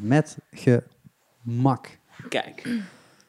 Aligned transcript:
met 0.00 0.38
gemak. 0.50 1.98
Kijk. 2.28 2.68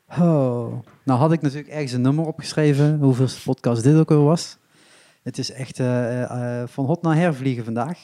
Oh. 0.09 0.79
Nou 1.03 1.19
had 1.19 1.31
ik 1.31 1.41
natuurlijk 1.41 1.69
ergens 1.69 1.91
een 1.91 2.01
nummer 2.01 2.25
opgeschreven, 2.25 2.99
hoeveel 2.99 3.27
podcast 3.43 3.83
dit 3.83 3.95
ook 3.95 4.09
weer 4.09 4.23
was. 4.23 4.57
Het 5.23 5.37
is 5.37 5.51
echt 5.51 5.79
eh, 5.79 6.23
eh, 6.23 6.67
van 6.67 6.85
hot 6.85 7.01
naar 7.01 7.15
her 7.15 7.35
vliegen 7.35 7.63
vandaag. 7.63 7.99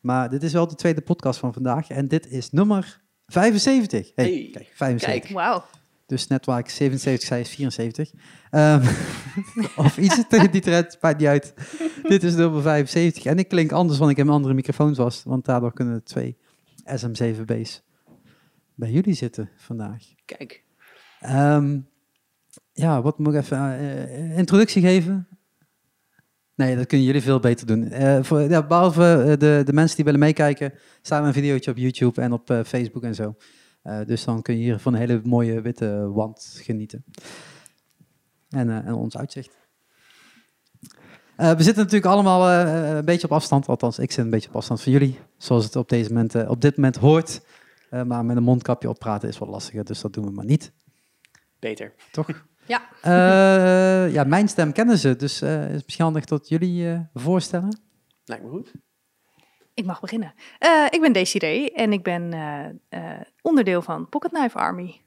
Maar 0.00 0.30
dit 0.30 0.42
is 0.42 0.52
wel 0.52 0.68
de 0.68 0.74
tweede 0.74 1.00
podcast 1.00 1.38
van 1.38 1.52
vandaag. 1.52 1.88
En 1.88 2.08
dit 2.08 2.30
is 2.30 2.50
nummer 2.50 3.00
75. 3.26 4.12
Hey, 4.14 4.24
Hey, 4.24 4.48
kijk, 4.52 4.70
75. 4.74 5.20
kijk. 5.20 5.34
Wauw. 5.34 5.64
Dus 6.06 6.26
net 6.26 6.46
waar 6.46 6.58
ik 6.58 6.68
77 6.68 7.28
zei, 7.28 7.40
is 7.40 7.50
74. 7.50 8.10
Ehm, 8.50 8.86
of 9.76 9.98
iets 9.98 10.22
tegen 10.28 10.50
die 10.50 10.60
trend, 10.60 10.98
maakt 11.00 11.18
niet 11.18 11.28
uit. 11.28 11.54
Dit 12.02 12.22
is 12.22 12.34
nummer 12.34 12.62
75. 12.62 13.24
En 13.24 13.38
ik 13.38 13.48
klink 13.48 13.72
anders, 13.72 13.98
want 13.98 14.10
ik 14.10 14.16
heb 14.16 14.26
een 14.26 14.32
andere 14.32 14.54
microfoon 14.54 14.94
vast. 14.94 15.24
Want 15.24 15.44
daardoor 15.44 15.72
kunnen 15.72 15.94
de 15.94 16.02
twee 16.02 16.36
SM7B's 16.88 17.82
bij 18.74 18.90
jullie 18.90 19.14
zitten 19.14 19.50
vandaag. 19.56 20.02
Kijk. 20.24 20.64
Ehm, 21.20 21.80
ja, 22.72 23.02
wat 23.02 23.18
moet 23.18 23.34
ik 23.34 23.40
even 23.40 23.58
eh, 23.58 24.38
introductie 24.38 24.82
geven? 24.82 25.28
Nee, 26.54 26.76
dat 26.76 26.86
kunnen 26.86 27.06
jullie 27.06 27.22
veel 27.22 27.40
beter 27.40 27.66
doen. 27.66 27.90
Eh, 27.90 28.22
voor, 28.22 28.40
ja, 28.40 28.66
behalve 28.66 29.22
eh, 29.22 29.38
de, 29.38 29.62
de 29.64 29.72
mensen 29.72 29.96
die 29.96 30.04
willen 30.04 30.20
meekijken, 30.20 30.72
staan 31.02 31.24
een 31.24 31.32
videootje 31.32 31.70
op 31.70 31.76
YouTube 31.76 32.20
en 32.20 32.32
op 32.32 32.52
Facebook 32.66 33.02
en 33.02 33.14
zo. 33.14 33.36
Dus 34.06 34.24
dan 34.24 34.42
kun 34.42 34.54
je 34.54 34.62
hier 34.62 34.78
van 34.78 34.92
een 34.94 35.00
hele 35.00 35.20
mooie 35.24 35.60
witte 35.60 36.10
wand 36.12 36.60
genieten. 36.62 37.04
En, 38.48 38.84
en 38.84 38.94
ons 38.94 39.16
uitzicht. 39.16 39.67
Eh, 41.38 41.50
we 41.52 41.62
zitten 41.62 41.82
natuurlijk 41.82 42.12
allemaal 42.12 42.48
eh, 42.48 42.96
een 42.96 43.04
beetje 43.04 43.26
op 43.26 43.32
afstand, 43.32 43.66
althans 43.66 43.98
ik 43.98 44.12
zit 44.12 44.24
een 44.24 44.30
beetje 44.30 44.48
op 44.48 44.56
afstand 44.56 44.82
van 44.82 44.92
jullie, 44.92 45.18
zoals 45.36 45.64
het 45.64 45.76
op, 45.76 45.88
deze 45.88 46.12
moment, 46.12 46.34
eh, 46.34 46.50
op 46.50 46.60
dit 46.60 46.76
moment 46.76 46.96
hoort. 46.96 47.40
Eh, 47.90 48.02
maar 48.02 48.24
met 48.24 48.36
een 48.36 48.42
mondkapje 48.42 48.88
op 48.88 48.98
praten 48.98 49.28
is 49.28 49.38
wat 49.38 49.48
lastiger, 49.48 49.84
dus 49.84 50.00
dat 50.00 50.12
doen 50.12 50.24
we 50.24 50.30
maar 50.30 50.44
niet. 50.44 50.72
Beter. 51.58 51.94
Toch? 52.12 52.28
Ja. 52.66 52.82
Eh, 53.02 54.12
ja, 54.12 54.24
mijn 54.24 54.48
stem 54.48 54.72
kennen 54.72 54.98
ze, 54.98 55.16
dus 55.16 55.42
eh, 55.42 55.64
is 55.66 55.72
het 55.74 55.84
misschien 55.84 56.04
handig 56.04 56.24
dat 56.24 56.48
jullie 56.48 56.90
eh, 56.90 57.00
voorstellen. 57.14 57.80
Lijkt 58.24 58.44
me 58.44 58.50
goed. 58.50 58.72
Ik 59.74 59.84
mag 59.84 60.00
beginnen. 60.00 60.34
Eh, 60.58 60.84
ik 60.90 61.00
ben 61.00 61.12
Desiree 61.12 61.72
en 61.72 61.92
ik 61.92 62.02
ben 62.02 62.32
eh, 62.32 62.64
eh, 62.88 63.20
onderdeel 63.42 63.82
van 63.82 64.08
Pocket 64.08 64.30
Knife 64.32 64.58
Army. 64.58 65.00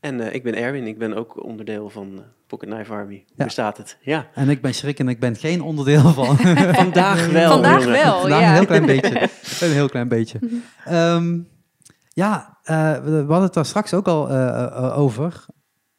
En 0.00 0.20
eh, 0.20 0.34
ik 0.34 0.42
ben 0.42 0.54
Erwin. 0.54 0.86
Ik 0.86 0.98
ben 0.98 1.14
ook 1.14 1.44
onderdeel 1.44 1.90
van 1.90 2.12
eh, 2.16 2.22
Pocket 2.46 2.68
Knife 2.68 2.92
Army. 2.92 3.24
Ja. 3.34 3.44
bestaat 3.44 3.76
het? 3.76 3.98
Ja. 4.00 4.26
En 4.34 4.48
ik 4.48 4.60
ben 4.60 4.74
Schrik 4.74 4.98
en 4.98 5.08
ik 5.08 5.20
ben 5.20 5.36
geen 5.36 5.62
onderdeel 5.62 6.12
van. 6.12 6.36
Vandaag 6.82 7.26
wel. 7.30 7.50
Vandaag 7.50 7.78
jongen. 7.78 8.02
wel, 8.02 8.20
Vandaag 8.20 8.40
ja. 8.40 8.48
een 8.48 8.54
heel 8.54 8.66
klein 8.66 8.86
beetje. 8.86 9.28
Een 9.66 9.72
heel 9.72 9.88
klein 9.88 10.08
beetje. 10.08 10.38
Ehm, 10.84 11.38
ja, 12.08 12.58
eh, 12.62 12.92
we, 13.04 13.10
hadden 13.16 13.42
het 13.42 13.54
daar 13.54 13.66
straks 13.66 13.94
ook 13.94 14.08
al 14.08 14.30
over. 14.92 15.44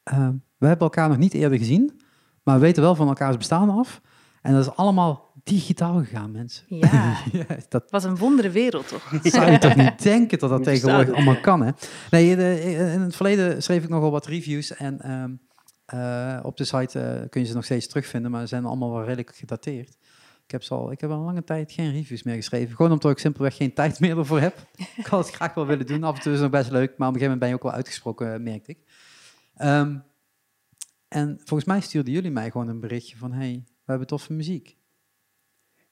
Ehm, 0.04 0.34
we 0.58 0.68
hebben 0.68 0.88
elkaar 0.88 1.10
nog 1.10 1.18
niet 1.18 1.34
eerder 1.34 1.58
gezien, 1.58 2.02
maar 2.44 2.56
we 2.56 2.62
weten 2.62 2.84
wel 2.84 2.96
van 2.96 3.08
elkaars 3.08 3.38
bestaan 3.38 3.70
af. 3.70 4.02
En 4.42 4.54
dat 4.54 4.66
is 4.66 4.76
allemaal 4.76 5.32
digitaal 5.44 5.98
gegaan, 6.00 6.32
mensen. 6.32 6.64
Ja, 6.68 7.18
Ja, 7.32 7.46
dat 7.70 7.84
wat 7.92 8.04
een 8.04 8.18
wondere 8.18 8.50
wereld 8.50 8.88
toch? 8.88 9.12
zou 9.24 9.52
je 9.52 9.58
toch 9.58 9.76
niet 9.76 10.04
denken 10.04 10.40
dat 10.40 10.50
dat 10.50 10.64
tegenwoordig 10.64 11.16
allemaal 11.16 11.40
kan, 11.42 11.62
hè? 11.62 11.72
Nee, 12.12 12.36
de- 12.36 12.62
in 12.94 13.02
het 13.02 13.16
verleden 13.16 13.64
schreef 13.64 13.84
ik 13.84 13.90
nogal 13.90 14.12
wat 14.12 14.26
reviews 14.26 14.76
en 14.76 15.02
ehm, 15.02 15.32
eh, 15.86 16.40
op 16.44 16.58
de 16.58 16.64
site 16.64 17.00
eh, 17.00 17.30
kun 17.30 17.42
je 17.42 17.48
ze 17.48 17.54
nog 17.54 17.64
steeds 17.64 17.88
terugvinden, 17.88 18.32
maar 18.32 18.42
ze 18.42 18.48
zijn 18.48 18.66
allemaal 18.66 18.92
wel 18.92 19.04
redelijk 19.04 19.36
gedateerd. 19.36 19.98
Ik 20.46 20.52
heb, 20.52 20.64
ze 20.64 20.74
al, 20.74 20.92
ik 20.92 21.02
heb 21.02 21.10
al 21.10 21.18
een 21.18 21.24
lange 21.26 21.44
tijd 21.44 21.72
geen 21.72 21.92
reviews 21.92 22.24
meer 22.24 22.36
geschreven. 22.36 22.76
Gewoon 22.76 22.92
omdat 22.92 23.12
ik 23.12 23.18
simpelweg 23.18 23.56
geen 23.56 23.74
tijd 23.74 24.00
meer 24.00 24.18
ervoor 24.18 24.40
heb. 24.40 24.68
ik 24.98 25.06
had 25.06 25.26
het 25.26 25.36
graag 25.36 25.54
wel 25.54 25.66
willen 25.66 25.86
doen. 25.86 26.04
Af 26.04 26.16
en 26.16 26.22
toe 26.22 26.32
is 26.34 26.40
het 26.40 26.52
nog 26.52 26.60
best 26.62 26.72
leuk, 26.72 26.98
maar 26.98 27.08
op 27.08 27.14
een 27.14 27.20
gegeven 27.20 27.22
moment 27.22 27.40
ben 27.40 27.50
je 27.50 27.56
ook 27.56 27.64
wel 27.64 27.72
uitgesproken, 27.72 28.34
eh, 28.34 28.40
merkte 28.40 28.72
ik. 28.72 28.78
Ehm, 29.56 29.98
en 31.08 31.36
volgens 31.44 31.66
mij 31.70 31.82
stuurden 31.82 32.14
jullie 32.14 32.32
mij 32.32 32.52
gewoon 32.52 32.68
een 32.68 32.80
berichtje 32.80 33.18
van... 33.18 33.32
hey, 33.34 33.64
hebben 33.92 34.08
toffe 34.08 34.34
muziek. 34.34 34.76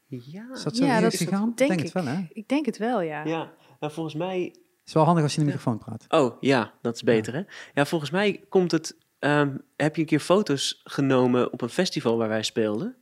Ja. 0.08 0.48
Is 0.54 0.64
dat 0.64 0.76
zo 0.76 0.86
Ja, 0.86 1.00
dat 1.00 1.14
is- 1.14 1.20
gegaan? 1.20 1.52
denk 1.56 1.72
het 1.72 1.88
ik. 1.88 1.94
wel, 1.94 2.06
hè? 2.06 2.26
Ik 2.34 2.48
denk 2.48 2.66
het 2.66 2.78
wel, 2.78 3.02
ja. 3.02 3.24
Ja. 3.26 3.52
Nou, 3.80 3.94
volgens 3.94 4.16
mij... 4.16 4.56
is 4.86 4.94
wel 4.94 5.04
handig 5.04 5.24
als 5.24 5.34
je 5.36 5.40
in 5.40 5.46
de 5.46 5.52
microfoon 5.52 5.78
praat. 5.78 6.06
Oh, 6.10 6.42
ja. 6.42 6.74
Dat 6.82 6.96
is 6.96 7.04
beter, 7.04 7.34
hè? 7.34 7.42
Ja, 7.74 7.86
volgens 7.86 8.12
mij 8.12 8.44
komt 8.50 8.72
het... 8.72 8.98
ehm, 9.20 9.58
heb 9.76 9.96
je 9.96 10.02
een 10.02 10.08
keer 10.08 10.20
foto's 10.20 10.82
genomen 10.84 11.52
op 11.54 11.62
een 11.62 11.70
festival 11.70 12.18
waar 12.18 12.28
wij 12.28 12.44
speelden. 12.44 12.96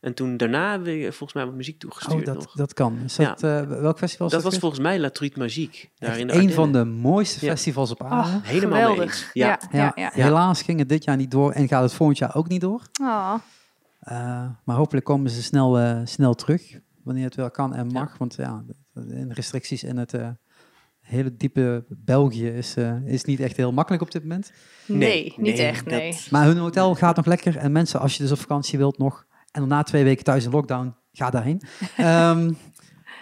En 0.00 0.14
toen 0.14 0.36
daarna 0.36 0.70
hebben 0.70 0.88
we 0.88 0.98
je 0.98 1.08
volgens 1.12 1.32
mij 1.32 1.44
wat 1.46 1.54
muziek 1.54 1.78
toegestuurd 1.78 2.18
Oh, 2.20 2.24
dat, 2.24 2.34
nog. 2.34 2.52
dat 2.52 2.74
kan. 2.74 2.98
Is 3.04 3.16
Ja. 3.16 3.28
dat, 3.28 3.42
eh, 3.42 3.66
welk 3.80 3.98
festival 3.98 4.28
dat 4.28 4.42
dat? 4.42 4.50
was 4.50 4.60
volgens 4.60 4.80
mij 4.80 4.98
La 4.98 5.10
Truite 5.10 5.38
Magique. 5.38 5.88
Daar 5.98 6.18
in 6.18 6.26
de 6.26 6.32
een 6.34 6.52
van 6.52 6.72
de 6.72 6.84
mooiste 6.84 7.44
Ja. 7.44 7.50
festivals 7.52 7.90
op 7.90 8.02
aarde. 8.02 8.28
Oh, 8.36 8.42
Helemaal 8.44 8.70
mee 8.78 8.80
geweldig. 8.80 9.04
eens. 9.04 9.30
Ja. 9.32 9.58
Ja, 9.70 9.78
ja, 9.80 9.92
ja. 9.94 10.10
Helaas 10.24 10.62
ging 10.62 10.78
het 10.78 10.88
dit 10.88 11.04
jaar 11.04 11.16
niet 11.16 11.30
door 11.30 11.52
en 11.52 11.68
gaat 11.68 11.82
het 11.82 11.92
volgend 11.92 12.18
jaar 12.18 12.36
ook 12.36 12.48
niet 12.48 12.60
door. 12.60 12.82
Oh, 13.00 13.34
Eh, 14.04 14.46
maar 14.64 14.76
hopelijk 14.76 15.04
komen 15.06 15.30
ze 15.30 15.42
snel, 15.42 15.78
eh, 15.78 16.00
snel 16.04 16.34
terug, 16.34 16.80
wanneer 17.02 17.24
het 17.24 17.34
wel 17.34 17.50
kan 17.50 17.74
en 17.74 17.86
mag. 17.86 18.18
Want 18.18 18.34
ja, 18.34 18.64
de, 18.92 19.06
de 19.06 19.26
restricties 19.28 19.82
in 19.84 19.96
het 19.96 20.14
eh, 20.14 20.28
hele 21.00 21.36
diepe 21.36 21.84
België 21.88 22.48
is, 22.48 22.76
eh, 22.76 23.06
is 23.06 23.24
niet 23.24 23.40
echt 23.40 23.56
heel 23.56 23.72
makkelijk 23.72 24.02
op 24.02 24.10
dit 24.10 24.22
moment. 24.22 24.52
nee, 24.86 24.98
Nee, 24.98 25.24
niet 25.36 25.56
nee, 25.56 25.66
echt, 25.66 25.84
dat- 25.84 25.98
nee. 25.98 26.18
Maar 26.30 26.46
hun 26.46 26.56
hotel 26.56 26.94
gaat 26.94 27.16
nog 27.16 27.26
lekker. 27.26 27.56
En 27.56 27.72
mensen, 27.72 28.00
als 28.00 28.16
je 28.16 28.22
dus 28.22 28.32
op 28.32 28.38
vakantie 28.38 28.78
wilt 28.78 28.98
nog, 28.98 29.26
en 29.50 29.60
daarna 29.60 29.82
twee 29.82 30.04
weken 30.04 30.24
thuis 30.24 30.44
in 30.44 30.50
lockdown, 30.50 30.94
ga 31.12 31.30
daarheen. 31.30 31.60
Ehm, 31.96 32.52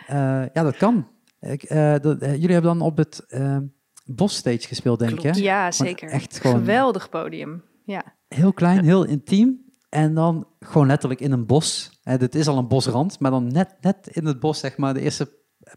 eh, 0.07 0.17
ja, 0.53 0.63
dat 0.63 0.77
kan. 0.77 1.09
Ik, 1.41 1.69
dat- 2.03 2.21
jullie 2.21 2.53
hebben 2.53 2.79
dan 2.79 2.81
op 2.81 2.97
het 2.97 3.25
eh 3.29 3.57
Bosstage 4.05 4.67
gespeeld, 4.67 4.99
denk 4.99 5.13
ik. 5.13 5.23
Hè? 5.23 5.41
Ja, 5.41 5.63
Want 5.63 5.75
zeker. 5.75 6.09
Echt 6.09 6.41
gewoon 6.41 6.57
Geweldig 6.59 7.09
podium. 7.09 7.63
Ja. 7.85 8.05
heel 8.29 8.53
klein, 8.53 8.85
heel 8.85 9.05
intiem. 9.05 9.65
En 9.93 10.15
dan 10.15 10.49
gewoon 10.61 10.87
letterlijk 10.87 11.21
in 11.21 11.33
een 11.33 11.47
bos. 11.47 11.91
Eh, 12.03 12.19
dit 12.19 12.35
is 12.35 12.47
al 12.47 12.59
een 12.59 12.69
bosrand, 12.69 13.19
maar 13.21 13.31
dan 13.31 13.47
net, 13.47 13.75
net 13.81 14.09
in 14.13 14.27
het 14.27 14.41
bos, 14.41 14.59
zeg 14.59 14.77
maar, 14.77 14.95
de 14.95 15.01
eerste 15.01 15.33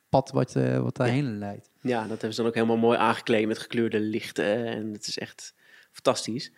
pad 0.09 0.31
wat, 0.31 0.55
eh, 0.55 0.79
wat 0.79 0.95
daarheen 0.95 1.37
leidt. 1.37 1.69
Ja, 1.81 1.99
dat 1.99 2.09
hebben 2.09 2.33
ze 2.33 2.37
dan 2.37 2.45
ook 2.45 2.53
helemaal 2.55 2.77
mooi 2.77 2.97
aangekleed 2.97 3.47
met 3.47 3.57
gekleurde 3.57 3.99
lichten. 3.99 4.65
En 4.65 4.93
het 4.93 5.07
is 5.07 5.17
echt 5.17 5.55
fantastisch. 5.91 6.51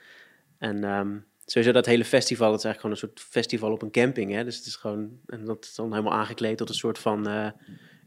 En 0.57 0.83
ehm, 0.83 1.17
sowieso 1.45 1.73
dat 1.73 1.85
hele 1.85 2.05
festival, 2.05 2.49
dat 2.49 2.59
is 2.59 2.65
eigenlijk 2.65 2.97
gewoon 3.01 3.11
een 3.11 3.21
soort 3.21 3.31
festival 3.31 3.71
op 3.71 3.81
een 3.81 3.91
camping. 3.91 4.31
Hè? 4.31 4.43
Dus 4.43 4.57
het 4.57 4.65
is 4.65 4.75
gewoon, 4.75 5.19
en 5.25 5.45
dat 5.45 5.65
is 5.65 5.75
dan 5.75 5.91
helemaal 5.91 6.19
aangekleed 6.19 6.57
tot 6.57 6.69
een 6.69 6.75
soort 6.75 6.99
van, 6.99 7.27
eh, 7.27 7.49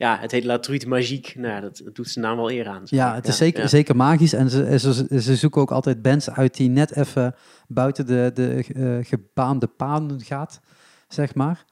ja, 0.00 0.18
het 0.20 0.30
heet 0.30 0.44
La 0.44 0.58
Truite 0.58 0.88
Magique. 0.88 1.40
Nou 1.40 1.60
dat, 1.60 1.80
dat 1.84 1.94
doet 1.94 2.08
zijn 2.08 2.24
naam 2.24 2.36
wel 2.36 2.50
eer 2.50 2.68
aan. 2.68 2.86
zeg 2.86 2.98
Ja, 2.98 3.14
het 3.14 3.28
is 3.28 3.36
zeker, 3.36 3.60
ja. 3.62 3.68
zeker 3.68 3.96
magisch. 3.96 4.32
En 4.32 4.50
ze, 4.50 4.78
ze, 4.78 5.20
ze 5.20 5.36
zoeken 5.36 5.60
ook 5.60 5.70
altijd 5.70 6.02
bands 6.02 6.30
uit 6.30 6.56
die 6.56 6.68
net 6.68 6.96
even 6.96 7.34
buiten 7.68 8.06
de, 8.06 8.30
de 8.34 8.64
eh, 8.74 9.06
gebaande 9.06 9.66
paden 9.66 10.20
gaat, 10.20 10.60
zeg 11.08 11.34
maar. 11.34 11.64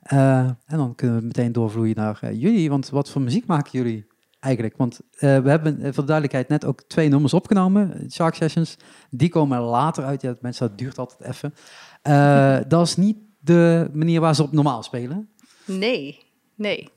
Eh, 0.00 0.38
en 0.38 0.76
dan 0.76 0.94
kunnen 0.94 1.16
we 1.18 1.26
meteen 1.26 1.52
doorvloeien 1.52 1.96
naar 1.96 2.18
eh, 2.20 2.40
jullie. 2.40 2.70
Want 2.70 2.90
wat 2.90 3.10
voor 3.10 3.22
muziek 3.22 3.46
maken 3.46 3.70
jullie 3.72 4.06
eigenlijk? 4.40 4.76
Want 4.76 5.00
eh, 5.10 5.38
we 5.38 5.48
hebben 5.48 5.78
voor 5.80 6.02
de 6.02 6.12
duidelijkheid 6.12 6.48
net 6.48 6.64
ook 6.64 6.82
twee 6.82 7.08
nummers 7.08 7.34
opgenomen, 7.34 8.06
Shark 8.10 8.34
Sessions. 8.34 8.76
Die 9.10 9.28
komen 9.28 9.60
later 9.60 10.04
uit. 10.04 10.22
Ja, 10.22 10.36
mensen, 10.40 10.68
dat 10.68 10.78
duurt 10.78 10.98
altijd 10.98 11.20
even. 11.30 11.54
Eh, 12.02 12.58
dat 12.68 12.86
is 12.86 12.96
niet 12.96 13.16
de 13.38 13.90
manier 13.92 14.20
waar 14.20 14.34
ze 14.34 14.42
op 14.42 14.52
normaal 14.52 14.82
spelen. 14.82 15.28
Nee, 15.64 16.18
nee. 16.54 16.94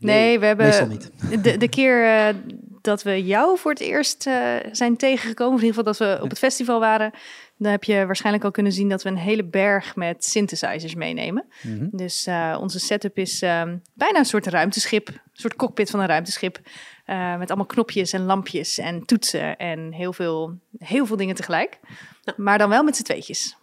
Nee, 0.00 0.38
we 0.38 0.54
Meestal 0.56 0.88
hebben 0.88 1.10
niet. 1.28 1.44
de, 1.44 1.56
de 1.56 1.68
keer 1.68 2.04
eh, 2.04 2.34
dat 2.80 3.02
we 3.02 3.24
jou 3.24 3.58
voor 3.58 3.70
het 3.70 3.80
eerst 3.80 4.26
eh, 4.26 4.56
zijn 4.72 4.96
tegengekomen, 4.96 5.54
of 5.54 5.60
in 5.60 5.66
ieder 5.66 5.84
geval 5.84 5.92
dat 5.92 6.18
we 6.18 6.24
op 6.24 6.30
het 6.30 6.38
festival 6.38 6.80
waren, 6.80 7.10
dan 7.56 7.70
heb 7.70 7.84
je 7.84 8.06
waarschijnlijk 8.06 8.44
al 8.44 8.50
kunnen 8.50 8.72
zien 8.72 8.88
dat 8.88 9.02
we 9.02 9.08
een 9.08 9.16
hele 9.16 9.44
berg 9.44 9.96
met 9.96 10.24
synthesizers 10.24 10.94
meenemen. 10.94 11.44
Mhm. 11.62 11.88
Dus 11.90 12.26
eh, 12.26 12.58
onze 12.60 12.80
setup 12.80 13.18
is 13.18 13.42
ehm, 13.42 13.76
bijna 13.94 14.18
een 14.18 14.24
soort 14.24 14.46
ruimteschip, 14.46 15.08
een 15.08 15.20
soort 15.32 15.56
cockpit 15.56 15.90
van 15.90 16.00
een 16.00 16.06
ruimteschip. 16.06 16.60
met 17.38 17.48
allemaal 17.48 17.66
knopjes 17.66 18.12
en 18.12 18.24
lampjes 18.24 18.78
en 18.78 19.04
toetsen 19.04 19.56
en 19.56 19.92
heel 19.92 20.12
veel, 20.12 20.58
heel 20.78 21.06
veel 21.06 21.16
dingen 21.16 21.34
tegelijk. 21.34 21.78
Maar 22.36 22.58
dan 22.58 22.68
wel 22.68 22.82
met 22.82 22.96
z'n 22.96 23.02
tweetjes. 23.02 23.56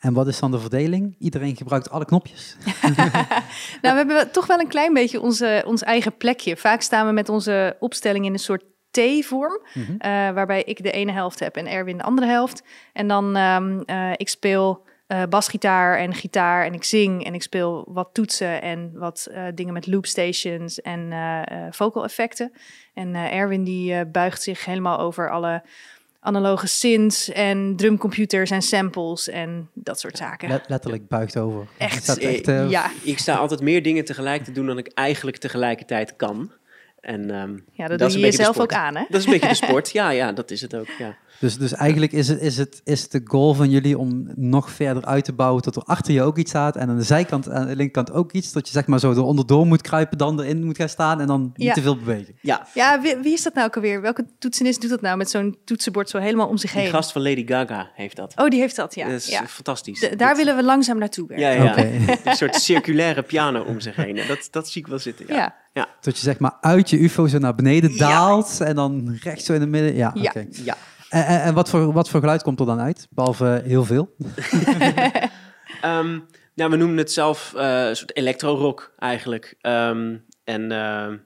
En 0.00 0.12
wat 0.12 0.26
is 0.26 0.40
dan 0.40 0.50
de 0.50 0.58
verdeling? 0.58 1.16
Iedereen 1.18 1.56
gebruikt 1.56 1.90
alle 1.90 2.04
knopjes. 2.04 2.56
Nou, 3.82 3.94
we 3.94 4.12
hebben 4.12 4.32
toch 4.32 4.46
wel 4.46 4.58
een 4.58 4.68
klein 4.68 4.94
beetje 4.94 5.20
onze, 5.20 5.62
ons 5.66 5.82
eigen 5.82 6.16
plekje. 6.16 6.56
Vaak 6.56 6.80
staan 6.80 7.06
we 7.06 7.12
met 7.12 7.28
onze 7.28 7.76
opstelling 7.78 8.24
in 8.24 8.32
een 8.32 8.38
soort 8.38 8.62
T-vorm, 8.90 9.60
eh, 9.98 10.10
waarbij 10.10 10.62
ik 10.62 10.82
de 10.82 10.90
ene 10.90 11.12
helft 11.12 11.40
heb 11.40 11.56
en 11.56 11.66
Erwin 11.66 11.96
de 11.96 12.02
andere 12.02 12.26
helft. 12.26 12.62
En 12.92 13.08
dan 13.08 13.36
eh, 13.36 14.12
ik 14.16 14.28
speel 14.28 14.86
eh, 15.06 15.22
basgitaar 15.28 15.98
en 15.98 16.14
gitaar 16.14 16.64
en 16.64 16.74
ik 16.74 16.84
zing 16.84 17.24
en 17.24 17.34
ik 17.34 17.42
speel 17.42 17.84
wat 17.88 18.10
toetsen 18.12 18.62
en 18.62 18.92
wat 18.94 19.30
dingen 19.54 19.72
met 19.72 19.86
loopstations 19.86 20.80
en 20.80 21.12
vocal 21.70 22.04
effecten. 22.04 22.52
En 22.94 23.14
Erwin 23.14 23.64
die 23.64 24.06
buigt 24.06 24.42
zich 24.42 24.64
helemaal 24.64 24.98
over 24.98 25.30
alle 25.30 25.62
analoge 26.20 26.66
synths 26.66 27.28
en 27.28 27.76
drumcomputers 27.76 28.50
en 28.50 28.62
samples 28.62 29.28
en 29.28 29.68
dat 29.74 30.00
soort 30.00 30.16
zaken. 30.16 30.48
Let- 30.48 30.68
letterlijk 30.68 31.08
buigt 31.08 31.36
over. 31.36 31.66
Echt, 31.78 32.18
eh, 32.18 32.34
echt 32.34 32.48
eh, 32.48 32.70
ja, 32.70 32.90
Ik 33.02 33.18
sta 33.18 33.34
altijd 33.34 33.60
meer 33.60 33.82
dingen 33.82 34.04
tegelijk 34.04 34.44
te 34.44 34.52
doen 34.52 34.66
dan 34.66 34.78
ik 34.78 34.90
eigenlijk 34.94 35.36
tegelijkertijd 35.36 36.16
kan. 36.16 36.52
En 37.00 37.30
ehm, 37.30 37.56
Ja, 37.72 37.88
dat, 37.88 37.98
doe 37.98 38.10
je 38.10 38.18
jezelf 38.18 38.58
ook 38.60 38.72
aan, 38.72 38.96
hè? 38.96 39.04
dat 39.08 39.20
is 39.20 39.26
een 39.26 39.32
beetje 39.32 39.48
de 39.48 39.54
sport. 39.66 39.90
Ja, 39.92 40.10
ja, 40.10 40.32
dat 40.32 40.50
is 40.50 40.60
het 40.60 40.74
ook. 40.76 40.88
Ja. 40.98 41.16
Dus, 41.38 41.58
dus 41.58 41.72
eigenlijk 41.72 42.12
is 42.12 42.28
het, 42.28 42.40
is, 42.40 42.56
het, 42.56 42.80
is 42.84 43.08
de 43.08 43.20
goal 43.24 43.54
van 43.54 43.70
jullie 43.70 43.98
om 43.98 44.28
nog 44.36 44.70
verder 44.70 45.04
uit 45.04 45.24
te 45.24 45.32
bouwen 45.32 45.62
tot 45.62 45.76
er 45.76 45.82
achter 45.82 46.12
je 46.14 46.22
ook 46.22 46.38
iets 46.38 46.50
staat 46.50 46.76
en 46.76 46.88
aan 46.88 46.96
de 46.96 47.02
zijkant, 47.02 47.50
aan 47.50 47.66
de 47.66 47.76
linkerkant 47.76 48.12
ook 48.12 48.32
iets, 48.32 48.52
dat 48.52 48.66
je 48.66 48.72
zeg 48.72 48.86
maar 48.86 48.98
zo 48.98 49.10
er 49.10 49.22
onderdoor 49.22 49.66
moet 49.66 49.82
kruipen, 49.82 50.18
dan 50.18 50.40
erin 50.40 50.64
moet 50.64 50.76
gaan 50.76 50.88
staan 50.88 51.20
en 51.20 51.26
dan 51.26 51.40
niet 51.54 51.66
Ja. 51.66 51.72
te 51.74 51.82
veel 51.82 51.96
bewegen. 51.96 52.34
ja, 52.40 52.66
Ja, 52.74 53.00
wie, 53.00 53.16
wie 53.16 53.32
is 53.32 53.42
dat 53.42 53.54
nou 53.54 53.66
ook 53.66 53.74
alweer? 53.76 54.00
Welke 54.00 54.26
toetsenist 54.38 54.80
doet 54.80 54.90
dat 54.90 55.00
nou 55.00 55.16
met 55.16 55.30
zo'n 55.30 55.56
toetsenbord 55.64 56.10
zo 56.10 56.18
helemaal 56.18 56.46
om 56.48 56.56
zich 56.56 56.72
die 56.72 56.80
heen? 56.80 56.90
gast 56.90 57.12
van 57.12 57.22
Lady 57.22 57.46
Gaga 57.46 57.90
heeft 57.94 58.16
dat. 58.16 58.32
Oh, 58.36 58.48
die 58.48 58.60
heeft 58.60 58.76
dat, 58.76 58.94
ja. 58.94 59.04
dat 59.06 59.14
is 59.20 59.26
ja. 59.28 59.46
fantastisch. 59.46 60.00
Daar 60.00 60.16
Dat- 60.16 60.36
willen 60.36 60.56
we 60.56 60.62
langzaam 60.64 60.98
naartoe 60.98 61.28
werken. 61.28 61.64
Ja, 61.64 61.78
ja. 61.78 62.16
Een 62.24 62.36
soort 62.36 62.54
circulaire 62.54 63.22
piano 63.22 63.62
om 63.62 63.80
zich 63.80 63.96
heen. 63.96 64.20
Dat, 64.28 64.48
dat 64.50 64.68
zie 64.68 64.80
ik 64.82 64.86
wel 64.88 64.98
zitten. 64.98 65.26
Ja. 65.28 65.54
Ja. 65.72 65.88
Dat 66.00 66.16
je 66.16 66.22
zeg 66.22 66.38
maar 66.38 66.56
uit 66.60 66.90
je 66.90 66.98
UFO 67.02 67.26
zo 67.26 67.38
naar 67.38 67.54
beneden 67.54 67.90
Ja. 67.92 67.96
daalt 67.98 68.60
en 68.60 68.74
dan 68.74 69.18
recht 69.22 69.44
zo 69.44 69.52
in 69.52 69.60
het 69.60 69.70
midden. 69.70 69.94
Ja, 69.94 70.10
Ja. 70.14 70.22
oké. 70.30 70.46
ja. 70.64 70.76
En, 71.10 71.26
en, 71.26 71.42
en 71.42 71.54
wat, 71.54 71.70
voor, 71.70 71.92
wat 71.92 72.08
voor 72.08 72.20
geluid 72.20 72.42
komt 72.42 72.60
er 72.60 72.66
dan 72.66 72.80
uit? 72.80 73.08
Behalve 73.10 73.62
heel 73.64 73.84
veel. 73.84 74.14
Ehm, 75.80 76.18
ja, 76.54 76.70
we 76.70 76.76
noemen 76.76 76.96
het 76.96 77.12
zelf 77.12 77.54
eh, 77.56 77.88
een 77.88 77.96
soort 77.96 78.16
electro-rock 78.16 78.92
eigenlijk. 78.98 79.54
Ehm, 79.60 80.16
en 80.44 80.72
ehm, 80.72 81.16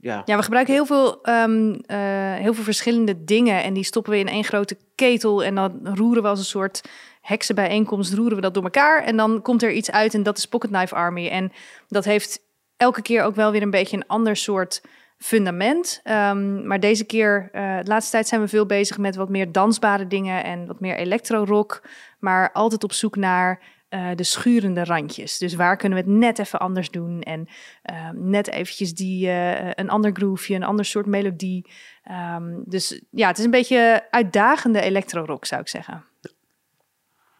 ja, 0.00 0.22
Ja, 0.24 0.36
we 0.36 0.42
gebruiken 0.42 0.74
heel 0.74 0.86
veel, 0.86 1.22
ehm, 1.22 1.74
eh, 1.86 2.34
heel 2.34 2.54
veel 2.54 2.64
verschillende 2.64 3.24
dingen 3.24 3.62
en 3.62 3.74
die 3.74 3.84
stoppen 3.84 4.12
we 4.12 4.18
in 4.18 4.28
één 4.28 4.44
grote 4.44 4.76
ketel 4.94 5.44
en 5.44 5.54
dan 5.54 5.80
roeren 5.82 6.22
we 6.22 6.28
als 6.28 6.38
een 6.38 6.44
soort 6.44 6.82
heksenbijeenkomst, 7.20 8.14
roeren 8.14 8.36
we 8.36 8.42
dat 8.42 8.54
door 8.54 8.62
elkaar 8.62 9.02
en 9.02 9.16
dan 9.16 9.42
komt 9.42 9.62
er 9.62 9.72
iets 9.72 9.90
uit 9.90 10.14
en 10.14 10.22
dat 10.22 10.38
is 10.38 10.46
Pocket 10.46 10.70
Knife 10.70 10.94
Army. 10.94 11.28
En 11.28 11.52
dat 11.88 12.04
heeft 12.04 12.40
elke 12.76 13.02
keer 13.02 13.22
ook 13.22 13.34
wel 13.34 13.50
weer 13.50 13.62
een 13.62 13.70
beetje 13.70 13.96
een 13.96 14.06
ander 14.06 14.36
soort 14.36 14.82
fundament. 15.18 16.00
Ehm, 16.02 16.66
maar 16.66 16.80
deze 16.80 17.04
keer, 17.04 17.48
eh, 17.52 17.78
de 17.78 17.88
laatste 17.88 18.10
tijd 18.10 18.28
zijn 18.28 18.40
we 18.40 18.48
veel 18.48 18.66
bezig 18.66 18.98
met 18.98 19.16
wat 19.16 19.28
meer 19.28 19.52
dansbare 19.52 20.06
dingen 20.06 20.44
en 20.44 20.66
wat 20.66 20.80
meer 20.80 20.96
electro-rock, 20.96 21.88
maar 22.18 22.52
altijd 22.52 22.84
op 22.84 22.92
zoek 22.92 23.16
naar 23.16 23.74
eh, 23.86 24.10
de 24.14 24.24
schurende 24.24 24.84
randjes. 24.84 25.38
Dus 25.38 25.54
waar 25.54 25.76
kunnen 25.76 25.98
we 25.98 26.04
het 26.04 26.18
net 26.18 26.38
even 26.38 26.58
anders 26.58 26.90
doen 26.90 27.20
en 27.20 27.48
Ehm, 27.86 28.28
net 28.30 28.48
eventjes 28.48 28.94
die, 28.94 29.28
eh, 29.28 29.70
een 29.74 29.90
ander 29.90 30.10
groefje, 30.12 30.54
een 30.54 30.62
ander 30.62 30.84
soort 30.84 31.06
melodie. 31.06 31.70
Ehm, 32.02 32.62
dus 32.64 33.02
ja, 33.10 33.28
het 33.28 33.38
is 33.38 33.44
een 33.44 33.50
beetje 33.50 34.06
uitdagende 34.10 34.80
electro-rock, 34.80 35.44
zou 35.44 35.60
ik 35.60 35.68
zeggen. 35.68 36.04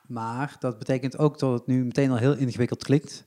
Maar 0.07 0.57
dat 0.59 0.79
betekent 0.79 1.19
ook 1.19 1.39
dat 1.39 1.53
het 1.53 1.67
nu 1.67 1.85
meteen 1.85 2.11
al 2.11 2.17
heel 2.17 2.37
ingewikkeld 2.37 2.85
klinkt. 2.85 3.25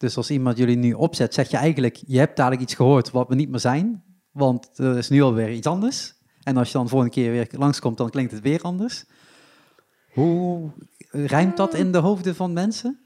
Dus 0.00 0.16
als 0.16 0.30
iemand 0.30 0.56
jullie 0.58 0.76
nu 0.76 0.92
opzet, 0.92 1.34
zeg 1.34 1.50
je 1.50 1.56
eigenlijk, 1.56 1.98
je 2.06 2.18
hebt 2.18 2.36
dadelijk 2.36 2.62
iets 2.62 2.74
gehoord 2.74 3.10
wat 3.10 3.28
we 3.28 3.34
niet 3.34 3.50
meer 3.50 3.60
zijn. 3.60 4.02
Want 4.30 4.70
er 4.78 4.96
is 4.98 5.08
nu 5.08 5.22
alweer 5.22 5.50
iets 5.52 5.66
anders. 5.66 6.14
En 6.42 6.56
als 6.56 6.66
je 6.66 6.72
dan 6.72 6.82
de 6.82 6.88
volgende 6.90 7.14
keer 7.14 7.30
weer 7.30 7.48
langskomt, 7.50 7.96
dan 7.96 8.10
klinkt 8.10 8.32
het 8.32 8.40
weer 8.42 8.60
anders. 8.62 9.04
Hoe 10.12 10.70
rijmt 11.10 11.56
dat 11.56 11.74
in 11.74 11.92
de 11.92 11.98
hoofden 11.98 12.34
van 12.34 12.52
mensen? 12.52 12.98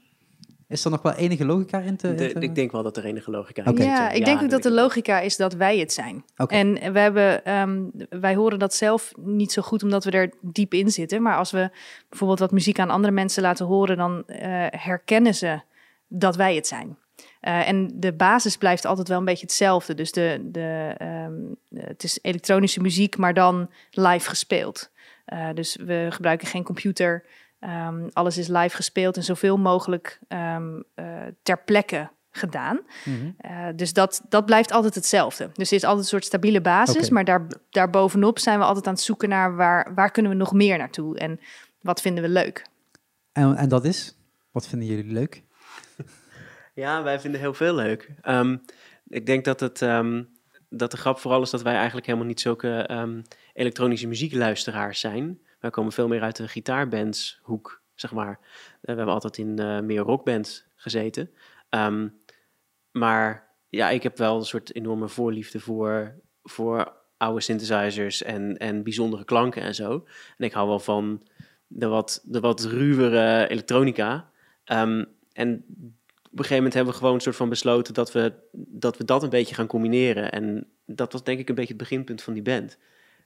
Is 0.67 0.85
er 0.85 0.91
nog 0.91 1.01
wel 1.01 1.13
enige 1.13 1.45
logica 1.45 1.79
in 1.79 1.97
te... 1.97 2.13
de- 2.13 2.27
in 2.27 2.33
te- 2.33 2.39
ik 2.39 2.55
denk 2.55 2.71
wel 2.71 2.83
dat 2.83 2.97
er 2.97 3.05
enige 3.05 3.31
logica 3.31 3.65
in 3.65 3.75
Ja, 3.77 4.07
zit. 4.09 4.17
ik 4.19 4.25
denk 4.25 4.41
ook 4.41 4.49
dat 4.49 4.63
de 4.63 4.71
logica 4.71 5.19
is 5.19 5.37
dat 5.37 5.53
wij 5.53 5.77
het 5.79 5.93
zijn. 5.93 6.23
Oké. 6.37 6.53
En 6.55 6.93
we 6.93 6.99
hebben, 6.99 7.45
ehm, 7.45 7.83
wij 8.09 8.35
horen 8.35 8.59
dat 8.59 8.73
zelf 8.73 9.11
niet 9.17 9.51
zo 9.51 9.61
goed 9.61 9.83
omdat 9.83 10.03
we 10.03 10.11
er 10.11 10.33
diep 10.41 10.73
in 10.73 10.91
zitten. 10.91 11.21
Maar 11.21 11.37
als 11.37 11.51
we 11.51 11.69
bijvoorbeeld 12.09 12.39
wat 12.39 12.51
muziek 12.51 12.79
aan 12.79 12.89
andere 12.89 13.13
mensen 13.13 13.41
laten 13.41 13.65
horen, 13.65 13.97
dan 13.97 14.23
eh, 14.27 14.65
herkennen 14.69 15.35
ze 15.35 15.61
dat 16.07 16.35
wij 16.35 16.55
het 16.55 16.67
zijn. 16.67 16.97
Eh, 17.39 17.67
en 17.67 17.89
de 17.93 18.13
basis 18.13 18.57
blijft 18.57 18.85
altijd 18.85 19.07
wel 19.07 19.17
een 19.17 19.25
beetje 19.25 19.45
hetzelfde. 19.45 19.93
Dus 19.93 20.11
de, 20.11 20.39
de, 20.51 20.95
ehm, 20.97 21.33
het 21.85 22.03
is 22.03 22.19
elektronische 22.21 22.81
muziek, 22.81 23.17
maar 23.17 23.33
dan 23.33 23.69
live 23.91 24.29
gespeeld. 24.29 24.91
Eh, 25.25 25.49
dus 25.53 25.75
we 25.75 26.07
gebruiken 26.09 26.47
geen 26.47 26.63
computer. 26.63 27.25
Ehm, 27.59 28.07
alles 28.13 28.37
is 28.37 28.47
live 28.47 28.75
gespeeld 28.75 29.17
en 29.17 29.23
zoveel 29.23 29.57
mogelijk 29.57 30.19
ehm, 30.27 30.81
eh, 30.95 31.05
ter 31.43 31.63
plekke 31.63 32.09
gedaan. 32.31 32.79
Mhm. 33.05 33.75
Dus 33.75 33.93
dat, 33.93 34.21
dat 34.29 34.45
blijft 34.45 34.71
altijd 34.71 34.95
hetzelfde. 34.95 35.49
Dus 35.53 35.69
er 35.69 35.75
is 35.75 35.83
altijd 35.83 36.01
een 36.01 36.09
soort 36.09 36.25
stabiele 36.25 36.61
basis, 36.61 37.09
maar 37.09 37.25
daar, 37.25 37.47
daarbovenop 37.69 38.39
zijn 38.39 38.59
we 38.59 38.65
altijd 38.65 38.87
aan 38.87 38.93
het 38.93 39.01
zoeken 39.01 39.29
naar 39.29 39.55
waar, 39.55 39.93
waar 39.93 40.11
kunnen 40.11 40.31
we 40.31 40.37
nog 40.37 40.53
meer 40.53 40.77
naartoe 40.77 41.17
en 41.17 41.39
wat 41.81 42.01
vinden 42.01 42.23
we 42.23 42.29
leuk. 42.29 42.65
En, 43.31 43.55
en 43.55 43.69
dat 43.69 43.85
is? 43.85 44.17
Wat 44.51 44.67
vinden 44.67 44.87
jullie 44.87 45.11
leuk? 45.11 45.43
Ja, 46.75 47.03
wij 47.03 47.19
vinden 47.19 47.39
heel 47.39 47.53
veel 47.53 47.75
leuk. 47.75 48.11
Ehm, 48.21 48.57
ik 49.07 49.25
denk 49.25 49.45
dat, 49.45 49.59
het, 49.59 49.81
ehm, 49.81 50.23
dat 50.69 50.91
de 50.91 50.97
grap 50.97 51.19
vooral 51.19 51.41
is 51.41 51.49
dat 51.49 51.61
wij 51.61 51.75
eigenlijk 51.75 52.05
helemaal 52.05 52.27
niet 52.27 52.39
zulke 52.39 52.69
ehm, 52.69 53.21
elektronische 53.53 54.07
muziekluisteraars 54.07 54.99
zijn. 54.99 55.41
Wij 55.59 55.69
komen 55.69 55.91
veel 55.91 56.07
meer 56.07 56.21
uit 56.21 56.35
de 56.35 56.47
gitaarbandshoek, 56.47 57.81
zeg 57.93 58.11
maar. 58.11 58.39
Eh, 58.39 58.47
we 58.81 58.93
hebben 58.95 59.13
altijd 59.13 59.37
in 59.37 59.59
eh, 59.59 59.79
meer 59.79 60.01
rockbands 60.01 60.65
gezeten. 60.75 61.29
Maar 62.91 63.55
ja, 63.69 63.89
ik 63.89 64.03
heb 64.03 64.17
wel 64.17 64.37
een 64.37 64.45
soort 64.45 64.75
enorme 64.75 65.07
voorliefde 65.07 65.59
voor, 65.59 66.15
voor 66.43 66.93
oude 67.17 67.41
synthesizers 67.41 68.23
en, 68.23 68.57
en 68.57 68.83
bijzondere 68.83 69.25
klanken 69.25 69.61
en 69.61 69.75
zo. 69.75 70.05
En 70.37 70.45
ik 70.45 70.53
hou 70.53 70.67
wel 70.67 70.79
van 70.79 71.27
de 71.67 71.87
wat, 71.87 72.21
de 72.25 72.39
wat 72.39 72.63
ruwere 72.63 73.47
elektronica. 73.47 74.29
En 75.35 75.65
op 76.25 76.41
een 76.41 76.47
gegeven 76.47 76.55
moment 76.55 76.73
hebben 76.73 76.93
we 76.93 76.99
gewoon 76.99 77.13
een 77.13 77.21
soort 77.21 77.35
van 77.35 77.49
besloten 77.49 77.93
dat 77.93 78.11
we 78.11 78.33
dat, 78.51 78.97
we 78.97 79.05
dat 79.05 79.23
een 79.23 79.29
beetje 79.29 79.55
gaan 79.55 79.67
combineren. 79.67 80.31
En 80.31 80.67
dat 80.85 81.11
was 81.11 81.23
denk 81.23 81.39
ik 81.39 81.49
een 81.49 81.55
beetje 81.55 81.73
het 81.73 81.81
beginpunt 81.81 82.21
van 82.23 82.33
die 82.33 82.41
band. 82.41 82.77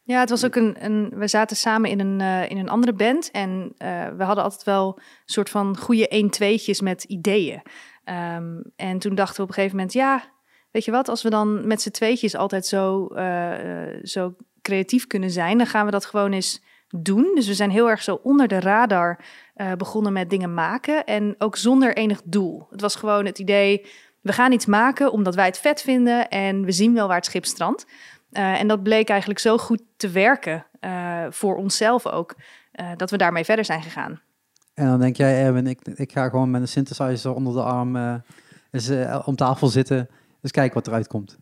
Ja, 0.03 0.19
het 0.19 0.29
was 0.29 0.45
ook 0.45 0.55
een, 0.55 0.85
een 0.85 1.11
we 1.15 1.27
zaten 1.27 1.57
samen 1.57 1.89
in 1.89 1.99
een, 1.99 2.21
eh, 2.21 2.49
in 2.49 2.57
een 2.57 2.69
andere 2.69 2.93
band 2.93 3.31
en 3.31 3.73
eh, 3.77 4.07
we 4.17 4.23
hadden 4.23 4.43
altijd 4.43 4.63
wel 4.63 4.93
een 4.97 5.03
soort 5.25 5.49
van 5.49 5.77
goede 5.77 6.07
1 6.07 6.29
tweetjes 6.29 6.81
met 6.81 7.03
ideeën. 7.03 7.61
Ehm, 8.03 8.61
en 8.75 8.99
toen 8.99 9.15
dachten 9.15 9.35
we 9.35 9.41
op 9.41 9.47
een 9.47 9.53
gegeven 9.53 9.75
moment, 9.75 9.93
ja, 9.93 10.23
weet 10.71 10.85
je 10.85 10.91
wat, 10.91 11.09
als 11.09 11.23
we 11.23 11.29
dan 11.29 11.67
met 11.67 11.81
z'n 11.81 11.91
tweetjes 11.91 12.35
altijd 12.35 12.65
zo, 12.65 13.07
eh, 13.07 14.03
zo 14.03 14.35
creatief 14.61 15.07
kunnen 15.07 15.31
zijn, 15.31 15.57
dan 15.57 15.67
gaan 15.67 15.85
we 15.85 15.91
dat 15.91 16.05
gewoon 16.05 16.31
eens 16.31 16.61
doen. 16.87 17.31
Dus 17.35 17.47
we 17.47 17.53
zijn 17.53 17.71
heel 17.71 17.89
erg 17.89 18.01
zo 18.01 18.19
onder 18.23 18.47
de 18.47 18.59
radar 18.59 19.25
eh, 19.59 19.71
begonnen 19.73 20.13
met 20.13 20.29
dingen 20.29 20.53
maken 20.53 21.05
en 21.05 21.35
ook 21.37 21.55
zonder 21.55 21.95
enig 21.95 22.21
doel. 22.25 22.67
Het 22.69 22.81
was 22.81 22.95
gewoon 22.95 23.25
het 23.25 23.39
idee, 23.39 23.85
we 24.21 24.33
gaan 24.33 24.51
iets 24.51 24.65
maken 24.65 25.11
omdat 25.11 25.35
wij 25.35 25.45
het 25.45 25.57
vet 25.57 25.81
vinden 25.81 26.29
en 26.29 26.65
we 26.65 26.71
zien 26.71 26.93
wel 26.93 27.07
waar 27.07 27.15
het 27.15 27.25
schip 27.25 27.45
strandt. 27.45 27.85
Eh, 28.31 28.59
en 28.59 28.67
dat 28.67 28.83
bleek 28.83 29.09
eigenlijk 29.09 29.39
zo 29.39 29.57
goed 29.57 29.81
te 29.97 30.09
werken 30.09 30.65
eh, 30.79 31.25
voor 31.29 31.55
onszelf 31.55 32.07
ook, 32.07 32.35
eh, 32.71 32.91
dat 32.95 33.11
we 33.11 33.17
daarmee 33.17 33.43
verder 33.43 33.65
zijn 33.65 33.81
gegaan. 33.81 34.21
En 34.73 34.85
dan 34.85 34.99
denk 34.99 35.15
jij, 35.17 35.43
Erwin, 35.43 35.67
ik, 35.67 35.79
ik 35.95 36.11
ga 36.11 36.29
gewoon 36.29 36.51
met 36.51 36.61
een 36.61 36.67
synthesizer 36.67 37.33
onder 37.33 37.53
de 37.53 37.63
arm 37.63 37.95
eh, 37.95 38.15
eens, 38.71 38.91
om 39.25 39.35
tafel 39.35 39.67
zitten. 39.67 40.09
Dus 40.41 40.51
kijken 40.51 40.73
wat 40.73 40.87
eruit 40.87 41.07
komt. 41.07 41.37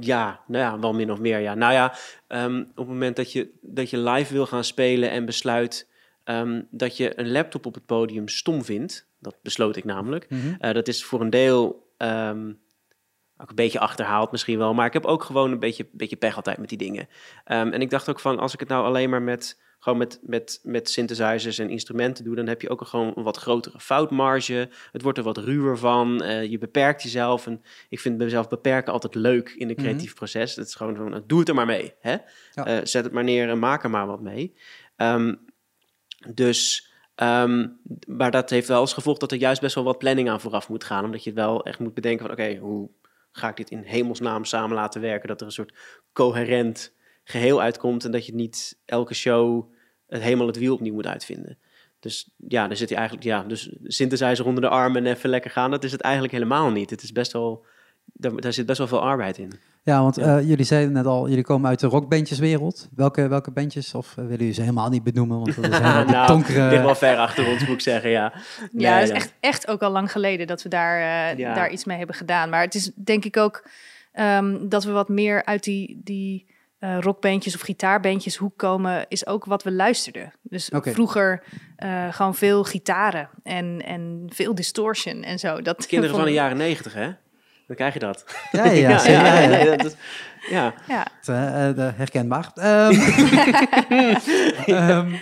Ja, 0.00 0.40
nou 0.46 0.64
ja, 0.64 0.78
wel 0.78 0.92
min 0.92 1.12
of 1.12 1.18
meer. 1.18 1.38
Ja. 1.38 1.54
Nou 1.54 1.72
ja, 1.72 1.94
ehm, 2.26 2.60
op 2.60 2.76
het 2.76 2.86
moment 2.86 3.16
dat 3.16 3.32
je, 3.32 3.50
dat 3.60 3.90
je 3.90 3.98
live 3.98 4.32
wil 4.32 4.46
gaan 4.46 4.64
spelen 4.64 5.10
en 5.10 5.24
besluit 5.24 5.88
ehm, 6.24 6.62
dat 6.70 6.96
je 6.96 7.18
een 7.18 7.30
laptop 7.32 7.66
op 7.66 7.74
het 7.74 7.86
podium 7.86 8.28
stom 8.28 8.64
vindt, 8.64 9.06
dat 9.18 9.36
besloot 9.42 9.76
ik 9.76 9.84
namelijk. 9.84 10.26
Eh, 10.58 10.72
dat 10.72 10.88
is 10.88 11.04
voor 11.04 11.20
een 11.20 11.30
deel 11.30 11.90
ehm, 11.96 12.52
ook 13.36 13.48
een 13.48 13.54
beetje 13.54 13.78
achterhaald 13.80 14.30
misschien 14.30 14.58
wel, 14.58 14.74
maar 14.74 14.86
ik 14.86 14.92
heb 14.92 15.04
ook 15.04 15.22
gewoon 15.24 15.50
een 15.52 15.58
beetje, 15.58 15.88
beetje 15.92 16.16
pech 16.16 16.36
altijd 16.36 16.58
met 16.58 16.68
die 16.68 16.78
dingen. 16.78 17.08
Ehm, 17.44 17.68
en 17.68 17.80
ik 17.80 17.90
dacht 17.90 18.08
ook 18.08 18.20
van, 18.20 18.38
als 18.38 18.52
ik 18.54 18.60
het 18.60 18.68
nou 18.68 18.84
alleen 18.84 19.10
maar 19.10 19.22
met, 19.22 19.60
gewoon 19.78 19.98
met, 19.98 20.20
met, 20.22 20.60
met 20.62 20.90
synthesizers 20.90 21.58
en 21.58 21.70
instrumenten 21.70 22.24
doe, 22.24 22.34
dan 22.34 22.46
heb 22.46 22.60
je 22.62 22.68
ook 22.70 22.86
gewoon 22.86 23.12
een 23.14 23.22
wat 23.22 23.36
grotere 23.36 23.80
foutmarge. 23.80 24.68
Het 24.92 25.02
wordt 25.02 25.18
er 25.18 25.24
wat 25.24 25.38
ruwer 25.38 25.78
van. 25.78 26.22
eh, 26.22 26.50
je 26.50 26.58
beperkt 26.58 27.02
jezelf. 27.02 27.46
En 27.46 27.62
ik 27.88 28.00
vind 28.00 28.18
mezelf 28.18 28.48
beperken 28.48 28.92
altijd 28.92 29.14
leuk 29.14 29.48
in 29.50 29.68
een 29.68 29.76
creatief 29.76 30.14
proces. 30.14 30.56
Het 30.56 30.66
is 30.66 30.74
gewoon 30.74 30.96
van, 30.96 31.10
nou, 31.10 31.22
doe 31.26 31.38
het 31.38 31.48
er 31.48 31.54
maar 31.54 31.66
mee. 31.66 31.94
Hè? 32.00 32.16
Ja. 32.52 32.66
Eh, 32.66 32.78
zet 32.82 33.04
het 33.04 33.12
maar 33.12 33.24
neer 33.24 33.48
en 33.48 33.58
maak 33.58 33.84
er 33.84 33.90
maar 33.90 34.06
wat 34.06 34.20
mee. 34.20 34.54
Ehm, 34.96 35.34
dus, 36.34 36.90
ehm, 37.14 37.68
maar 38.06 38.30
dat 38.30 38.50
heeft 38.50 38.68
wel 38.68 38.80
als 38.80 38.92
gevolg 38.92 39.18
dat 39.18 39.32
er 39.32 39.38
juist 39.38 39.60
best 39.60 39.74
wel 39.74 39.84
wat 39.84 39.98
planning 39.98 40.30
aan 40.30 40.40
vooraf 40.40 40.68
moet 40.68 40.84
gaan. 40.84 41.04
Omdat 41.04 41.24
je 41.24 41.32
wel 41.32 41.64
echt 41.64 41.78
moet 41.78 41.94
bedenken 41.94 42.26
van, 42.26 42.34
oké, 42.34 42.56
hoe 42.56 42.90
ga 43.32 43.48
ik 43.48 43.56
dit 43.56 43.70
in 43.70 43.82
hemelsnaam 43.82 44.44
samen 44.44 44.76
laten 44.76 45.00
werken? 45.00 45.28
Dat 45.28 45.40
er 45.40 45.46
een 45.46 45.52
soort 45.52 45.74
coherent 46.12 46.92
geheel 47.24 47.60
uitkomt 47.60 48.04
en 48.04 48.10
dat 48.10 48.26
je 48.26 48.34
niet 48.34 48.78
elke 48.84 49.14
show 49.14 49.72
het 50.06 50.22
helemaal 50.22 50.46
het 50.46 50.58
wiel 50.58 50.74
opnieuw 50.74 50.94
moet 50.94 51.06
uitvinden. 51.06 51.58
Dus 52.00 52.34
ja, 52.48 52.66
daar 52.66 52.76
zit 52.76 52.88
hij 52.88 52.98
eigenlijk, 52.98 53.28
ja, 53.28 53.42
dus 53.42 53.70
synthesizer 53.82 54.46
onder 54.46 54.62
de 54.62 54.68
arm 54.68 54.96
en 54.96 55.06
even 55.06 55.30
lekker 55.30 55.50
gaan, 55.50 55.70
dat 55.70 55.84
is 55.84 55.92
het 55.92 56.00
eigenlijk 56.00 56.32
helemaal 56.32 56.70
niet. 56.70 56.90
Het 56.90 57.02
is 57.02 57.12
best 57.12 57.32
wel, 57.32 57.66
daar 58.12 58.52
zit 58.52 58.66
best 58.66 58.78
wel 58.78 58.86
veel 58.86 59.02
arbeid 59.02 59.38
in. 59.38 59.52
Ja, 59.84 60.02
want 60.02 60.16
Ja. 60.16 60.38
eh, 60.38 60.48
jullie 60.48 60.64
zeiden 60.64 60.92
net 60.92 61.06
al, 61.06 61.28
jullie 61.28 61.44
komen 61.44 61.68
uit 61.68 61.80
de 61.80 61.86
rockbandjeswereld. 61.86 62.88
Welke, 62.94 63.28
welke 63.28 63.50
bandjes? 63.50 63.94
Of 63.94 64.08
eh, 64.10 64.14
willen 64.16 64.38
jullie 64.38 64.52
ze 64.52 64.60
helemaal 64.60 64.88
niet 64.88 65.02
benoemen? 65.02 65.36
Want 65.38 65.54
dat 65.54 65.64
is 65.64 65.78
nou, 66.12 66.26
donkere... 66.26 66.68
ligt 66.70 66.82
wel 66.82 66.94
ver 66.94 67.16
achter 67.16 67.46
ons, 67.48 67.60
moet 67.60 67.74
ik 67.74 67.80
zeggen, 67.80 68.10
ja. 68.10 68.32
Ja, 68.58 68.68
Nee, 68.70 68.86
het 68.92 69.02
is 69.02 69.08
ja. 69.08 69.14
echt, 69.14 69.34
echt 69.40 69.68
ook 69.68 69.82
al 69.82 69.90
lang 69.90 70.12
geleden 70.12 70.46
dat 70.46 70.62
we 70.62 70.68
daar, 70.68 71.30
eh, 71.30 71.38
Ja. 71.38 71.54
daar 71.54 71.70
iets 71.70 71.84
mee 71.84 71.96
hebben 71.98 72.16
gedaan. 72.16 72.50
Maar 72.50 72.62
het 72.62 72.74
is 72.74 72.90
denk 72.94 73.24
ik 73.24 73.36
ook 73.36 73.66
ehm, 74.12 74.68
dat 74.68 74.84
we 74.84 74.90
wat 74.90 75.08
meer 75.08 75.44
uit 75.44 75.64
die, 75.64 76.00
die 76.04 76.50
eh, 76.78 76.98
rockbandjes 77.00 77.54
of 77.54 77.60
gitaarbandjes 77.60 78.36
hoek 78.36 78.56
komen, 78.58 79.04
is 79.08 79.26
ook 79.26 79.44
wat 79.44 79.62
we 79.62 79.72
luisterden. 79.72 80.32
Dus 80.42 80.70
vroeger 80.72 81.42
eh, 81.76 82.12
gewoon 82.12 82.34
veel 82.34 82.64
gitaren 82.64 83.28
en, 83.42 83.82
en 83.86 84.22
veel 84.28 84.54
distortion 84.54 85.22
en 85.22 85.38
zo. 85.38 85.62
Dat 85.62 85.86
Kinderen 85.86 86.16
van 86.16 86.24
de 86.24 86.32
jaren 86.42 86.56
negentig, 86.56 86.94
hè? 86.94 87.10
Dan 87.76 87.80
krijg 87.90 87.94
je 87.94 88.00
dat. 88.00 88.24
Ja, 88.52 88.64
ja, 88.64 88.72
ja. 88.88 89.06
ja, 89.06 89.40
ja. 89.40 89.48
nee, 89.48 89.76
dat 89.76 89.84
is- 89.86 89.96
ja. 90.50 90.74
Ja, 90.88 91.06
de- 91.72 91.92
herkenbaar. 91.96 92.50
Ehm, 92.54 92.92
ehm, 94.76 95.14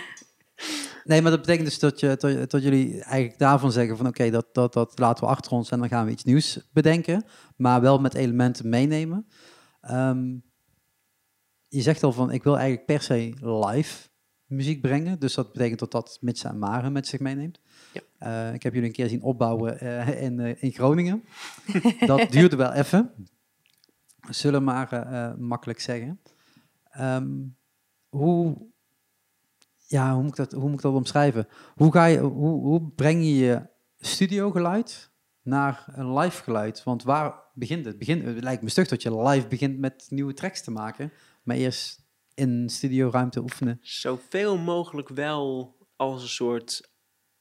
nee, 1.03 1.21
maar 1.21 1.31
dat 1.31 1.39
betekent 1.41 1.65
dus 1.65 1.79
dat, 1.79 1.99
je, 1.99 2.15
dat, 2.17 2.49
dat 2.51 2.63
jullie 2.63 3.03
eigenlijk 3.03 3.37
daarvan 3.39 3.71
zeggen 3.71 3.97
van 3.97 4.07
oké, 4.07 4.29
dat, 4.29 4.45
dat, 4.53 4.73
dat 4.73 4.99
laten 4.99 5.23
we 5.23 5.29
achter 5.29 5.51
ons 5.51 5.71
en 5.71 5.79
dan 5.79 5.87
gaan 5.87 6.05
we 6.05 6.11
iets 6.11 6.23
nieuws 6.23 6.59
bedenken, 6.73 7.25
maar 7.55 7.81
wel 7.81 7.99
met 7.99 8.13
elementen 8.13 8.69
meenemen. 8.69 9.27
Ehm, 9.81 10.25
je 11.67 11.81
zegt 11.81 12.03
al 12.03 12.11
van 12.11 12.31
ik 12.31 12.43
wil 12.43 12.55
eigenlijk 12.57 12.85
per 12.85 13.01
se 13.01 13.33
live 13.41 14.09
muziek 14.51 14.81
brengen, 14.81 15.19
dus 15.19 15.33
dat 15.33 15.51
betekent 15.51 15.79
dat 15.79 15.91
dat 15.91 16.17
Mitsa 16.21 16.49
en 16.49 16.59
Maren 16.59 16.91
met 16.91 17.07
zich 17.07 17.19
meeneemt. 17.19 17.59
Ja. 17.93 18.01
Eh, 18.17 18.53
ik 18.53 18.63
heb 18.63 18.73
jullie 18.73 18.87
een 18.87 18.95
keer 18.95 19.09
zien 19.09 19.21
opbouwen 19.21 19.79
eh, 19.79 20.21
in, 20.21 20.39
eh, 20.39 20.63
in 20.63 20.71
Groningen. 20.71 21.23
dat 22.05 22.31
duurde 22.31 22.55
wel 22.55 22.71
even. 22.71 23.11
Zullen 24.29 24.63
maar 24.63 25.35
makkelijk 25.39 25.79
zeggen. 25.79 26.19
Ehm, 26.91 27.29
hoe, 28.09 28.57
ja, 29.87 30.13
hoe, 30.13 30.21
moet 30.21 30.31
ik 30.31 30.37
dat, 30.37 30.51
hoe 30.51 30.69
moet 30.69 30.73
ik 30.73 30.81
dat 30.81 30.93
omschrijven? 30.93 31.47
Hoe, 31.75 31.91
ga 31.91 32.05
je, 32.05 32.19
hoe, 32.19 32.61
hoe 32.61 32.81
breng 32.81 33.23
je 33.23 33.35
je 33.35 33.67
studiogeluid 33.99 35.11
naar 35.41 35.85
een 35.87 36.17
live 36.17 36.43
geluid? 36.43 36.83
Want 36.83 37.03
waar 37.03 37.33
begint 37.53 37.85
het? 37.85 37.97
Begint, 37.97 38.25
het 38.25 38.43
lijkt 38.43 38.61
me 38.61 38.69
stug 38.69 38.87
dat 38.87 39.01
je 39.01 39.21
live 39.21 39.47
begint 39.47 39.79
met 39.79 40.05
nieuwe 40.09 40.33
tracks 40.33 40.61
te 40.61 40.71
maken, 40.71 41.11
maar 41.43 41.55
eerst 41.55 42.00
in 42.33 42.69
studioruimte 42.69 43.41
oefenen. 43.41 43.79
Zoveel 43.81 44.57
mogelijk 44.57 45.09
wel 45.09 45.75
als 45.95 46.21
een 46.21 46.27
soort 46.27 46.89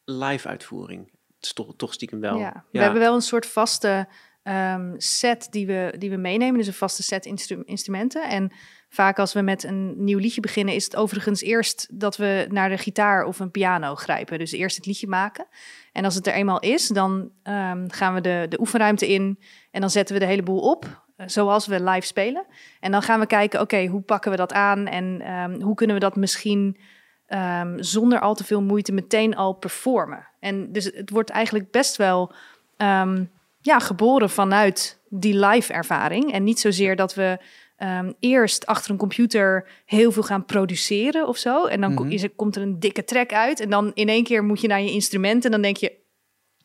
live 0.04 0.48
uitvoering. 0.48 1.12
Toch, 1.38 1.76
toch 1.76 1.92
stiekem 1.92 2.20
wel. 2.20 2.38
ja. 2.38 2.64
we 2.72 2.78
hebben 2.78 3.00
wel 3.00 3.14
een 3.14 3.20
soort 3.20 3.46
vaste 3.46 4.08
ehm, 4.42 4.94
set 4.96 5.46
die 5.50 5.66
we, 5.66 5.94
die 5.98 6.10
we 6.10 6.16
meenemen. 6.16 6.58
Dus 6.58 6.66
een 6.66 6.72
vaste 6.72 7.02
set 7.02 7.26
instru- 7.26 7.62
instrumenten. 7.64 8.28
En 8.28 8.52
vaak 8.88 9.18
als 9.18 9.32
we 9.32 9.40
met 9.40 9.62
een 9.62 10.04
nieuw 10.04 10.18
liedje 10.18 10.40
beginnen, 10.40 10.74
is 10.74 10.84
het 10.84 10.96
overigens 10.96 11.42
eerst 11.42 11.88
dat 11.92 12.16
we 12.16 12.46
naar 12.48 12.68
de 12.68 12.78
gitaar 12.78 13.24
of 13.24 13.40
een 13.40 13.50
piano 13.50 13.94
grijpen. 13.94 14.38
Dus 14.38 14.52
eerst 14.52 14.76
het 14.76 14.86
liedje 14.86 15.06
maken. 15.06 15.46
En 15.92 16.04
als 16.04 16.14
het 16.14 16.26
er 16.26 16.32
eenmaal 16.32 16.60
is, 16.60 16.88
dan 16.88 17.30
ehm, 17.42 17.88
gaan 17.88 18.14
we 18.14 18.20
de, 18.20 18.46
de 18.48 18.60
oefenruimte 18.60 19.12
in 19.12 19.38
en 19.70 19.80
dan 19.80 19.90
zetten 19.90 20.14
we 20.14 20.20
de 20.20 20.26
hele 20.26 20.42
boel 20.42 20.60
op. 20.60 21.08
Zoals 21.26 21.66
we 21.66 21.82
live 21.82 22.06
spelen. 22.06 22.44
En 22.80 22.90
dan 22.92 23.02
gaan 23.02 23.20
we 23.20 23.26
kijken, 23.26 23.60
oké, 23.60 23.86
hoe 23.86 24.00
pakken 24.00 24.30
we 24.30 24.36
dat 24.36 24.52
aan? 24.52 24.86
En 24.86 25.20
ehm, 25.20 25.60
hoe 25.60 25.74
kunnen 25.74 25.96
we 25.96 26.02
dat 26.02 26.16
misschien 26.16 26.76
ehm, 27.26 27.82
zonder 27.82 28.20
al 28.20 28.34
te 28.34 28.44
veel 28.44 28.62
moeite 28.62 28.92
meteen 28.92 29.36
al 29.36 29.52
performen? 29.52 30.26
En 30.40 30.72
dus 30.72 30.84
het 30.84 31.10
wordt 31.10 31.30
eigenlijk 31.30 31.70
best 31.70 31.96
wel 31.96 32.32
ehm, 32.76 33.24
ja, 33.60 33.78
geboren 33.78 34.30
vanuit 34.30 35.00
die 35.08 35.46
live 35.46 35.72
ervaring. 35.72 36.32
En 36.32 36.44
niet 36.44 36.60
zozeer 36.60 36.96
dat 36.96 37.14
we 37.14 37.38
eerst 38.20 38.66
achter 38.66 38.90
een 38.90 38.96
computer 38.96 39.66
heel 39.86 40.12
veel 40.12 40.22
gaan 40.22 40.44
produceren 40.44 41.28
of 41.28 41.36
zo. 41.36 41.66
En 41.66 41.80
dan 41.80 41.92
Mhm. 41.92 42.10
is 42.10 42.22
er, 42.22 42.30
komt 42.30 42.56
er 42.56 42.62
een 42.62 42.80
dikke 42.80 43.04
track 43.04 43.32
uit. 43.32 43.60
En 43.60 43.70
dan 43.70 43.90
in 43.94 44.08
één 44.08 44.24
keer 44.24 44.44
moet 44.44 44.60
je 44.60 44.68
naar 44.68 44.80
je 44.82 44.90
instrument. 44.92 45.44
En 45.44 45.50
dan 45.50 45.62
denk 45.62 45.76
je, 45.76 45.92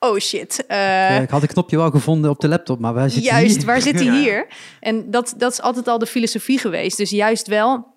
oh 0.09 0.17
shit. 0.19 0.65
eh, 0.65 0.77
Ja, 0.77 1.19
ik 1.19 1.29
had 1.29 1.41
een 1.41 1.47
knopje 1.47 1.77
wel 1.77 1.89
gevonden 1.89 2.29
op 2.31 2.39
de 2.39 2.47
laptop, 2.47 2.79
maar 2.79 2.93
waar 2.93 3.09
zit 3.09 3.21
die 3.21 3.31
Juist, 3.31 3.55
hier? 3.57 3.65
waar 3.65 3.81
zit 3.81 3.95
hij 3.95 4.03
Ja. 4.13 4.13
hier? 4.13 4.47
En 4.79 5.11
dat, 5.11 5.33
dat 5.37 5.51
is 5.51 5.61
altijd 5.61 5.87
al 5.87 5.97
de 5.99 6.05
filosofie 6.05 6.59
geweest. 6.59 6.97
Dus 6.97 7.09
juist 7.09 7.47
wel, 7.47 7.93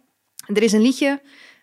er 0.46 0.62
is 0.62 0.72
een 0.72 0.82
liedje, 0.82 1.20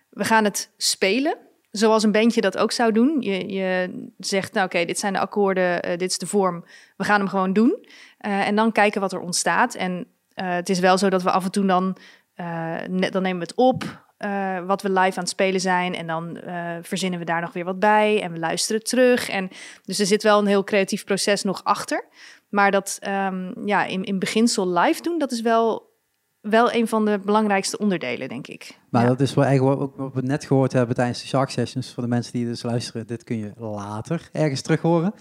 we 0.10 0.24
gaan 0.24 0.44
het 0.44 0.72
spelen. 0.78 1.38
Zoals 1.72 2.04
een 2.04 2.12
bandje 2.12 2.42
dat 2.42 2.58
ook 2.58 2.72
zou 2.72 2.92
doen. 2.92 3.18
Je, 3.22 3.48
je 3.54 3.90
zegt, 4.18 4.54
nou 4.54 4.66
oké, 4.66 4.86
dit 4.86 5.00
zijn 5.00 5.14
de 5.14 5.20
akkoorden, 5.20 5.82
eh, 5.82 5.98
dit 5.98 6.10
is 6.10 6.18
de 6.18 6.28
vorm. 6.28 6.66
We 6.98 7.04
gaan 7.04 7.20
hem 7.20 7.30
gewoon 7.30 7.54
doen. 7.54 7.86
Eh, 8.18 8.48
en 8.48 8.56
dan 8.56 8.72
kijken 8.72 9.02
wat 9.02 9.14
er 9.14 9.20
ontstaat. 9.20 9.76
En 9.76 10.08
eh, 10.34 10.50
het 10.54 10.70
is 10.70 10.80
wel 10.80 10.98
zo 10.98 11.10
dat 11.10 11.24
we 11.24 11.32
af 11.32 11.44
en 11.44 11.52
toe 11.52 11.66
dan, 11.66 11.98
eh, 12.36 12.76
net, 12.90 13.12
dan 13.14 13.22
nemen 13.22 13.38
we 13.40 13.44
het 13.46 13.56
op. 13.56 14.05
eh, 14.18 14.66
wat 14.66 14.82
we 14.82 14.90
live 14.90 15.18
aan 15.18 15.24
het 15.24 15.30
spelen 15.30 15.62
zijn. 15.62 15.96
En 15.96 16.08
dan 16.08 16.38
eh, 16.38 16.76
verzinnen 16.82 17.20
we 17.20 17.26
daar 17.26 17.42
nog 17.42 17.54
weer 17.54 17.66
wat 17.66 17.80
bij. 17.80 18.22
En 18.22 18.32
we 18.32 18.40
luisteren 18.40 18.84
terug. 18.84 19.30
En 19.30 19.50
dus 19.84 20.00
er 20.00 20.06
zit 20.06 20.24
wel 20.24 20.40
een 20.40 20.46
heel 20.46 20.64
creatief 20.64 21.04
proces 21.04 21.44
nog 21.44 21.64
achter. 21.64 22.08
Maar 22.50 22.72
dat 22.72 22.98
ehm, 23.00 23.68
ja, 23.68 23.86
in, 23.86 24.04
in 24.04 24.20
beginsel 24.20 24.70
live 24.70 25.02
doen, 25.02 25.20
dat 25.20 25.32
is 25.32 25.42
wel, 25.42 25.94
wel 26.42 26.74
een 26.74 26.88
van 26.88 27.06
de 27.06 27.20
belangrijkste 27.20 27.78
onderdelen, 27.78 28.30
denk 28.30 28.48
ik. 28.48 28.80
Maar 28.90 29.02
ja. 29.02 29.08
dat 29.08 29.20
is 29.20 29.34
wel 29.34 29.46
eigenlijk 29.46 29.80
wat, 29.80 29.92
wat 29.96 30.14
we 30.14 30.22
net 30.22 30.46
gehoord 30.46 30.74
hebben 30.74 30.96
tijdens 30.96 31.22
de 31.22 31.28
Shark 31.28 31.50
Sessions. 31.50 31.94
Voor 31.94 32.04
de 32.04 32.10
mensen 32.10 32.34
die 32.34 32.46
dus 32.46 32.64
luisteren, 32.64 33.08
dit 33.08 33.24
kun 33.24 33.38
je 33.38 33.52
later 33.58 34.30
ergens 34.32 34.62
terug 34.62 34.82
horen. 34.82 35.14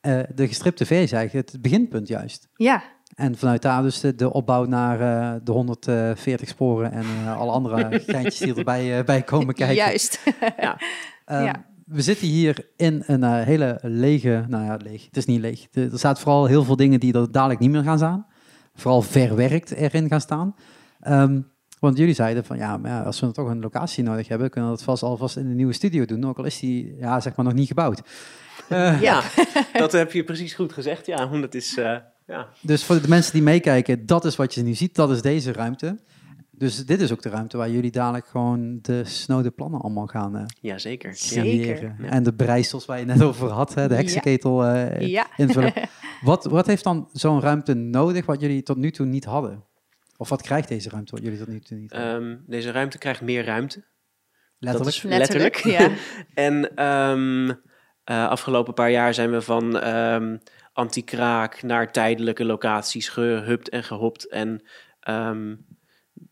Eh, 0.00 0.20
de 0.34 0.48
gestripte 0.48 0.86
V 0.86 0.90
is 0.90 1.12
eigenlijk 1.12 1.50
het 1.50 1.62
beginpunt 1.62 2.08
juist. 2.08 2.48
ja, 2.54 2.82
En 3.16 3.36
vanuit 3.36 3.62
daar 3.62 3.82
dus 3.82 4.00
de, 4.00 4.14
de 4.14 4.32
opbouw 4.32 4.64
naar 4.64 5.00
eh, 5.00 5.40
de 5.44 5.52
140 5.52 6.48
sporen 6.48 6.92
en 6.92 7.02
eh, 7.24 7.38
alle 7.38 7.50
andere 7.50 8.00
geintjes 8.06 8.38
die 8.38 8.54
erbij 8.54 8.98
eh, 8.98 9.04
bij 9.04 9.22
komen 9.22 9.54
kijken. 9.64 9.76
juist. 9.76 10.20
Ehm, 11.24 11.44
ja. 11.44 11.64
We 11.84 12.02
zitten 12.02 12.26
hier 12.26 12.68
in 12.76 13.02
een 13.06 13.24
hele 13.24 13.78
lege, 13.82 14.44
nou 14.48 14.64
ja, 14.64 14.76
leeg. 14.82 15.04
Het 15.04 15.16
is 15.16 15.24
niet 15.24 15.40
leeg. 15.40 15.66
De- 15.70 15.88
er 15.92 15.98
staat 15.98 16.18
vooral 16.20 16.46
heel 16.46 16.64
veel 16.64 16.76
dingen 16.76 17.00
die 17.00 17.14
er 17.14 17.32
dadelijk 17.32 17.60
niet 17.60 17.70
meer 17.70 17.82
gaan 17.82 17.96
staan. 17.98 18.26
Vooral 18.74 19.02
verwerkt 19.02 19.70
erin 19.70 20.08
gaan 20.08 20.20
staan. 20.20 20.54
Ehm, 21.00 21.40
want 21.80 21.98
jullie 21.98 22.14
zeiden 22.14 22.44
van 22.44 22.56
ja, 22.56 22.76
maar 22.76 22.90
ja, 22.90 23.02
als 23.02 23.20
we 23.20 23.24
dan 23.24 23.34
toch 23.34 23.48
een 23.48 23.60
locatie 23.60 24.04
nodig 24.04 24.28
hebben, 24.28 24.50
kunnen 24.50 24.70
we 24.70 24.76
dat 24.76 24.84
vast 24.84 25.02
alvast 25.02 25.36
in 25.36 25.46
een 25.46 25.56
nieuwe 25.56 25.72
studio 25.72 26.04
doen. 26.04 26.24
Ook 26.26 26.38
al 26.38 26.44
is 26.44 26.58
die, 26.58 26.96
ja, 26.98 27.20
zeg 27.20 27.36
maar 27.36 27.44
nog 27.44 27.54
niet 27.54 27.68
gebouwd. 27.68 28.02
Ja, 29.00 29.22
dat 29.72 29.92
heb 29.92 30.12
je 30.12 30.24
precies 30.24 30.54
goed 30.54 30.72
gezegd. 30.72 31.06
Ja, 31.06 31.28
want 31.28 31.42
het 31.42 31.54
is... 31.54 31.78
ja. 32.26 32.48
Dus 32.60 32.84
voor 32.84 33.00
de 33.02 33.08
mensen 33.08 33.32
die 33.32 33.42
meekijken, 33.42 34.06
dat 34.06 34.24
is 34.24 34.36
wat 34.36 34.54
je 34.54 34.62
nu 34.62 34.74
ziet. 34.74 34.94
Dat 34.94 35.10
is 35.10 35.22
deze 35.22 35.52
ruimte. 35.52 35.98
Dus 36.50 36.86
dit 36.86 37.00
is 37.00 37.12
ook 37.12 37.22
de 37.22 37.28
ruimte 37.28 37.56
waar 37.56 37.70
jullie 37.70 37.90
dadelijk 37.90 38.26
gewoon 38.26 38.78
de 38.82 39.04
snode 39.04 39.50
plannen 39.50 39.80
allemaal 39.80 40.06
gaan 40.06 40.36
eh 40.36 40.44
ja, 40.60 40.78
zeker. 40.78 41.14
Zeker. 41.14 41.94
Ja. 41.98 42.08
En 42.08 42.22
de 42.22 42.34
breisels 42.34 42.84
waar 42.84 42.98
je 42.98 43.04
net 43.04 43.22
over 43.22 43.48
had, 43.48 43.74
hè, 43.74 43.88
de 43.88 43.94
Ja. 43.94 44.00
heksenketel 44.00 44.64
eh, 44.64 45.08
ja. 45.08 45.26
invullen. 45.36 45.72
wat, 46.22 46.44
wat 46.44 46.66
heeft 46.66 46.84
dan 46.84 47.08
zo'n 47.12 47.40
ruimte 47.40 47.74
nodig 47.74 48.26
wat 48.26 48.40
jullie 48.40 48.62
tot 48.62 48.76
nu 48.76 48.90
toe 48.90 49.06
niet 49.06 49.24
hadden? 49.24 49.64
Of 50.16 50.28
wat 50.28 50.42
krijgt 50.42 50.68
deze 50.68 50.88
ruimte 50.88 51.14
wat 51.14 51.22
jullie 51.24 51.38
tot 51.38 51.48
nu 51.48 51.60
toe 51.60 51.76
niet 51.76 51.92
hadden? 51.92 52.30
Ehm, 52.30 52.36
deze 52.46 52.70
ruimte 52.70 52.98
krijgt 52.98 53.20
meer 53.20 53.44
ruimte. 53.44 53.84
Letterlijk. 54.58 54.94
Dat 55.02 55.04
is 55.04 55.18
letterlijk. 55.18 55.56
ja. 55.56 55.90
En 56.34 56.76
ehm, 56.76 57.54
eh, 58.04 58.28
afgelopen 58.28 58.74
paar 58.74 58.90
jaar 58.90 59.14
zijn 59.14 59.30
we 59.30 59.40
van 59.40 59.78
ehm 59.78 60.36
anti-kraak 60.76 61.62
naar 61.62 61.92
tijdelijke 61.92 62.44
locaties 62.44 63.08
gehupt 63.08 63.68
en 63.68 63.84
gehopt. 63.84 64.28
En 64.28 64.62
ehm, 65.00 65.54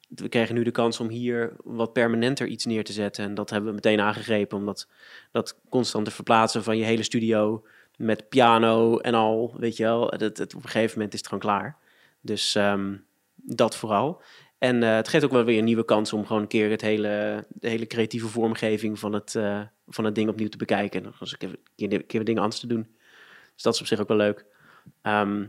we 0.09 0.29
kregen 0.29 0.55
nu 0.55 0.63
de 0.63 0.71
kans 0.71 1.01
om 1.01 1.09
hier 1.09 1.57
wat 1.65 1.93
permanenter 1.93 2.47
iets 2.47 2.65
neer 2.65 2.85
te 2.85 2.93
zetten. 2.93 3.25
En 3.25 3.35
dat 3.35 3.51
hebben 3.51 3.69
we 3.69 3.75
meteen 3.75 4.01
aangegrepen, 4.01 4.59
omdat 4.59 4.89
dat 5.33 5.61
constante 5.69 6.11
verplaatsen 6.11 6.63
van 6.63 6.77
je 6.77 6.85
hele 6.85 7.03
studio 7.03 7.67
met 7.97 8.29
piano 8.29 8.99
en 8.99 9.15
al, 9.15 9.55
weet 9.59 9.77
je 9.77 9.83
wel, 9.83 10.19
dat, 10.19 10.41
op 10.41 10.55
een 10.55 10.69
gegeven 10.69 10.93
moment 10.95 11.13
is 11.13 11.19
het 11.19 11.29
gewoon 11.29 11.43
klaar. 11.43 11.77
Dus 12.21 12.55
ehm, 12.55 12.97
dat 13.35 13.77
vooral. 13.77 14.23
En 14.59 14.83
eh, 14.83 14.95
het 14.95 15.09
geeft 15.09 15.25
ook 15.25 15.31
wel 15.31 15.45
weer 15.45 15.59
een 15.59 15.65
nieuwe 15.65 15.85
kans 15.85 16.13
om 16.13 16.27
gewoon 16.27 16.43
een 16.43 16.49
keer 16.49 16.71
het 16.71 16.81
hele, 16.81 17.45
de 17.49 17.69
hele 17.69 17.87
creatieve 17.87 18.29
vormgeving 18.29 18.99
van 18.99 19.13
het, 19.13 19.35
eh, 19.35 19.61
van 19.87 20.05
het 20.05 20.15
ding 20.15 20.29
opnieuw 20.29 20.49
te 20.49 20.57
bekijken. 20.57 21.05
En 21.05 21.13
eens 21.21 21.33
een 21.33 21.39
keer, 21.39 21.59
keer, 21.89 22.05
keer 22.05 22.25
dingen 22.25 22.43
anders 22.43 22.61
te 22.61 22.67
doen. 22.67 22.95
Dus 23.55 23.63
dat 23.63 23.75
is 23.75 23.81
op 23.81 23.87
zich 23.87 24.01
ook 24.01 24.09
wel 24.09 24.17
leuk. 24.17 24.45
Ehm 25.03 25.45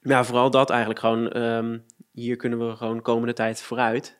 ja, 0.00 0.24
vooral 0.24 0.50
dat 0.50 0.70
eigenlijk 0.70 1.00
gewoon. 1.00 1.28
ehm, 1.30 1.78
hier 2.12 2.36
kunnen 2.36 2.68
we 2.68 2.76
gewoon 2.76 3.02
komende 3.02 3.32
tijd 3.32 3.62
vooruit. 3.62 4.18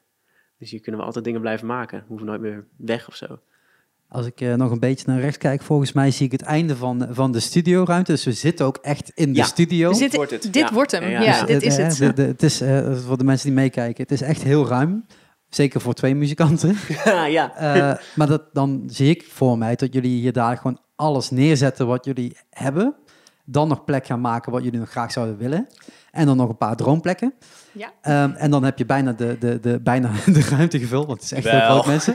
Dus 0.59 0.71
hier 0.71 0.81
kunnen 0.81 1.01
we 1.01 1.07
altijd 1.07 1.25
dingen 1.25 1.41
blijven 1.41 1.67
maken. 1.67 1.99
We 1.99 2.05
hoeven 2.09 2.27
nooit 2.27 2.41
meer 2.41 2.67
weg 2.77 3.09
of 3.09 3.15
zo. 3.17 3.39
Als 4.09 4.27
ik 4.27 4.41
eh, 4.41 4.55
nog 4.55 4.71
een 4.71 4.79
beetje 4.81 5.05
naar 5.09 5.21
rechts 5.21 5.39
kijk, 5.39 5.63
volgens 5.63 5.93
mij 5.93 6.11
zie 6.11 6.27
ik 6.27 6.33
het 6.33 6.43
einde 6.43 6.77
van, 6.77 7.07
van 7.11 7.33
de 7.33 7.41
studioruimte. 7.41 8.13
Dus 8.13 8.25
we 8.25 8.33
zitten 8.33 8.67
ook 8.67 8.77
echt 8.77 9.11
in 9.15 9.33
de 9.33 9.39
Ja. 9.39 9.45
studio. 9.45 9.89
We 9.89 9.95
zitten- 9.95 10.17
wordt 10.19 10.33
het, 10.33 10.43
dit 10.43 10.55
ja. 10.55 10.73
wordt 10.73 10.91
hem. 10.91 11.03
Ja, 11.03 11.09
Ja, 11.09 11.21
ja. 11.23 11.45
dit 11.45 11.63
is 11.63 11.79
eh, 11.79 11.87
het. 11.87 11.97
de- 11.97 12.13
de- 12.13 12.23
het 12.23 12.43
is 12.43 12.61
eh, 12.61 12.97
voor 12.97 13.19
de 13.19 13.25
mensen 13.25 13.47
die 13.47 13.57
meekijken, 13.57 14.03
het 14.03 14.13
is 14.13 14.21
echt 14.21 14.43
heel 14.43 14.67
ruim. 14.69 15.07
Zeker 15.49 15.81
voor 15.81 15.95
twee 15.95 16.15
muzikanten. 16.15 16.77
ja, 17.31 17.57
Eh, 17.57 18.05
maar 18.17 18.27
dat, 18.27 18.43
dan 18.55 18.83
zie 18.87 19.11
ik 19.11 19.23
voor 19.25 19.59
mij 19.59 19.75
dat 19.77 19.93
jullie 19.95 20.21
hier 20.21 20.33
daar 20.33 20.57
gewoon 20.57 20.79
alles 20.97 21.31
neerzetten 21.31 21.87
wat 21.87 22.05
jullie 22.05 22.37
hebben. 22.51 22.95
Dan 23.45 23.69
nog 23.69 23.85
plek 23.85 24.07
gaan 24.07 24.21
maken 24.21 24.53
wat 24.53 24.65
jullie 24.65 24.79
nog 24.79 24.91
graag 24.91 25.13
zouden 25.13 25.37
willen. 25.37 25.67
En 26.11 26.27
dan 26.27 26.37
nog 26.37 26.49
een 26.49 26.57
paar 26.57 26.77
droomplekken. 26.77 27.35
Ja. 27.73 27.93
Ehm, 28.01 28.31
en 28.31 28.51
dan 28.51 28.65
heb 28.65 28.79
je 28.79 28.87
bijna 28.87 29.13
de, 29.13 29.37
de, 29.39 29.61
de, 29.61 29.81
bijna 29.81 30.11
de 30.27 30.41
ruimte 30.41 30.79
gevuld, 30.79 31.07
want 31.07 31.23
het 31.23 31.33
is 31.33 31.45
echt 31.45 31.51
heel 31.51 31.71
groot 31.71 31.87
mensen. 31.87 32.15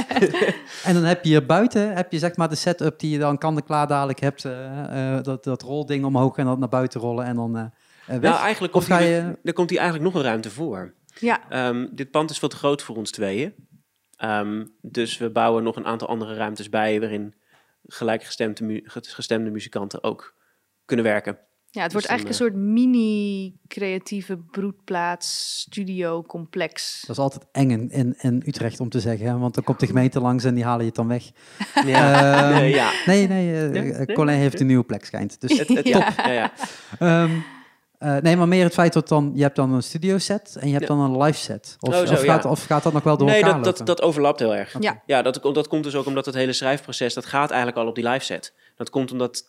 en 0.88 0.94
dan 0.94 1.04
heb 1.04 1.24
je 1.24 1.28
hier 1.28 1.46
buiten 1.46 1.94
heb 1.94 2.12
je 2.12 2.18
zeg 2.18 2.36
maar 2.36 2.48
de 2.48 2.54
setup 2.54 2.98
die 2.98 3.10
je 3.10 3.18
dan 3.18 3.38
kan 3.38 3.56
en 3.56 3.64
klaar 3.64 3.86
dadelijk 3.86 4.20
hebt. 4.20 4.44
eh, 4.44 5.16
eh, 5.16 5.22
dat, 5.22 5.44
dat 5.44 5.62
rolding 5.62 6.04
omhoog 6.04 6.36
en 6.36 6.46
dat 6.46 6.58
naar 6.58 6.68
buiten 6.68 7.00
rollen. 7.00 7.24
En 7.24 7.36
dan 7.36 7.56
eh, 7.56 7.64
weg? 8.06 8.20
Nou, 8.20 8.42
eigenlijk 8.42 8.74
of 8.74 8.86
komt, 8.86 8.98
ga 8.98 9.04
hier, 9.06 9.14
je... 9.14 9.38
er 9.44 9.52
komt 9.52 9.70
hier 9.70 9.78
eigenlijk 9.78 10.12
nog 10.12 10.22
een 10.22 10.28
ruimte 10.28 10.50
voor. 10.50 10.94
Ja, 11.20 11.40
Ehm, 11.48 11.86
dit 11.90 12.10
pand 12.10 12.30
is 12.30 12.38
veel 12.38 12.48
te 12.48 12.56
groot 12.56 12.82
voor 12.82 12.96
ons 12.96 13.10
tweeën. 13.10 13.54
Ehm, 14.16 14.64
dus 14.80 15.18
we 15.18 15.30
bouwen 15.30 15.62
nog 15.62 15.76
een 15.76 15.86
aantal 15.86 16.08
andere 16.08 16.34
ruimtes 16.34 16.68
bij... 16.68 17.00
waarin 17.00 17.34
gelijkgestemde 17.86 18.64
mu 18.64 18.80
gestemde 18.84 19.50
muzikanten 19.50 20.02
ook 20.02 20.34
kunnen 20.84 21.04
werken. 21.04 21.38
ja 21.70 21.82
het 21.82 21.92
wordt 21.92 22.06
dan, 22.08 22.16
eigenlijk 22.16 22.28
een 22.28 22.46
soort 22.46 22.64
mini-creatieve 22.72 24.36
broedplaats, 24.36 25.58
studio, 25.60 26.22
complex. 26.22 27.00
Dat 27.06 27.16
is 27.16 27.22
altijd 27.22 27.46
eng 27.52 27.70
in, 27.70 27.90
in, 27.90 28.14
in 28.18 28.42
Utrecht 28.46 28.80
om 28.80 28.88
te 28.88 29.00
zeggen, 29.00 29.26
hè? 29.26 29.38
want 29.38 29.54
dan 29.54 29.64
komt 29.64 29.80
de 29.80 29.86
gemeente 29.86 30.20
langs 30.20 30.44
en 30.44 30.54
die 30.54 30.64
halen 30.64 30.80
je 30.80 30.86
het 30.86 30.94
dan 30.94 31.08
weg. 31.08 31.24
Ja, 31.86 32.50
Ehm, 32.50 32.54
nee, 32.54 32.74
ja. 32.74 32.90
Nee, 33.06 33.26
nee, 33.28 33.54
eh, 33.64 33.70
Nee, 33.70 33.92
eh, 33.92 34.06
nee. 34.06 34.16
Colin 34.16 34.36
heeft 34.36 34.60
een 34.60 34.66
nieuwe 34.66 34.84
plek, 34.84 35.04
schijnt. 35.04 35.40
Dus, 35.40 35.58
Het, 35.58 35.68
het, 35.78 35.88
Ja. 35.88 36.12
ja, 36.16 36.30
ja. 36.32 36.52
ehm, 36.98 37.30
eh, 38.02 38.22
nee, 38.22 38.36
maar 38.36 38.48
meer 38.48 38.64
het 38.64 38.72
feit 38.74 38.92
dat 38.92 39.08
dan, 39.08 39.32
je 39.34 39.42
hebt 39.42 39.56
dan 39.56 39.72
een 39.72 39.82
studio 39.82 40.18
set 40.18 40.56
en 40.60 40.66
je 40.66 40.72
hebt 40.74 40.88
Ja. 40.88 40.94
dan 40.96 41.00
een 41.04 41.22
live 41.22 41.38
set. 41.38 41.76
Of, 41.80 41.94
Oh, 41.94 42.06
zo, 42.06 42.12
of, 42.12 42.20
gaat, 42.24 42.42
ja. 42.44 42.50
of 42.50 42.64
gaat 42.64 42.82
dat 42.82 42.92
nog 42.92 43.02
wel 43.02 43.16
door 43.16 43.26
Nee, 43.26 43.36
elkaar 43.36 43.52
dat, 43.54 43.64
dat, 43.64 43.78
lopen? 43.78 43.94
dat 43.94 44.02
overlapt 44.02 44.38
heel 44.40 44.54
erg. 44.54 44.76
Ja. 44.80 45.02
Ja, 45.06 45.22
dat, 45.22 45.40
dat 45.42 45.68
komt 45.68 45.84
dus 45.84 45.94
ook 45.94 46.06
omdat 46.06 46.26
het 46.26 46.34
hele 46.34 46.52
schrijfproces, 46.52 47.14
dat 47.14 47.26
gaat 47.26 47.48
eigenlijk 47.50 47.80
al 47.80 47.86
op 47.86 47.94
die 47.94 48.08
live 48.08 48.24
set. 48.24 48.52
Dat 48.82 48.90
komt 48.90 49.12
omdat, 49.12 49.44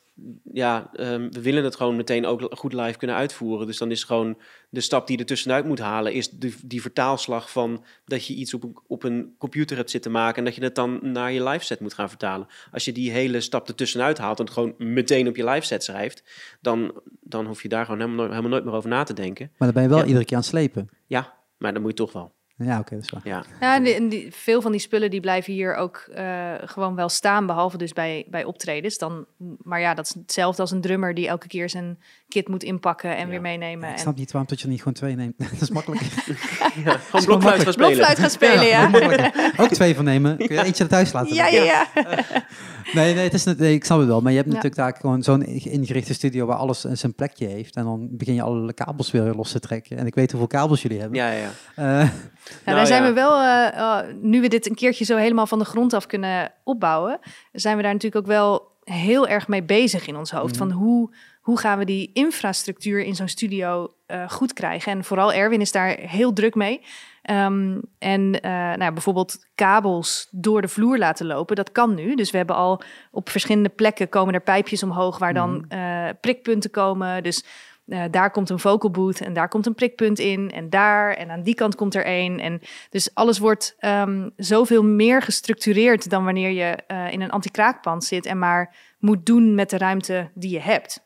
ja, 0.54 0.90
ehm, 0.94 1.30
we 1.32 1.42
willen 1.42 1.64
het 1.64 1.76
gewoon 1.76 1.96
meteen 1.96 2.26
ook 2.26 2.48
goed 2.58 2.74
live 2.74 2.98
kunnen 2.98 3.16
uitvoeren. 3.16 3.68
Dus 3.68 3.78
dan 3.78 3.92
is 3.92 4.04
gewoon 4.04 4.38
de 4.70 4.82
stap 4.82 5.08
die 5.08 5.16
je 5.16 5.22
er 5.22 5.28
tussenuit 5.28 5.66
moet 5.66 5.80
halen, 5.80 6.14
is 6.14 6.30
de, 6.30 6.54
die 6.66 6.82
vertaalslag 6.82 7.52
van 7.52 7.84
dat 8.06 8.26
je 8.28 8.34
iets 8.34 8.54
op 8.54 8.64
een, 8.64 8.78
op 8.88 9.04
een 9.04 9.36
computer 9.38 9.78
hebt 9.78 9.90
zitten 9.92 10.12
maken 10.12 10.38
en 10.38 10.44
dat 10.46 10.56
je 10.56 10.64
het 10.64 10.76
dan 10.76 11.00
naar 11.02 11.32
je 11.32 11.44
live 11.44 11.66
set 11.66 11.80
moet 11.80 11.94
gaan 11.94 12.10
vertalen. 12.10 12.48
Als 12.72 12.86
je 12.86 12.92
die 12.92 13.12
hele 13.12 13.42
stap 13.42 13.68
er 13.68 13.76
tussenuit 13.76 14.18
haalt 14.18 14.40
en 14.40 14.46
het 14.46 14.54
gewoon 14.54 14.76
meteen 14.78 15.28
op 15.28 15.36
je 15.36 15.46
live 15.50 15.66
set 15.66 15.84
schrijft, 15.84 16.24
dan, 16.62 17.02
dan 17.22 17.46
hoef 17.46 17.62
je 17.62 17.70
daar 17.70 17.86
gewoon 17.86 18.00
helemaal, 18.00 18.18
nooit- 18.20 18.30
helemaal 18.30 18.52
nooit 18.52 18.64
meer 18.66 18.74
over 18.74 18.90
na 18.90 19.04
te 19.04 19.14
denken. 19.14 19.48
Maar 19.58 19.68
dan 19.68 19.74
ben 19.74 19.84
je 19.84 19.90
wel 19.90 19.98
Ja. 19.98 20.06
iedere 20.06 20.26
keer 20.26 20.36
aan 20.36 20.42
het 20.42 20.50
slepen. 20.52 20.90
Ja, 21.08 21.34
maar 21.58 21.74
dan 21.74 21.82
moet 21.82 21.92
je 21.92 21.98
toch 21.98 22.12
wel. 22.14 22.34
Ja, 22.58 22.80
oké, 22.80 22.96
dat 22.96 23.04
is 23.04 23.10
waar. 23.10 23.22
Ja, 23.24 23.44
Ja, 23.60 23.76
en 23.76 23.84
die, 23.84 23.94
en 23.94 24.10
die- 24.10 24.28
veel 24.36 24.62
van 24.62 24.72
die 24.72 24.80
spullen 24.82 25.10
die 25.10 25.20
blijven 25.20 25.54
hier 25.54 25.76
ook 25.76 25.98
eh, 26.14 26.52
gewoon 26.66 26.96
wel 26.96 27.10
staan, 27.10 27.46
behalve 27.46 27.78
dus 27.78 27.94
bij, 27.94 28.26
bij 28.30 28.44
optredens. 28.44 28.98
Dan, 28.98 29.26
maar 29.64 29.80
ja, 29.80 29.94
dat 29.94 30.06
is 30.06 30.14
hetzelfde 30.14 30.62
als 30.62 30.72
een 30.72 30.82
drummer 30.82 31.14
die 31.14 31.28
elke 31.28 31.48
keer 31.48 31.70
zijn 31.70 32.00
kit 32.28 32.48
moet 32.48 32.64
inpakken 32.64 33.16
en 33.16 33.24
Ja. 33.24 33.28
weer 33.28 33.42
meenemen. 33.42 33.88
Ik 33.90 33.94
en 33.96 34.00
snap 34.00 34.16
niet 34.16 34.32
waarom 34.32 34.50
dat 34.50 34.60
je 34.60 34.64
er 34.66 34.70
niet 34.72 34.80
gewoon 34.80 34.94
twee 34.94 35.16
neemt. 35.16 35.34
dat 35.52 35.62
is 35.62 35.70
makkelijk. 35.70 36.02
ja 36.84 36.98
gewoon 37.12 37.26
blokfluit 37.26 37.64
gaan 37.64 37.74
spelen. 37.74 37.92
blokfluit 37.92 38.20
gaan 38.20 38.30
spelen, 38.30 38.66
ja. 38.66 38.90
Ook 39.58 39.70
twee 39.70 39.96
van 39.96 40.06
nemen. 40.06 40.38
Kun 40.38 40.56
je 40.56 40.64
eentje 40.64 40.88
thuis 40.88 41.12
laten? 41.12 41.36
Ja, 41.36 41.48
ja, 41.48 41.64
ja. 41.64 41.88
Nee, 42.94 43.14
nee, 43.14 43.24
het 43.24 43.34
is, 43.34 43.44
nee, 43.44 43.74
ik 43.74 43.86
snap 43.86 44.00
het 44.00 44.08
wel. 44.08 44.22
Maar 44.22 44.32
je 44.32 44.38
hebt 44.38 44.50
Ja. 44.50 44.56
natuurlijk 44.56 44.82
daar 44.82 44.96
gewoon 45.02 45.24
zo'n 45.24 45.44
ingerichte 45.46 46.14
studio 46.14 46.46
waar 46.46 46.58
alles 46.58 46.82
zijn 46.82 47.16
plekje 47.16 47.48
heeft. 47.48 47.76
En 47.76 47.84
dan 47.84 48.08
begin 48.12 48.34
je 48.34 48.42
alle 48.42 48.74
kabels 48.74 49.12
weer 49.12 49.34
los 49.34 49.52
te 49.52 49.60
trekken. 49.60 49.98
En 49.98 50.06
ik 50.06 50.16
weet 50.16 50.30
hoeveel 50.32 50.48
kabels 50.50 50.82
jullie 50.82 51.00
hebben. 51.00 51.18
Ja, 51.18 51.32
ja, 51.32 51.50
ja. 51.76 52.10
Nou, 52.50 52.60
Nou, 52.66 52.78
daar 52.78 52.88
zijn 52.88 53.04
ja. 53.04 53.08
we 53.08 53.14
wel, 53.14 53.40
eh, 53.40 53.68
eh, 53.68 54.16
nu 54.22 54.42
we 54.42 54.48
dit 54.48 54.70
een 54.70 54.76
keertje 54.76 55.06
zo 55.06 55.18
helemaal 55.18 55.48
van 55.48 55.60
de 55.60 55.66
grond 55.66 55.94
af 55.94 56.06
kunnen 56.06 56.52
opbouwen, 56.64 57.20
zijn 57.52 57.78
we 57.78 57.84
daar 57.84 57.94
natuurlijk 57.94 58.26
ook 58.26 58.32
wel 58.32 58.72
heel 58.84 59.28
erg 59.28 59.48
mee 59.48 59.64
bezig 59.64 60.08
in 60.08 60.16
ons 60.16 60.32
hoofd. 60.32 60.58
Van 60.58 60.72
hoe, 60.72 61.14
hoe 61.42 61.60
gaan 61.60 61.78
we 61.78 61.86
die 61.86 62.10
infrastructuur 62.14 63.04
in 63.04 63.16
zo'n 63.16 63.28
studio 63.28 63.94
eh, 64.06 64.30
goed 64.30 64.54
krijgen? 64.54 64.92
En 64.92 65.04
vooral 65.04 65.34
Erwin 65.34 65.62
is 65.62 65.72
daar 65.72 65.98
heel 66.00 66.34
druk 66.34 66.56
mee. 66.56 66.82
Ehm, 67.22 67.80
en 68.00 68.42
eh, 68.42 68.52
nou, 68.52 68.92
bijvoorbeeld 68.92 69.46
kabels 69.56 70.28
door 70.32 70.62
de 70.62 70.68
vloer 70.68 70.98
laten 70.98 71.26
lopen, 71.26 71.56
dat 71.56 71.72
kan 71.72 71.96
nu. 71.96 72.16
Dus 72.16 72.32
we 72.32 72.38
hebben 72.38 72.56
al 72.56 72.82
op 73.12 73.30
verschillende 73.30 73.70
plekken 73.70 74.10
komen 74.10 74.34
er 74.34 74.42
pijpjes 74.42 74.84
omhoog 74.84 75.18
waar 75.18 75.34
dan 75.34 75.66
eh, 75.70 76.10
prikpunten 76.22 76.72
komen. 76.72 77.24
Dus 77.24 77.46
eh, 77.86 78.04
daar 78.12 78.32
komt 78.32 78.50
een 78.50 78.60
vocal 78.60 78.92
booth 78.92 79.22
en 79.22 79.34
daar 79.34 79.48
komt 79.48 79.66
een 79.66 79.76
prikpunt 79.76 80.20
in 80.20 80.52
en 80.52 80.70
daar 80.70 81.14
en 81.14 81.30
aan 81.30 81.44
die 81.44 81.56
kant 81.56 81.76
komt 81.76 81.96
er 81.96 82.06
één. 82.06 82.40
En 82.40 82.62
dus 82.90 83.14
alles 83.14 83.40
wordt 83.40 83.76
ehm, 83.80 84.30
zoveel 84.36 84.84
meer 84.84 85.22
gestructureerd 85.22 86.10
dan 86.10 86.24
wanneer 86.24 86.50
je 86.50 86.78
eh, 86.88 87.12
in 87.12 87.22
een 87.22 87.32
anti-kraakpand 87.32 88.04
zit 88.04 88.26
en 88.26 88.40
maar 88.40 88.76
moet 89.00 89.26
doen 89.26 89.56
met 89.56 89.70
de 89.70 89.78
ruimte 89.78 90.30
die 90.34 90.52
je 90.52 90.60
hebt. 90.60 91.02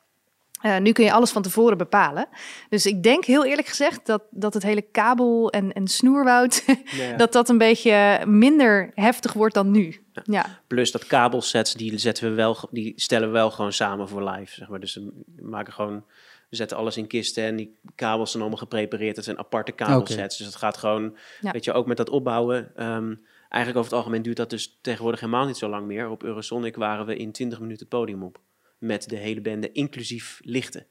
Eh, 0.61 0.77
nu 0.77 0.91
kun 0.91 1.03
je 1.03 1.11
alles 1.11 1.31
van 1.31 1.41
tevoren 1.41 1.77
bepalen. 1.77 2.27
Dus 2.69 2.85
ik 2.85 3.03
denk 3.03 3.25
heel 3.25 3.45
eerlijk 3.45 3.67
gezegd 3.67 4.05
dat, 4.05 4.23
dat 4.31 4.53
het 4.53 4.63
hele 4.63 4.81
kabel- 4.81 5.51
en, 5.51 5.73
en 5.73 5.87
snoerwoud... 5.87 6.63
Ja, 6.85 7.15
dat 7.15 7.33
dat 7.33 7.49
een 7.49 7.57
beetje 7.57 8.23
minder 8.25 8.91
heftig 8.93 9.33
wordt 9.33 9.53
dan 9.53 9.71
nu. 9.71 10.05
Ja, 10.23 10.59
Plus 10.67 10.91
dat 10.91 11.07
kabelsets, 11.07 11.73
die, 11.73 11.97
zetten 11.97 12.29
we 12.29 12.35
wel, 12.35 12.57
die 12.71 12.93
stellen 12.95 13.27
we 13.27 13.33
wel 13.33 13.51
gewoon 13.51 13.73
samen 13.73 14.07
voor 14.07 14.29
live. 14.29 14.53
Zeg 14.53 14.67
maar. 14.67 14.79
Dus 14.79 14.95
we 14.95 15.11
maken 15.41 15.73
gewoon, 15.73 16.03
we 16.49 16.55
zetten 16.55 16.77
alles 16.77 16.97
in 16.97 17.07
kisten 17.07 17.43
en 17.43 17.55
die 17.55 17.77
kabels 17.95 18.29
zijn 18.31 18.41
allemaal 18.43 18.61
geprepareerd. 18.61 19.15
Het 19.15 19.25
zijn 19.25 19.37
aparte 19.37 19.71
kabelsets. 19.71 20.37
Dus 20.37 20.45
het 20.47 20.55
gaat 20.55 20.77
gewoon, 20.77 21.17
Ja. 21.41 21.51
weet 21.51 21.63
je, 21.63 21.73
ook 21.73 21.85
met 21.87 21.97
dat 21.97 22.09
opbouwen. 22.09 22.75
ehm, 22.75 23.15
eigenlijk 23.49 23.77
over 23.77 23.91
het 23.91 23.93
algemeen 23.93 24.21
duurt 24.21 24.37
dat 24.37 24.49
dus 24.49 24.77
tegenwoordig 24.81 25.19
helemaal 25.19 25.45
niet 25.45 25.57
zo 25.57 25.69
lang 25.69 25.85
meer. 25.87 26.09
Op 26.09 26.23
Eurosonic 26.23 26.75
waren 26.75 27.05
we 27.05 27.15
in 27.15 27.31
20 27.31 27.59
minuten 27.59 27.79
het 27.89 27.89
podium 27.99 28.23
op. 28.23 28.39
Met 28.77 29.09
de 29.09 29.15
hele 29.15 29.41
bende, 29.41 29.71
inclusief 29.71 30.39
lichten. 30.43 30.85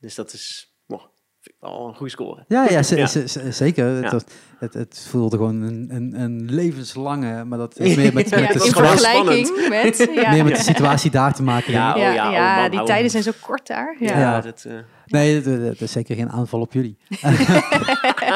Dus 0.00 0.14
dat 0.14 0.32
is, 0.32 0.74
wow, 0.86 1.02
vind 1.42 1.56
ik 1.56 1.60
wel 1.60 1.88
een 1.88 1.94
goede 1.94 2.10
score. 2.12 2.44
ja, 2.48 2.66
ja, 2.70 2.82
ze- 2.88 2.96
Ja. 2.96 3.06
ze- 3.06 3.28
ze- 3.28 3.52
zeker. 3.52 3.84
Het, 3.86 4.10
Ja. 4.10 4.20
het, 4.58 4.74
het 4.74 5.06
voelde 5.10 5.36
gewoon 5.36 5.62
een, 5.62 5.88
een, 5.90 6.20
een 6.20 6.44
levenslange, 6.50 7.44
maar 7.44 7.58
dat 7.58 7.78
is 7.78 7.96
meer 7.96 8.12
met, 8.12 8.28
ja 8.30 8.40
met, 8.40 8.52
de, 8.52 8.58
situatie, 8.58 8.98
vergelijking 9.06 9.68
met... 9.68 10.10
Ja, 10.22 10.30
meer 10.30 10.44
met 10.44 10.56
de 10.56 10.62
situatie 10.62 11.10
daar 11.10 11.34
te 11.34 11.42
maken. 11.42 11.72
Ja, 11.72 11.92
oh 11.94 11.98
ja, 12.00 12.12
ja, 12.12 12.24
oh 12.54 12.56
man, 12.60 12.64
die 12.68 12.74
hou 12.78 12.86
tijden 12.90 13.10
zijn 13.10 13.22
zo 13.22 13.30
kort 13.40 13.66
daar. 13.66 13.96
Ja. 14.00 14.10
Ja, 14.12 14.18
Ja. 14.20 14.40
dat... 14.40 14.64
eh, 14.68 14.74
Nee, 15.06 15.40
dat, 15.42 15.60
dat 15.62 15.80
is 15.80 15.92
zeker 15.92 16.16
geen 16.16 16.30
aanval 16.30 16.60
op 16.60 16.72
jullie. 16.72 16.98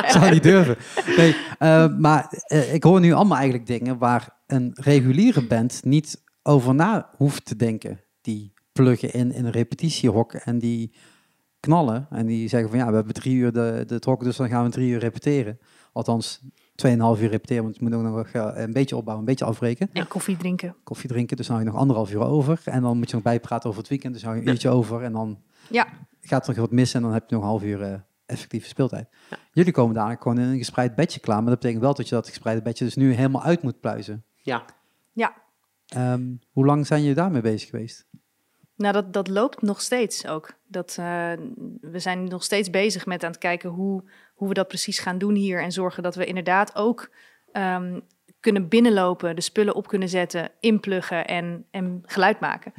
Ik 0.02 0.04
zou 0.08 0.30
niet 0.30 0.42
durven. 0.42 0.76
Nee, 1.16 1.36
eh, 1.58 1.96
maar 1.98 2.26
eh, 2.46 2.74
ik 2.74 2.82
hoor 2.82 3.00
nu 3.00 3.12
allemaal 3.12 3.36
eigenlijk 3.38 3.66
dingen 3.66 3.98
waar 3.98 4.28
een 4.46 4.70
reguliere 4.74 5.46
band 5.46 5.80
niet 5.84 6.22
over 6.42 6.74
na 6.74 7.10
hoeft 7.16 7.44
te 7.44 7.56
denken. 7.56 8.00
Die 8.20 8.52
pluggen 8.72 9.12
in 9.12 9.32
in 9.32 9.44
een 9.44 9.50
repetitiehok 9.52 10.32
en 10.34 10.58
die 10.58 10.94
knallen. 11.66 12.06
En 12.10 12.26
die 12.26 12.48
zeggen 12.48 12.68
van 12.70 12.78
ja, 12.78 12.88
we 12.88 12.94
hebben 12.94 13.14
drie 13.14 13.34
uur 13.36 13.52
de, 13.52 13.84
de 13.86 13.98
hok, 14.04 14.24
dus 14.24 14.36
dan 14.36 14.48
gaan 14.48 14.64
we 14.64 14.70
drie 14.70 14.90
uur 14.90 14.98
repeteren. 14.98 15.58
Althans, 15.92 16.40
tweeënhalf 16.74 17.20
uur 17.20 17.28
repeteren, 17.28 17.62
want 17.62 17.76
je 17.76 17.82
moet 17.82 17.94
ook 17.94 18.02
nog 18.02 18.28
eh, 18.28 18.50
een 18.54 18.72
beetje 18.72 18.96
opbouwen, 18.96 19.24
een 19.26 19.30
beetje 19.30 19.44
afbreken. 19.44 19.88
En 19.92 20.08
koffie 20.08 20.36
drinken. 20.36 20.76
Koffie 20.84 21.08
drinken, 21.08 21.36
dus 21.36 21.46
dan 21.46 21.56
heb 21.56 21.64
je 21.66 21.70
nog 21.72 21.80
anderhalf 21.80 22.12
uur 22.12 22.20
over. 22.20 22.60
En 22.64 22.82
dan 22.82 22.96
moet 22.98 23.08
je 23.08 23.14
nog 23.14 23.24
bijpraten 23.24 23.68
over 23.68 23.80
het 23.80 23.90
weekend, 23.90 24.12
dus 24.12 24.22
dan 24.22 24.32
heb 24.32 24.40
je 24.42 24.46
een 24.46 24.52
uurtje 24.54 24.68
over. 24.68 25.02
En 25.02 25.12
dan 25.12 25.42
Ja. 25.70 25.86
gaat 26.20 26.42
er 26.46 26.52
nog 26.52 26.60
wat 26.60 26.72
mis 26.72 26.94
en 26.94 27.02
dan 27.02 27.12
heb 27.12 27.28
je 27.28 27.34
nog 27.34 27.44
een 27.44 27.50
half 27.50 27.62
uur 27.62 27.82
eh, 27.82 27.94
effectieve 28.26 28.68
speeltijd. 28.68 29.08
Jullie 29.52 29.72
komen 29.72 29.94
dadelijk 29.94 30.22
gewoon 30.22 30.38
in 30.38 30.44
een 30.48 30.58
gespreid 30.58 30.94
bedje 30.94 31.20
klaar, 31.20 31.36
maar 31.40 31.50
dat 31.50 31.58
betekent 31.60 31.82
wel 31.82 31.94
dat 31.94 32.08
je 32.08 32.14
dat 32.14 32.28
gespreide 32.28 32.62
bedje 32.62 32.84
dus 32.84 32.94
nu 32.96 33.12
helemaal 33.12 33.42
uit 33.42 33.62
moet 33.62 33.80
pluizen. 33.80 34.24
ja, 34.42 34.64
Ja, 35.12 35.34
Ehm, 35.86 36.34
hoe 36.50 36.66
lang 36.66 36.86
zijn 36.86 37.00
jullie 37.00 37.14
daarmee 37.16 37.40
bezig 37.42 37.70
geweest? 37.70 38.06
Nou 38.76 38.92
dat, 38.92 39.12
dat 39.12 39.28
loopt 39.28 39.62
nog 39.62 39.80
steeds 39.80 40.26
ook. 40.26 40.52
Dat, 40.68 40.96
eh, 40.98 41.32
we 41.80 41.98
zijn 41.98 42.24
nog 42.24 42.44
steeds 42.44 42.70
bezig 42.70 43.06
met 43.06 43.24
aan 43.24 43.30
het 43.30 43.38
kijken 43.38 43.70
hoe, 43.70 44.02
hoe 44.34 44.48
we 44.48 44.54
dat 44.54 44.68
precies 44.68 44.98
gaan 44.98 45.18
doen 45.18 45.34
hier. 45.34 45.62
En 45.62 45.72
zorgen 45.72 46.02
dat 46.02 46.14
we 46.14 46.24
inderdaad 46.24 46.74
ook 46.74 47.10
ehm, 47.52 48.00
kunnen 48.40 48.68
binnenlopen, 48.68 49.36
de 49.36 49.40
spullen 49.42 49.74
op 49.74 49.88
kunnen 49.88 50.08
zetten, 50.08 50.50
inpluggen 50.60 51.26
en, 51.26 51.64
en 51.70 52.02
geluid 52.06 52.40
maken. 52.40 52.72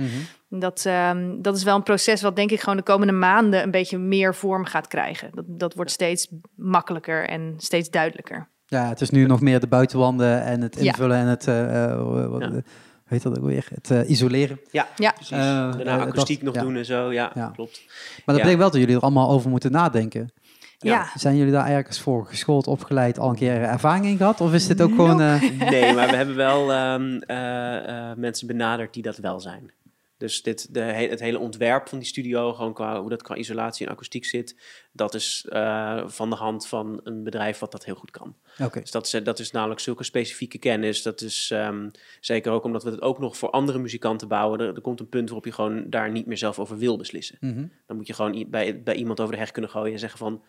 Dat, 0.49 0.86
ehm, 0.86 1.41
dat 1.41 1.55
is 1.55 1.63
wel 1.63 1.75
een 1.75 1.83
proces 1.83 2.21
wat 2.21 2.36
denk 2.36 2.51
ik 2.51 2.60
gewoon 2.60 2.77
de 2.77 2.83
komende 2.83 3.13
maanden 3.13 3.63
een 3.63 3.71
beetje 3.71 3.97
meer 3.97 4.36
vorm 4.36 4.65
gaat 4.65 4.88
krijgen. 4.88 5.29
Dat, 5.33 5.45
dat 5.47 5.73
wordt 5.73 5.91
steeds 5.91 6.27
makkelijker 6.55 7.27
en 7.29 7.53
steeds 7.57 7.89
duidelijker. 7.89 8.49
Ja, 8.65 8.88
het 8.88 9.01
is 9.01 9.10
nu 9.10 9.25
nog 9.25 9.41
meer 9.41 9.60
de 9.60 9.67
buitenwanden 9.67 10.43
en 10.43 10.62
het 10.62 10.75
Ja. 10.75 10.83
invullen 10.83 11.17
en 11.17 11.27
het, 11.27 11.47
eh, 11.47 11.83
eh, 11.83 12.29
wat, 12.29 12.41
Ja. 12.41 12.62
Heet 13.08 13.24
dat 13.24 13.38
ook 13.39 13.46
weer? 13.46 13.65
Het 13.74 13.91
eh, 13.91 14.10
isoleren. 14.10 14.60
ja, 14.72 14.88
Ja. 14.96 15.12
precies. 15.12 15.32
Eh, 15.32 15.38
Daarna 15.39 15.84
eh, 15.96 16.02
akoestiek 16.02 16.36
dat- 16.38 16.46
nog 16.46 16.56
ja. 16.56 16.62
doen 16.62 16.76
en 16.76 16.86
zo, 16.86 17.12
ja, 17.13 17.32
Ja. 17.36 17.52
klopt. 17.56 17.82
Maar 17.86 17.96
dat 18.15 18.26
Ja. 18.26 18.34
betekent 18.34 18.58
wel 18.60 18.70
dat 18.72 18.80
jullie 18.80 18.96
er 18.96 19.02
allemaal 19.02 19.30
over 19.30 19.50
moeten 19.50 19.72
nadenken. 19.72 20.32
Ja. 20.80 20.91
Ja. 20.93 21.10
Zijn 21.20 21.38
jullie 21.38 21.52
daar 21.52 21.67
ergens 21.67 22.00
voor 22.00 22.26
geschoold, 22.26 22.67
opgeleid, 22.67 23.20
al 23.20 23.30
een 23.30 23.36
keer 23.36 23.62
ervaring 23.62 24.06
in 24.06 24.17
gehad? 24.17 24.41
Of 24.41 24.54
is 24.54 24.67
dit 24.67 24.82
ook 24.82 24.89
gewoon... 24.96 25.22
eh, 25.22 25.41
Nee, 25.72 25.93
maar 25.93 26.10
we 26.10 26.15
hebben 26.15 26.36
wel 26.36 26.72
ehm, 26.74 27.17
eh, 27.17 28.10
eh, 28.10 28.17
mensen 28.17 28.48
benaderd 28.48 28.93
die 28.93 29.04
dat 29.04 29.17
wel 29.17 29.39
zijn. 29.39 29.72
Dus 30.17 30.41
dit, 30.43 30.73
de, 30.73 30.80
he- 30.80 31.08
het 31.08 31.19
hele 31.19 31.39
ontwerp 31.39 31.88
van 31.89 31.97
die 31.97 32.08
studio, 32.08 32.53
gewoon 32.53 32.73
qua, 32.73 32.99
hoe 33.01 33.10
dat 33.10 33.21
qua 33.21 33.36
isolatie 33.36 33.86
en 33.86 33.91
akoestiek 33.91 34.25
zit, 34.25 34.56
dat 34.91 35.13
is 35.13 35.45
eh, 35.49 36.08
van 36.08 36.30
de 36.30 36.36
hand 36.36 36.67
van 36.67 36.99
een 37.03 37.23
bedrijf 37.23 37.60
wat 37.60 37.71
dat 37.71 37.86
heel 37.86 37.95
goed 37.95 38.12
kan. 38.12 38.36
Oké. 38.60 38.80
Dus 38.80 38.91
dat 38.91 39.06
is, 39.06 39.23
dat 39.23 39.39
is 39.39 39.51
namelijk 39.51 39.80
zulke 39.80 40.03
specifieke 40.03 40.58
kennis. 40.58 41.01
Dat 41.01 41.21
is 41.21 41.51
ehm, 41.51 41.89
zeker 42.19 42.51
ook 42.51 42.63
omdat 42.63 42.84
we 42.84 42.89
het 42.89 43.01
ook 43.01 43.19
nog 43.19 43.38
voor 43.38 43.49
andere 43.49 43.80
muzikanten 43.80 44.27
bouwen. 44.27 44.60
Er, 44.60 44.75
er 44.75 44.82
komt 44.82 44.99
een 44.99 45.10
punt 45.10 45.25
waarop 45.25 45.45
je 45.45 45.51
gewoon 45.51 45.89
daar 45.89 46.12
niet 46.12 46.25
meer 46.25 46.38
zelf 46.38 46.60
over 46.60 46.77
wil 46.77 46.97
beslissen. 46.97 47.38
Mhm. 47.39 47.65
Dan 47.86 47.95
moet 47.97 48.08
je 48.08 48.13
gewoon 48.13 48.45
bij, 48.49 48.84
bij 48.84 48.95
iemand 48.95 49.19
over 49.19 49.34
de 49.34 49.39
heg 49.39 49.51
kunnen 49.51 49.71
gooien 49.71 49.93
en 49.93 49.99
zeggen 49.99 50.19
van... 50.19 50.43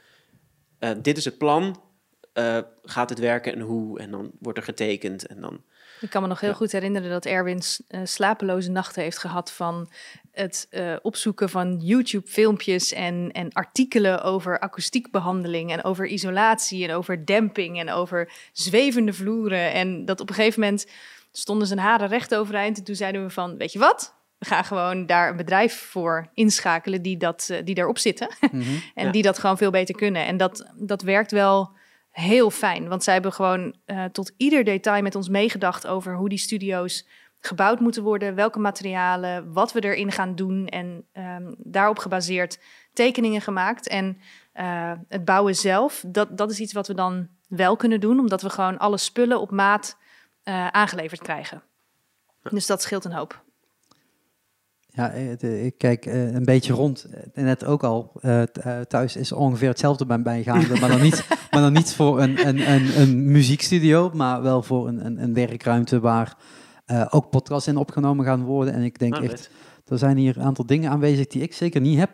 eh, 0.79 0.91
dit 1.03 1.17
is 1.17 1.25
het 1.25 1.39
plan, 1.39 1.81
eh, 2.33 2.59
gaat 2.83 3.11
het 3.11 3.19
werken 3.19 3.53
en 3.53 3.61
hoe? 3.61 3.99
En 3.99 4.11
dan 4.11 4.31
wordt 4.41 4.59
er 4.59 4.65
getekend 4.65 5.27
en 5.27 5.41
dan... 5.41 5.63
Ik 6.01 6.11
kan 6.11 6.23
me 6.23 6.29
nog 6.29 6.41
heel 6.41 6.51
Ja. 6.51 6.55
goed 6.57 6.73
herinneren 6.73 7.11
dat 7.11 7.25
Erwin 7.25 7.63
eh, 7.89 8.01
slapeloze 8.05 8.71
nachten 8.71 9.03
heeft 9.03 9.19
gehad 9.19 9.53
van 9.53 9.91
het 10.33 10.67
eh, 10.71 10.95
opzoeken 11.03 11.49
van 11.49 11.77
YouTube-filmpjes 11.81 12.93
en, 12.93 13.31
en 13.33 13.53
artikelen 13.53 14.23
over 14.23 14.59
akoestiekbehandeling 14.59 15.73
en 15.73 15.85
over 15.85 16.07
isolatie 16.07 16.89
en 16.89 16.95
over 16.95 17.27
demping 17.27 17.79
en 17.81 17.91
over 17.91 18.31
zwevende 18.53 19.13
vloeren. 19.13 19.73
En 19.73 20.05
dat 20.05 20.21
op 20.21 20.29
een 20.29 20.35
gegeven 20.35 20.61
moment 20.61 20.87
stonden 21.33 21.67
zijn 21.67 21.79
haren 21.79 22.09
recht 22.09 22.35
overeind 22.35 22.79
en 22.79 22.85
toen 22.85 22.95
zeiden 22.95 23.23
we 23.23 23.31
van, 23.31 23.57
weet 23.57 23.73
je 23.73 23.79
wat? 23.79 24.17
We 24.39 24.47
gaan 24.47 24.65
gewoon 24.65 25.07
daar 25.07 25.31
een 25.31 25.37
bedrijf 25.37 25.75
voor 25.81 26.31
inschakelen 26.35 27.03
die, 27.03 27.17
dat, 27.17 27.49
eh, 27.51 27.59
die 27.65 27.75
daarop 27.75 27.99
zitten. 27.99 28.29
Mhm. 28.51 28.63
En 28.95 29.05
Ja. 29.07 29.11
die 29.13 29.23
dat 29.23 29.39
gewoon 29.39 29.59
veel 29.59 29.71
beter 29.71 29.95
kunnen. 29.95 30.27
En 30.27 30.37
dat, 30.37 30.71
dat 30.77 31.03
werkt 31.03 31.31
wel 31.31 31.77
heel 32.19 32.51
fijn. 32.51 32.89
Want 32.89 33.05
zij 33.05 33.13
hebben 33.13 33.33
gewoon 33.33 33.75
eh, 33.85 34.05
tot 34.05 34.33
ieder 34.37 34.65
detail 34.65 35.03
met 35.03 35.15
ons 35.15 35.29
meegedacht 35.29 35.87
over 35.87 36.17
hoe 36.17 36.29
die 36.29 36.39
studio's 36.39 37.07
gebouwd 37.41 37.81
moeten 37.81 38.03
worden, 38.03 38.35
welke 38.35 38.59
materialen, 38.59 39.53
wat 39.53 39.73
we 39.73 39.81
erin 39.81 40.13
gaan 40.13 40.35
doen. 40.35 40.67
En 40.67 41.05
ehm, 41.13 41.55
daarop 41.59 41.99
gebaseerd 41.99 42.61
tekeningen 42.93 43.41
gemaakt. 43.41 43.89
En 43.89 44.21
eh, 44.53 44.93
het 45.09 45.25
bouwen 45.25 45.55
zelf, 45.55 46.05
dat, 46.07 46.37
dat 46.37 46.51
is 46.51 46.61
iets 46.61 46.73
wat 46.73 46.87
we 46.87 46.95
dan 46.95 47.29
wel 47.49 47.77
kunnen 47.77 48.01
doen, 48.01 48.19
omdat 48.19 48.43
we 48.43 48.51
gewoon 48.51 48.79
alle 48.79 48.99
spullen 48.99 49.41
op 49.41 49.51
maat 49.51 49.97
eh, 50.43 50.67
aangeleverd 50.67 51.21
krijgen. 51.21 51.63
Dus 52.43 52.67
dat 52.67 52.83
scheelt 52.83 53.05
een 53.05 53.13
hoop. 53.13 53.45
Ja, 54.99 55.11
eh, 55.11 55.65
ik 55.65 55.75
kijk 55.79 56.07
eh, 56.07 56.35
een 56.35 56.45
beetje 56.45 56.73
rond. 56.73 57.07
Eh, 57.35 57.45
Net 57.45 57.65
ook 57.65 57.83
al, 57.85 58.13
th- 58.21 58.89
thuis 58.89 59.17
is 59.17 59.33
ongeveer 59.33 59.69
hetzelfde 59.69 60.07
bij 60.07 60.19
mij 60.19 60.43
gaande. 60.43 60.75
maar, 60.81 60.89
dan 60.89 61.03
niet, 61.03 61.25
maar 61.51 61.61
dan 61.61 61.73
niet 61.73 61.95
voor 61.95 62.21
een, 62.21 62.49
een, 62.49 62.71
een, 62.71 63.01
een 63.01 63.31
muziekstudio, 63.33 64.11
maar 64.15 64.43
wel 64.43 64.63
voor 64.63 64.89
een, 64.89 65.07
een, 65.07 65.23
een 65.23 65.35
werkruimte 65.35 66.01
waar 66.01 66.37
eh, 66.87 67.07
ook 67.11 67.31
podcasts 67.31 67.69
in 67.69 67.77
opgenomen 67.77 68.25
gaan 68.25 68.45
worden. 68.45 68.75
En 68.75 68.83
ik 68.83 68.99
denk 68.99 69.13
Nou, 69.13 69.25
echt, 69.29 69.51
er 69.87 69.99
zijn 69.99 70.17
hier 70.17 70.37
een 70.37 70.43
aantal 70.45 70.67
dingen 70.67 70.91
aanwezig 70.91 71.27
die 71.27 71.43
ik 71.43 71.55
zeker 71.55 71.81
niet 71.81 71.99
heb. 71.99 72.11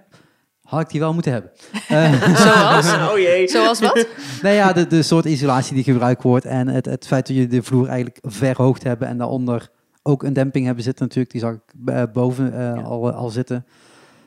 Had 0.63 0.81
ik 0.81 0.89
die 0.91 1.01
wel 1.01 1.15
moeten 1.15 1.33
hebben. 1.33 1.51
Eh, 1.89 2.37
Zoals? 2.37 2.93
oh 3.13 3.19
jee. 3.19 3.49
Zoals 3.49 3.81
wat? 3.81 4.07
nou 4.43 4.55
ja, 4.55 4.73
de, 4.73 4.87
de 4.87 5.03
soort 5.03 5.25
isolatie 5.25 5.75
die 5.75 5.85
gebruikt 5.85 6.23
wordt 6.23 6.45
en 6.45 6.69
het, 6.69 6.85
het 6.87 7.07
feit 7.07 7.27
dat 7.27 7.37
je 7.37 7.47
de 7.47 7.63
vloer 7.63 7.87
eigenlijk 7.89 8.19
verhoogd 8.23 8.83
hebben 8.83 9.09
en 9.09 9.19
daaronder 9.19 9.71
ook 10.07 10.23
een 10.23 10.33
demping 10.33 10.65
hebben 10.67 10.85
zitten 10.85 11.05
natuurlijk. 11.05 11.33
Die 11.33 11.41
zag 11.41 11.55
ik 11.55 11.63
eh, 11.87 12.03
boven 12.13 12.53
eh, 12.53 12.59
Ja. 12.61 12.83
al, 12.83 13.11
al 13.13 13.29
zitten. 13.29 13.67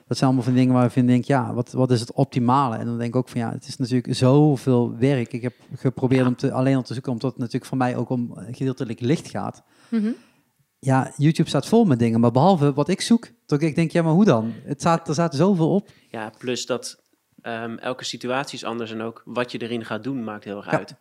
Dat 0.07 0.17
zijn 0.17 0.29
allemaal 0.29 0.47
van 0.47 0.57
dingen 0.57 0.73
waarvan 0.73 1.01
ik 1.01 1.07
denk, 1.07 1.23
ja, 1.25 1.53
wat, 1.53 1.71
wat 1.71 1.91
is 1.91 1.99
het 1.99 2.11
optimale? 2.11 2.75
En 2.77 2.85
dan 2.85 2.97
denk 2.97 3.09
ik 3.09 3.15
ook 3.15 3.29
van, 3.29 3.41
ja, 3.41 3.51
het 3.51 3.67
is 3.67 3.77
natuurlijk 3.77 4.15
zoveel 4.15 4.95
werk. 4.97 5.33
Ik 5.33 5.41
heb 5.41 5.53
geprobeerd 5.75 6.27
om 6.27 6.35
te, 6.35 6.51
alleen 6.51 6.75
al 6.75 6.81
te 6.81 6.93
zoeken, 6.93 7.11
omdat 7.11 7.29
het 7.29 7.39
natuurlijk 7.39 7.65
voor 7.65 7.77
mij 7.77 7.95
ook 7.95 8.09
om 8.09 8.33
gedeeltelijk 8.51 8.99
licht 8.99 9.29
gaat. 9.29 9.63
Mhm. 9.89 10.09
Ja, 10.79 11.11
YouTube 11.17 11.49
staat 11.49 11.67
vol 11.67 11.85
met 11.85 11.99
dingen, 11.99 12.19
maar 12.19 12.31
behalve 12.31 12.73
wat 12.73 12.87
ik 12.89 13.01
zoek, 13.01 13.27
dat 13.45 13.61
ik 13.61 13.75
denk, 13.75 13.91
ja, 13.91 14.01
maar 14.01 14.13
hoe 14.13 14.25
dan? 14.25 14.53
Het 14.63 14.79
staat, 14.79 15.07
er 15.07 15.13
staat 15.13 15.35
zoveel 15.35 15.73
op. 15.73 15.89
Ja, 16.09 16.31
plus 16.37 16.65
dat 16.65 17.03
ehm, 17.41 17.75
elke 17.77 18.03
situatie 18.03 18.57
is 18.57 18.63
anders 18.63 18.91
en 18.91 19.01
ook 19.01 19.21
wat 19.25 19.51
je 19.51 19.57
erin 19.61 19.85
gaat 19.85 20.03
doen 20.03 20.23
maakt 20.23 20.43
heel 20.43 20.57
erg 20.57 20.71
Ja. 20.71 20.77
uit. 20.77 20.95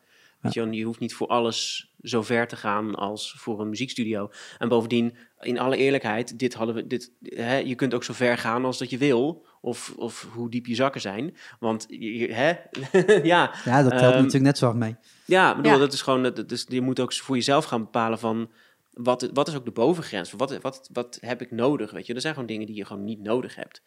Weet 0.55 0.75
je, 0.75 0.83
hoeft 0.83 1.01
niet 1.01 1.15
voor 1.15 1.27
alles 1.27 1.91
zo 2.03 2.23
ver 2.23 2.47
te 2.49 2.57
gaan 2.57 2.95
als 2.95 3.35
voor 3.39 3.61
een 3.61 3.69
muziekstudio. 3.69 4.31
En 4.59 4.69
bovendien, 4.69 5.17
in 5.41 5.59
alle 5.59 5.77
eerlijkheid, 5.77 6.39
dit 6.39 6.55
hadden 6.55 6.75
we, 6.75 6.87
dit, 6.87 7.13
hè, 7.23 7.57
je 7.57 7.75
kunt 7.75 7.95
ook 7.95 8.05
zo 8.05 8.13
ver 8.13 8.39
gaan 8.39 8.65
als 8.65 8.79
dat 8.79 8.91
je 8.91 8.99
wil. 8.99 9.47
Of, 9.61 9.95
of 9.97 10.29
hoe 10.33 10.51
diep 10.51 10.67
je 10.67 10.75
zakken 10.75 11.01
zijn. 11.01 11.37
Want 11.61 11.87
je, 11.89 12.19
je- 12.19 12.33
hè? 12.33 12.53
ja, 13.23 13.55
Ja, 13.65 13.83
dat 13.83 13.91
telt 13.91 14.03
Ehm, 14.03 14.17
natuurlijk 14.17 14.45
net 14.45 14.59
zo 14.59 14.65
hard 14.67 14.79
mee. 14.79 14.97
ja, 15.25 15.51
ik 15.51 15.57
bedoel, 15.57 15.73
Ja. 15.73 15.79
dat 15.79 15.93
is 15.93 16.03
gewoon, 16.03 16.23
dat, 16.23 16.49
dus 16.49 16.65
je 16.69 16.81
moet 16.81 17.01
ook 17.01 17.13
voor 17.15 17.37
jezelf 17.37 17.65
gaan 17.65 17.81
bepalen 17.85 18.19
van, 18.19 18.51
wat, 18.93 19.31
wat 19.33 19.49
is 19.49 19.55
ook 19.57 19.65
de 19.65 19.71
bovengrens? 19.71 20.33
Wat, 20.33 20.59
wat, 20.61 20.89
wat 20.93 21.19
heb 21.21 21.41
ik 21.43 21.51
nodig? 21.51 21.91
Weet 21.91 22.07
je, 22.07 22.15
er 22.15 22.21
zijn 22.21 22.33
gewoon 22.35 22.49
dingen 22.49 22.67
die 22.67 22.77
je 22.77 22.85
gewoon 22.85 23.05
niet 23.05 23.23
nodig 23.23 23.55
hebt. 23.55 23.83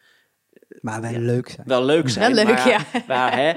Maar 0.80 1.00
wel 1.00 1.10
ja. 1.10 1.18
leuk 1.18 1.48
zijn. 1.48 1.66
Wel 1.66 1.84
leuk 1.84 2.08
zijn, 2.08 2.34
Wel 2.34 2.44
leuk, 2.44 2.54
maar, 2.54 2.68
ja. 2.68 2.78
maar 3.08 3.36
hè, 3.36 3.52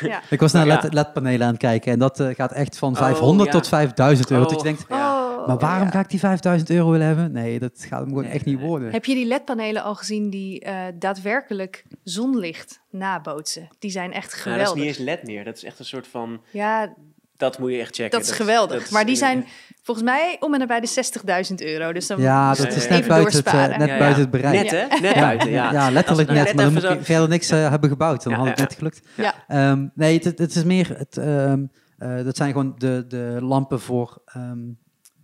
Ja. 0.08 0.22
Ik 0.30 0.40
was 0.40 0.52
naar 0.52 0.66
Ja. 0.66 0.80
LED, 0.82 0.92
LED-panelen 0.92 1.42
aan 1.46 1.52
het 1.52 1.60
kijken 1.60 1.92
en 1.92 1.98
dat 1.98 2.20
eh, 2.20 2.28
gaat 2.34 2.52
echt 2.52 2.78
van 2.78 2.90
Oh, 2.92 2.98
500 2.98 3.52
ja. 3.52 3.58
tot 3.58 3.68
5000 3.68 4.30
euro. 4.30 4.42
Dat 4.42 4.50
je 4.50 4.56
Oh. 4.56 4.62
denkt, 4.62 4.82
Oh, 4.88 5.46
maar 5.46 5.58
waarom 5.58 5.84
ja. 5.86 5.90
ga 5.92 6.00
ik 6.00 6.08
die 6.10 6.18
5000 6.18 6.70
euro 6.70 6.90
willen 6.90 7.06
hebben? 7.06 7.32
Nee, 7.32 7.58
dat 7.58 7.72
gaat 7.88 7.98
hem 8.00 8.08
gewoon 8.08 8.24
Nee, 8.24 8.32
echt 8.32 8.44
niet 8.44 8.60
worden. 8.60 8.90
Heb 8.92 9.04
je 9.04 9.14
die 9.14 9.26
LED-panelen 9.26 9.82
al 9.82 9.94
gezien 9.94 10.30
die 10.30 10.60
eh, 10.60 10.82
daadwerkelijk 10.94 11.84
zonlicht 12.04 12.80
nabootsen? 12.90 13.68
Die 13.78 13.90
zijn 13.90 14.12
echt 14.12 14.44
nou, 14.44 14.58
dat 14.58 14.66
geweldig. 14.68 14.74
is 14.74 14.98
niet 14.98 14.98
eens 14.98 14.98
LED 14.98 15.22
meer. 15.26 15.44
Dat 15.44 15.56
is 15.56 15.64
echt 15.64 15.78
een 15.78 15.84
soort 15.84 16.06
van, 16.08 16.40
Ja, 16.50 16.94
dat 17.40 17.58
moet 17.58 17.70
je 17.70 17.78
echt 17.78 17.94
checken. 17.94 18.18
dat 18.18 18.28
is 18.28 18.34
geweldig. 18.36 18.76
dat 18.76 18.86
is- 18.86 18.90
maar 18.90 19.04
die 19.06 19.16
zijn 19.16 19.46
volgens 19.82 20.06
mij 20.06 20.36
om 20.40 20.52
en 20.54 20.58
nabij 20.60 20.80
de 20.80 20.86
60.000 20.86 21.54
euro. 21.62 21.92
Dus 21.92 22.06
dan 22.06 22.20
Ja, 22.20 22.54
dat 22.54 22.66
is 22.76 22.88
net 22.88 23.06
buiten 23.06 23.36
het, 23.36 23.46
eh, 23.46 23.78
net 23.78 23.88
Ja, 23.88 23.94
ja. 23.94 23.98
buiten 23.98 24.20
het 24.22 24.30
bereik. 24.30 24.62
Net 24.62 24.70
hè? 24.70 24.86
Net 25.00 25.14
ja, 25.14 25.20
buiten, 25.20 25.50
ja. 25.50 25.72
ja, 25.72 25.90
letterlijk 25.90 26.28
net. 26.28 26.44
net 26.44 26.54
Maar 26.54 26.64
dan 26.64 26.72
moet 26.72 26.84
ik 26.84 27.04
verder 27.04 27.28
niks 27.28 27.50
eh, 27.50 27.68
hebben 27.70 27.90
gebouwd. 27.90 28.22
Dan 28.22 28.32
Ja, 28.32 28.38
had 28.38 28.48
het 28.48 28.58
ja, 28.58 28.64
net 28.64 28.74
gelukt. 28.74 29.00
Ja. 29.16 29.34
Ehm, 29.48 29.86
nee, 29.94 30.18
het, 30.22 30.38
het 30.38 30.54
is 30.54 30.64
meer... 30.64 30.94
Het, 30.98 31.16
ehm, 31.16 31.64
eh, 31.98 32.24
dat 32.24 32.36
zijn 32.36 32.52
gewoon 32.52 32.74
de, 32.78 33.04
de 33.08 33.36
lampen 33.40 33.80
voor... 33.80 34.22
ehm, 34.24 34.58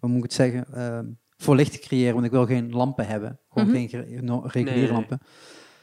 hoe 0.01 0.09
moet 0.09 0.17
ik 0.17 0.23
het 0.23 0.33
zeggen? 0.33 0.67
Ehm, 0.75 1.05
voor 1.37 1.57
licht 1.57 1.73
te 1.73 1.79
creëren. 1.79 2.15
Want 2.15 2.27
ik 2.27 2.31
wil 2.33 2.47
geen 2.47 2.71
lampen 2.71 3.07
hebben. 3.07 3.41
Gewoon 3.49 3.69
Mhm. 3.69 3.77
geen 3.77 3.87
reguliere 3.87 4.71
Nee, 4.71 4.75
nee. 4.83 4.93
lampen. 4.93 5.21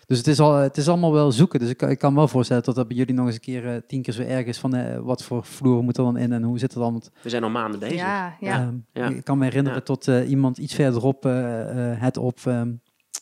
Dus 0.06 0.18
het 0.18 0.28
is, 0.28 0.40
al, 0.40 0.54
het 0.56 0.78
is 0.78 0.88
allemaal 0.88 1.14
wel 1.14 1.32
zoeken. 1.32 1.60
Dus 1.60 1.70
ik, 1.70 1.78
kan- 1.78 1.90
ik 1.90 2.00
kan 2.00 2.12
me 2.12 2.18
wel 2.18 2.28
voorstellen 2.28 2.64
dat 2.64 2.76
dat 2.76 2.88
bij 2.88 2.98
jullie 2.98 3.14
nog 3.14 3.26
eens 3.26 3.36
een 3.36 3.42
keer 3.42 3.68
eh, 3.68 3.82
tien 3.88 4.02
keer 4.02 4.14
zo 4.14 4.22
erg 4.22 4.46
is. 4.46 4.58
Van 4.60 4.74
eh, 4.76 5.00
wat 5.00 5.24
voor 5.24 5.44
vloer 5.46 5.84
moet 5.84 5.98
er 5.98 6.04
dan 6.04 6.18
in 6.18 6.32
en 6.32 6.44
hoe 6.44 6.60
zit 6.60 6.74
het 6.74 6.84
dan? 6.84 7.02
We 7.22 7.30
zijn 7.30 7.44
al 7.44 7.50
maanden 7.50 7.80
bezig. 7.80 7.96
Ja, 7.98 8.36
ja. 8.40 8.60
ehm, 8.62 8.76
Ja. 8.94 9.08
Ik 9.10 9.24
kan 9.24 9.38
me 9.38 9.44
herinneren 9.44 9.78
Ja. 9.80 9.84
tot 9.86 10.08
eh, 10.08 10.30
iemand 10.30 10.58
iets 10.58 10.74
verderop 10.74 11.24
het 12.00 12.18
op 12.18 12.40
ehm, 12.46 12.72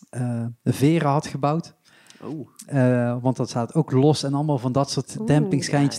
eh, 0.10 0.46
veren 0.64 1.10
had 1.10 1.28
gebouwd. 1.28 1.74
Oh, 2.24 2.48
Eh, 2.66 3.18
want 3.22 3.36
dat 3.38 3.50
staat 3.50 3.74
ook 3.74 3.92
los 3.92 4.24
en 4.24 4.34
allemaal 4.34 4.58
van 4.58 4.72
dat 4.72 4.90
soort 4.92 5.16
ja, 5.26 5.40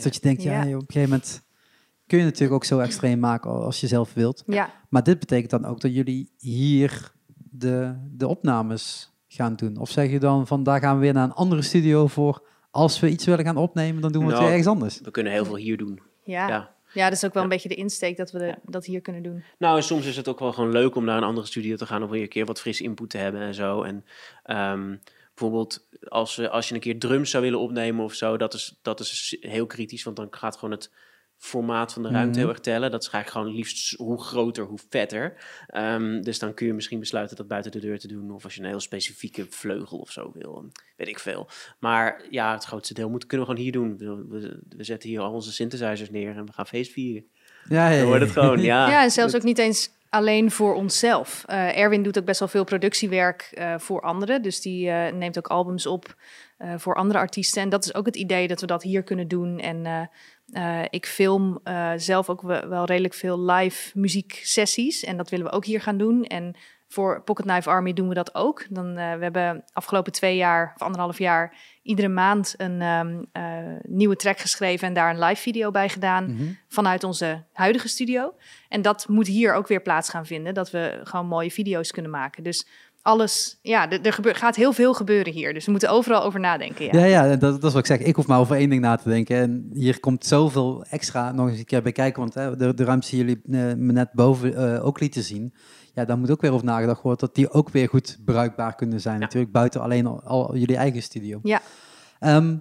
Dat 0.02 0.14
je 0.14 0.20
denkt, 0.20 0.42
ja, 0.42 0.52
Ja. 0.52 0.64
joh, 0.68 0.74
op 0.74 0.80
een 0.80 0.86
gegeven 0.92 1.08
moment 1.10 1.42
kun 2.06 2.18
je 2.18 2.24
natuurlijk 2.24 2.52
ook 2.52 2.64
zo 2.64 2.78
extreem 2.78 3.18
maken 3.18 3.50
als 3.50 3.80
je 3.80 3.86
zelf 3.86 4.14
wilt. 4.14 4.42
ja. 4.46 4.70
Maar 4.88 5.02
dit 5.02 5.18
betekent 5.18 5.50
dan 5.50 5.64
ook 5.64 5.80
dat 5.80 5.94
jullie 5.94 6.32
hier 6.38 7.12
de, 7.50 7.94
de 8.10 8.26
opnames 8.28 9.11
gaan 9.34 9.54
doen. 9.56 9.76
Of 9.76 9.90
zeg 9.90 10.10
je 10.10 10.18
dan 10.18 10.46
van, 10.46 10.62
daar 10.62 10.80
gaan 10.80 10.94
we 10.94 11.00
weer 11.00 11.12
naar 11.12 11.24
een 11.24 11.32
andere 11.32 11.62
studio 11.62 12.06
voor. 12.06 12.42
Als 12.70 13.00
we 13.00 13.08
iets 13.08 13.24
willen 13.24 13.44
gaan 13.44 13.56
opnemen, 13.56 14.02
dan 14.02 14.12
doen 14.12 14.20
we 14.22 14.26
het 14.28 14.36
Nou, 14.38 14.48
weer 14.50 14.58
ergens 14.58 14.74
anders. 14.74 15.00
we 15.00 15.10
kunnen 15.10 15.32
heel 15.32 15.44
veel 15.44 15.56
hier 15.56 15.76
doen. 15.76 16.00
Ja. 16.22 16.48
Ja. 16.48 16.74
Ja, 16.94 17.04
dat 17.04 17.12
is 17.12 17.24
ook 17.24 17.34
wel 17.34 17.42
een 17.42 17.48
beetje 17.48 17.68
de 17.68 17.74
insteek 17.74 18.16
dat 18.16 18.30
we 18.30 18.38
de- 18.38 18.44
Ja. 18.44 18.58
dat 18.64 18.84
hier 18.84 19.00
kunnen 19.00 19.22
doen. 19.22 19.44
Nou, 19.58 19.76
en 19.76 19.82
soms 19.82 20.06
is 20.06 20.16
het 20.16 20.28
ook 20.28 20.38
wel 20.38 20.52
gewoon 20.52 20.70
leuk 20.72 20.94
om 20.94 21.04
naar 21.04 21.16
een 21.16 21.22
andere 21.22 21.46
studio 21.46 21.76
te 21.76 21.86
gaan 21.86 22.02
om 22.02 22.10
weer 22.10 22.22
een 22.22 22.28
keer 22.28 22.44
wat 22.46 22.60
fris 22.60 22.80
input 22.80 23.10
te 23.10 23.18
hebben 23.18 23.40
en 23.40 23.54
zo. 23.54 23.82
En 23.82 24.04
ehm, 24.44 24.96
bijvoorbeeld 25.34 25.86
als, 26.08 26.48
als 26.48 26.68
je 26.68 26.74
een 26.74 26.80
keer 26.80 26.98
drums 26.98 27.30
zou 27.30 27.42
willen 27.42 27.58
opnemen 27.58 28.04
of 28.04 28.14
zo, 28.14 28.36
dat 28.36 28.54
is, 28.54 28.78
dat 28.82 29.00
is 29.00 29.36
heel 29.40 29.66
kritisch, 29.66 30.02
want 30.02 30.16
dan 30.16 30.26
gaat 30.30 30.56
gewoon 30.56 30.70
het 30.74 30.90
formaat 31.42 31.92
van 31.92 32.02
de 32.02 32.08
ruimte 32.08 32.30
Mhm. 32.30 32.38
heel 32.38 32.48
erg 32.48 32.58
tellen. 32.60 32.90
Dat 32.90 33.02
is 33.02 33.08
eigenlijk 33.08 33.44
gewoon 33.44 33.58
liefst 33.58 33.96
hoe 33.98 34.22
groter, 34.22 34.64
hoe 34.64 34.78
vetter. 34.88 35.34
Ehm, 35.66 36.20
dus 36.20 36.38
dan 36.38 36.54
kun 36.54 36.66
je 36.66 36.72
misschien 36.72 36.98
besluiten 36.98 37.36
dat 37.36 37.48
buiten 37.48 37.70
de 37.72 37.80
deur 37.80 37.98
te 37.98 38.08
doen. 38.08 38.30
Of 38.30 38.44
als 38.44 38.54
je 38.54 38.60
een 38.60 38.66
heel 38.66 38.80
specifieke 38.80 39.46
vleugel 39.50 39.98
of 39.98 40.10
zo 40.10 40.30
wil. 40.34 40.64
Weet 40.96 41.08
ik 41.08 41.18
veel. 41.18 41.48
Maar 41.78 42.22
ja, 42.30 42.52
het 42.52 42.64
grootste 42.64 42.94
deel 42.94 43.08
moet, 43.10 43.26
kunnen 43.26 43.46
we 43.46 43.52
gewoon 43.52 43.64
hier 43.70 43.80
doen. 43.80 43.98
We, 43.98 44.26
we, 44.28 44.60
we 44.76 44.84
zetten 44.84 45.08
hier 45.08 45.20
al 45.20 45.32
onze 45.32 45.52
synthesizers 45.52 46.10
neer 46.10 46.36
en 46.36 46.46
we 46.46 46.52
gaan 46.52 46.66
feest 46.66 46.92
vieren. 46.92 47.24
Ja, 47.68 47.88
ja, 47.88 47.98
Dan 47.98 48.06
wordt 48.06 48.22
het 48.22 48.30
gewoon, 48.32 48.60
ja. 48.72 48.88
Ja, 48.88 49.02
en 49.02 49.10
zelfs 49.10 49.34
ook 49.36 49.42
niet 49.42 49.58
eens 49.58 49.90
alleen 50.08 50.50
voor 50.50 50.74
onszelf. 50.74 51.44
Eh, 51.46 51.78
Erwin 51.78 52.02
doet 52.02 52.18
ook 52.18 52.24
best 52.24 52.38
wel 52.38 52.48
veel 52.48 52.64
productiewerk 52.64 53.50
eh, 53.54 53.78
voor 53.78 54.00
anderen. 54.00 54.42
Dus 54.42 54.60
die 54.60 54.88
eh, 54.90 55.12
neemt 55.12 55.38
ook 55.38 55.46
albums 55.46 55.86
op 55.86 56.14
eh, 56.58 56.74
voor 56.78 56.94
andere 56.94 57.18
artiesten. 57.18 57.62
En 57.62 57.68
dat 57.68 57.84
is 57.84 57.94
ook 57.94 58.06
het 58.06 58.16
idee 58.16 58.48
dat 58.48 58.60
we 58.60 58.66
dat 58.66 58.82
hier 58.82 59.02
kunnen 59.02 59.28
doen. 59.28 59.58
En 59.58 60.10
eh, 60.52 60.82
ik 60.90 61.06
film 61.06 61.60
eh, 61.64 61.92
zelf 61.96 62.28
ook 62.28 62.42
wel, 62.42 62.84
redelijk 62.84 63.14
veel 63.14 63.40
live 63.40 63.98
muzieksessies. 63.98 65.04
En 65.04 65.16
dat 65.16 65.30
willen 65.30 65.46
we 65.46 65.52
ook 65.52 65.64
hier 65.64 65.80
gaan 65.80 65.98
doen. 65.98 66.24
En 66.24 66.56
voor 66.92 67.22
Pocket 67.22 67.46
Knife 67.46 67.70
Army 67.70 67.92
doen 67.92 68.08
we 68.08 68.14
dat 68.14 68.34
ook. 68.34 68.66
Dan, 68.70 68.86
eh, 68.96 69.14
we 69.14 69.22
hebben 69.22 69.64
afgelopen 69.72 70.12
twee 70.12 70.36
jaar 70.36 70.72
of 70.74 70.82
anderhalf 70.82 71.18
jaar 71.18 71.56
iedere 71.82 72.08
maand 72.08 72.54
een 72.56 72.80
ehm, 72.80 73.22
eh, 73.32 73.76
nieuwe 73.82 74.16
track 74.16 74.38
geschreven 74.38 74.88
en 74.88 74.94
daar 74.94 75.10
een 75.10 75.24
live 75.24 75.42
video 75.42 75.70
bij 75.70 75.88
gedaan 75.88 76.32
Mhm. 76.32 76.44
vanuit 76.68 77.04
onze 77.04 77.44
huidige 77.52 77.88
studio. 77.88 78.34
En 78.68 78.82
dat 78.82 79.08
moet 79.08 79.26
hier 79.26 79.54
ook 79.54 79.68
weer 79.68 79.82
plaats 79.82 80.08
gaan 80.08 80.26
vinden, 80.26 80.54
dat 80.54 80.70
we 80.70 81.00
gewoon 81.02 81.26
mooie 81.26 81.50
video's 81.50 81.90
kunnen 81.90 82.10
maken. 82.10 82.42
Dus 82.42 82.66
alles, 83.02 83.58
ja, 83.62 83.90
er, 83.90 84.00
er 84.00 84.12
gebeur- 84.12 84.34
gaat 84.34 84.56
heel 84.56 84.72
veel 84.72 84.94
gebeuren 84.94 85.32
hier. 85.32 85.54
Dus 85.54 85.64
we 85.64 85.70
moeten 85.70 85.90
overal 85.90 86.22
over 86.22 86.40
nadenken. 86.40 86.84
Ja. 86.84 87.04
Ja, 87.04 87.04
ja 87.04 87.36
dat, 87.36 87.40
dat 87.40 87.64
is 87.64 87.72
wat 87.72 87.78
ik 87.78 87.86
zeg. 87.86 87.98
Ik 87.98 88.16
hoef 88.16 88.26
maar 88.26 88.38
over 88.38 88.56
één 88.56 88.70
ding 88.70 88.80
na 88.80 88.96
te 88.96 89.08
denken. 89.08 89.36
En 89.36 89.70
hier 89.72 90.00
komt 90.00 90.26
zoveel 90.26 90.84
extra 90.90 91.32
nog 91.32 91.48
eens 91.48 91.58
een 91.58 91.64
keer 91.64 91.82
bij 91.82 91.92
kijken. 91.92 92.20
Want 92.20 92.34
hè, 92.34 92.56
de, 92.56 92.74
de 92.74 92.84
ruimte 92.84 93.10
die 93.10 93.18
jullie 93.18 93.42
eh, 93.44 93.76
me 93.76 93.92
net 93.92 94.12
boven 94.12 94.54
eh, 94.54 94.84
ook 94.84 95.00
lieten 95.00 95.22
zien. 95.22 95.54
Ja, 95.94 96.04
daar 96.04 96.18
moet 96.18 96.30
ook 96.30 96.40
weer 96.40 96.52
over 96.52 96.66
nagedacht 96.66 97.02
worden. 97.02 97.26
Dat 97.26 97.34
die 97.34 97.50
ook 97.50 97.68
weer 97.70 97.88
goed 97.88 98.18
bruikbaar 98.24 98.74
kunnen 98.74 99.00
zijn. 99.00 99.14
Ja. 99.14 99.20
Natuurlijk 99.20 99.52
buiten 99.52 99.80
alleen 99.80 100.06
al, 100.06 100.22
al 100.22 100.56
jullie 100.56 100.76
eigen 100.76 101.02
studio. 101.02 101.40
Ja. 101.42 101.60
Ehm, 102.18 102.56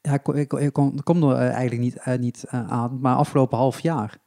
ja, 0.00 0.12
ik, 0.12 0.28
ik, 0.28 0.52
ik 0.52 0.72
kom, 0.72 0.92
ik 0.96 1.04
kom 1.04 1.22
er 1.22 1.36
eh, 1.36 1.52
eigenlijk 1.52 1.80
niet, 1.80 2.18
niet 2.20 2.44
aan, 2.48 2.98
maar 3.00 3.16
afgelopen 3.16 3.58
half 3.58 3.80
jaar. 3.80 4.18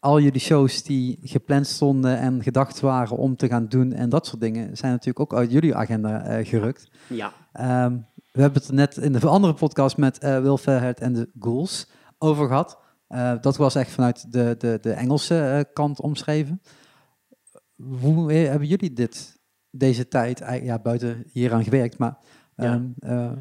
Al 0.00 0.20
jullie 0.20 0.40
shows 0.40 0.82
die 0.82 1.18
gepland 1.22 1.66
stonden 1.66 2.18
en 2.18 2.42
gedacht 2.42 2.80
waren 2.80 3.16
om 3.16 3.36
te 3.36 3.46
gaan 3.48 3.68
doen 3.68 3.92
en 3.92 4.08
dat 4.08 4.26
soort 4.26 4.40
dingen, 4.40 4.76
zijn 4.76 4.92
natuurlijk 4.92 5.20
ook 5.20 5.38
uit 5.38 5.50
jullie 5.52 5.74
agenda 5.74 6.22
eh, 6.24 6.46
gerukt. 6.46 6.90
Ja, 7.08 7.32
Ehm, 7.52 7.96
we 8.32 8.40
hebben 8.40 8.62
het 8.62 8.72
net 8.72 8.96
in 8.96 9.12
de 9.12 9.26
andere 9.26 9.54
podcast 9.54 9.96
met 9.96 10.18
Fairhead 10.60 11.00
en 11.00 11.12
de 11.12 11.30
Ghouls 11.38 11.90
over 12.18 12.46
gehad. 12.46 12.78
Eh, 13.08 13.34
dat 13.40 13.56
was 13.56 13.74
echt 13.74 13.90
vanuit 13.90 14.32
de, 14.32 14.54
de, 14.58 14.78
de 14.80 14.92
Engelse 14.92 15.68
kant 15.72 16.00
omschreven. 16.00 16.60
Hoe 18.00 18.32
hebben 18.32 18.68
jullie 18.68 18.92
dit, 18.92 19.40
deze 19.70 20.08
tijd, 20.08 20.38
ja, 20.62 20.78
buiten 20.78 21.24
hier 21.32 21.52
aan 21.52 21.64
gewerkt, 21.64 21.98
maar 21.98 22.18
Ja. 22.56 22.72
ehm, 22.74 22.84
eh, 22.98 23.32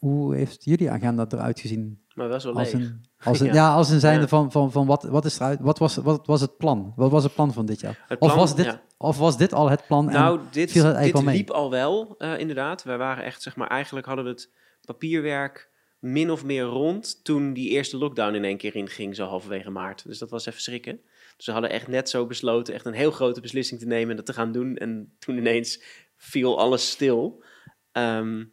hoe 0.00 0.34
heeft 0.36 0.64
jullie 0.64 0.90
agenda 0.90 1.26
eruit 1.28 1.60
gezien? 1.60 2.04
maar 2.14 2.28
best 2.28 2.44
wel 2.44 2.54
Als 2.54 2.72
leeg. 2.72 2.82
een, 2.82 3.04
als 3.24 3.40
een, 3.40 3.46
ja. 3.46 3.52
Ja. 3.52 3.74
als 3.74 3.90
een 3.90 4.00
zijnde 4.00 4.20
Ja. 4.20 4.28
van, 4.28 4.52
van, 4.52 4.72
van 4.72 4.86
wat, 4.86 5.02
wat 5.02 5.24
is 5.24 5.36
eruit, 5.38 5.60
wat 5.60 5.78
was, 5.78 5.96
wat 5.96 6.26
was 6.26 6.40
het 6.40 6.56
plan? 6.56 6.92
Wat 6.96 7.10
was 7.10 7.22
het 7.24 7.34
plan 7.34 7.52
van 7.52 7.66
dit 7.66 7.80
jaar? 7.80 8.16
Of, 8.18 8.34
was 8.34 8.54
dit, 8.56 8.64
ja. 8.64 8.82
of 8.98 9.18
was 9.18 9.36
dit 9.36 9.52
al 9.52 9.70
het 9.70 9.86
plan? 9.86 10.08
en- 10.08 10.14
Nou, 10.14 10.40
dit, 10.50 10.70
viel 10.72 10.84
het 10.84 11.02
dit 11.12 11.22
liep 11.24 11.50
al 11.50 11.70
wel, 11.70 12.14
eh, 12.18 12.38
inderdaad. 12.38 12.82
Wij 12.82 12.98
waren 12.98 13.24
echt, 13.24 13.42
zeg 13.42 13.56
maar, 13.56 13.68
eigenlijk 13.68 14.06
hadden 14.06 14.24
we 14.24 14.30
het 14.30 14.50
papierwerk 14.84 15.68
min 15.98 16.30
of 16.30 16.44
meer 16.44 16.62
rond 16.62 17.24
toen 17.24 17.52
die 17.52 17.68
eerste 17.68 17.96
lockdown 17.96 18.34
in 18.34 18.44
één 18.44 18.56
keer 18.56 18.74
inging, 18.76 19.16
zo 19.16 19.26
halverwege 19.26 19.70
maart. 19.70 20.06
Dus 20.06 20.18
dat 20.18 20.30
was 20.30 20.46
even 20.46 20.60
schrikken. 20.60 21.00
Dus 21.36 21.46
we 21.46 21.52
hadden 21.52 21.70
echt 21.70 21.88
net 21.88 22.08
zo 22.08 22.26
besloten 22.26 22.74
echt 22.74 22.86
een 22.86 22.92
heel 22.92 23.10
grote 23.10 23.40
beslissing 23.40 23.80
te 23.80 23.86
nemen 23.86 24.10
en 24.10 24.16
dat 24.16 24.26
te 24.26 24.32
gaan 24.32 24.52
doen. 24.52 24.76
En 24.76 25.12
toen 25.18 25.36
ineens 25.36 25.82
viel 26.16 26.58
alles 26.58 26.90
stil. 26.90 27.44
Ehm, 27.92 28.44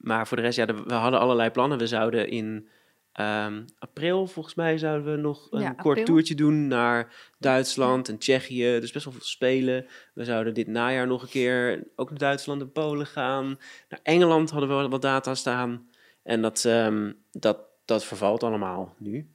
maar 0.00 0.26
voor 0.26 0.36
de 0.36 0.42
rest, 0.42 0.56
ja, 0.56 0.66
de- 0.66 0.82
we 0.82 0.94
hadden 0.94 1.20
allerlei 1.20 1.50
plannen. 1.50 1.78
We 1.78 1.86
zouden 1.86 2.28
in 2.28 2.68
ehm, 3.12 3.62
april, 3.78 4.26
volgens 4.26 4.54
mij, 4.54 4.78
zouden 4.78 5.12
we 5.14 5.20
nog 5.20 5.48
een 5.50 5.60
Ja, 5.60 5.70
kort 5.70 5.98
april. 5.98 6.04
toertje 6.04 6.34
doen 6.34 6.66
naar 6.68 7.14
Duitsland 7.38 8.08
en 8.08 8.18
Tsjechië. 8.18 8.78
Dus 8.80 8.92
best 8.92 9.04
wel 9.04 9.14
veel 9.14 9.22
spelen. 9.24 9.86
We 10.14 10.24
zouden 10.24 10.54
dit 10.54 10.66
najaar 10.66 11.06
nog 11.06 11.22
een 11.22 11.28
keer 11.28 11.84
ook 11.96 12.10
naar 12.10 12.18
Duitsland 12.18 12.60
en 12.60 12.72
Polen 12.72 13.06
gaan. 13.06 13.58
Naar 13.88 14.00
Engeland 14.02 14.50
hadden 14.50 14.82
we 14.82 14.88
wat 14.88 15.02
data 15.02 15.34
staan. 15.34 15.88
En 16.22 16.42
dat, 16.42 16.64
ehm, 16.64 17.12
dat, 17.30 17.58
dat 17.84 18.04
vervalt 18.04 18.42
allemaal 18.42 18.94
nu. 18.98 19.30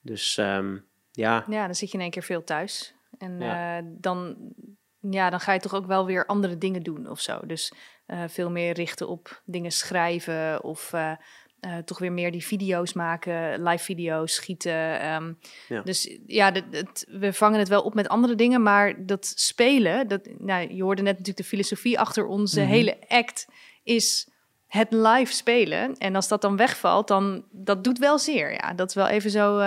Dus 0.00 0.36
ehm, 0.36 0.76
ja, 1.12 1.44
Ja, 1.48 1.64
dan 1.66 1.74
zit 1.74 1.88
je 1.90 1.96
in 1.96 2.02
één 2.02 2.10
keer 2.12 2.22
veel 2.22 2.44
thuis. 2.44 2.94
En 3.18 3.40
Ja. 3.40 3.78
eh, 3.78 3.84
dan, 3.88 4.36
ja, 5.00 5.30
dan 5.30 5.40
ga 5.40 5.52
je 5.52 5.60
toch 5.60 5.74
ook 5.74 5.86
wel 5.86 6.06
weer 6.06 6.26
andere 6.26 6.58
dingen 6.58 6.82
doen 6.82 7.08
of 7.08 7.20
zo. 7.20 7.40
Dus 7.46 7.72
eh, 8.08 8.22
veel 8.28 8.50
meer 8.50 8.72
richten 8.72 9.08
op 9.08 9.42
dingen 9.44 9.70
schrijven 9.70 10.64
of 10.64 10.92
eh, 10.92 11.10
eh, 11.60 11.76
toch 11.84 11.98
weer 11.98 12.12
meer 12.12 12.32
die 12.32 12.44
video's 12.44 12.92
maken, 12.92 13.62
live 13.62 13.84
video's, 13.84 14.34
schieten. 14.34 15.00
ehm. 15.00 15.32
Ja. 15.68 15.80
Dus 15.82 16.18
ja, 16.26 16.52
het- 16.70 17.06
we 17.10 17.32
vangen 17.32 17.58
het 17.58 17.68
wel 17.68 17.82
op 17.82 17.94
met 17.94 18.08
andere 18.08 18.34
dingen, 18.34 18.62
maar 18.62 19.06
dat 19.06 19.32
spelen, 19.36 20.08
dat, 20.08 20.28
nou, 20.38 20.74
je 20.74 20.82
hoorde 20.82 21.02
net 21.02 21.10
natuurlijk 21.18 21.36
de 21.38 21.44
filosofie 21.56 21.98
achter 21.98 22.26
onze 22.26 22.60
Mhm. 22.60 22.68
hele 22.70 22.96
act, 23.08 23.46
is 23.84 24.28
het 24.66 24.92
live 24.92 25.32
spelen. 25.32 25.96
En 25.96 26.14
als 26.14 26.28
dat 26.28 26.40
dan 26.42 26.56
wegvalt, 26.56 27.08
dan 27.08 27.44
dat 27.50 27.84
doet 27.84 27.98
wel 27.98 28.18
zeer. 28.18 28.52
Ja, 28.52 28.72
dat 28.74 28.88
is 28.88 28.94
wel 28.94 29.08
even 29.08 29.30
zo. 29.30 29.60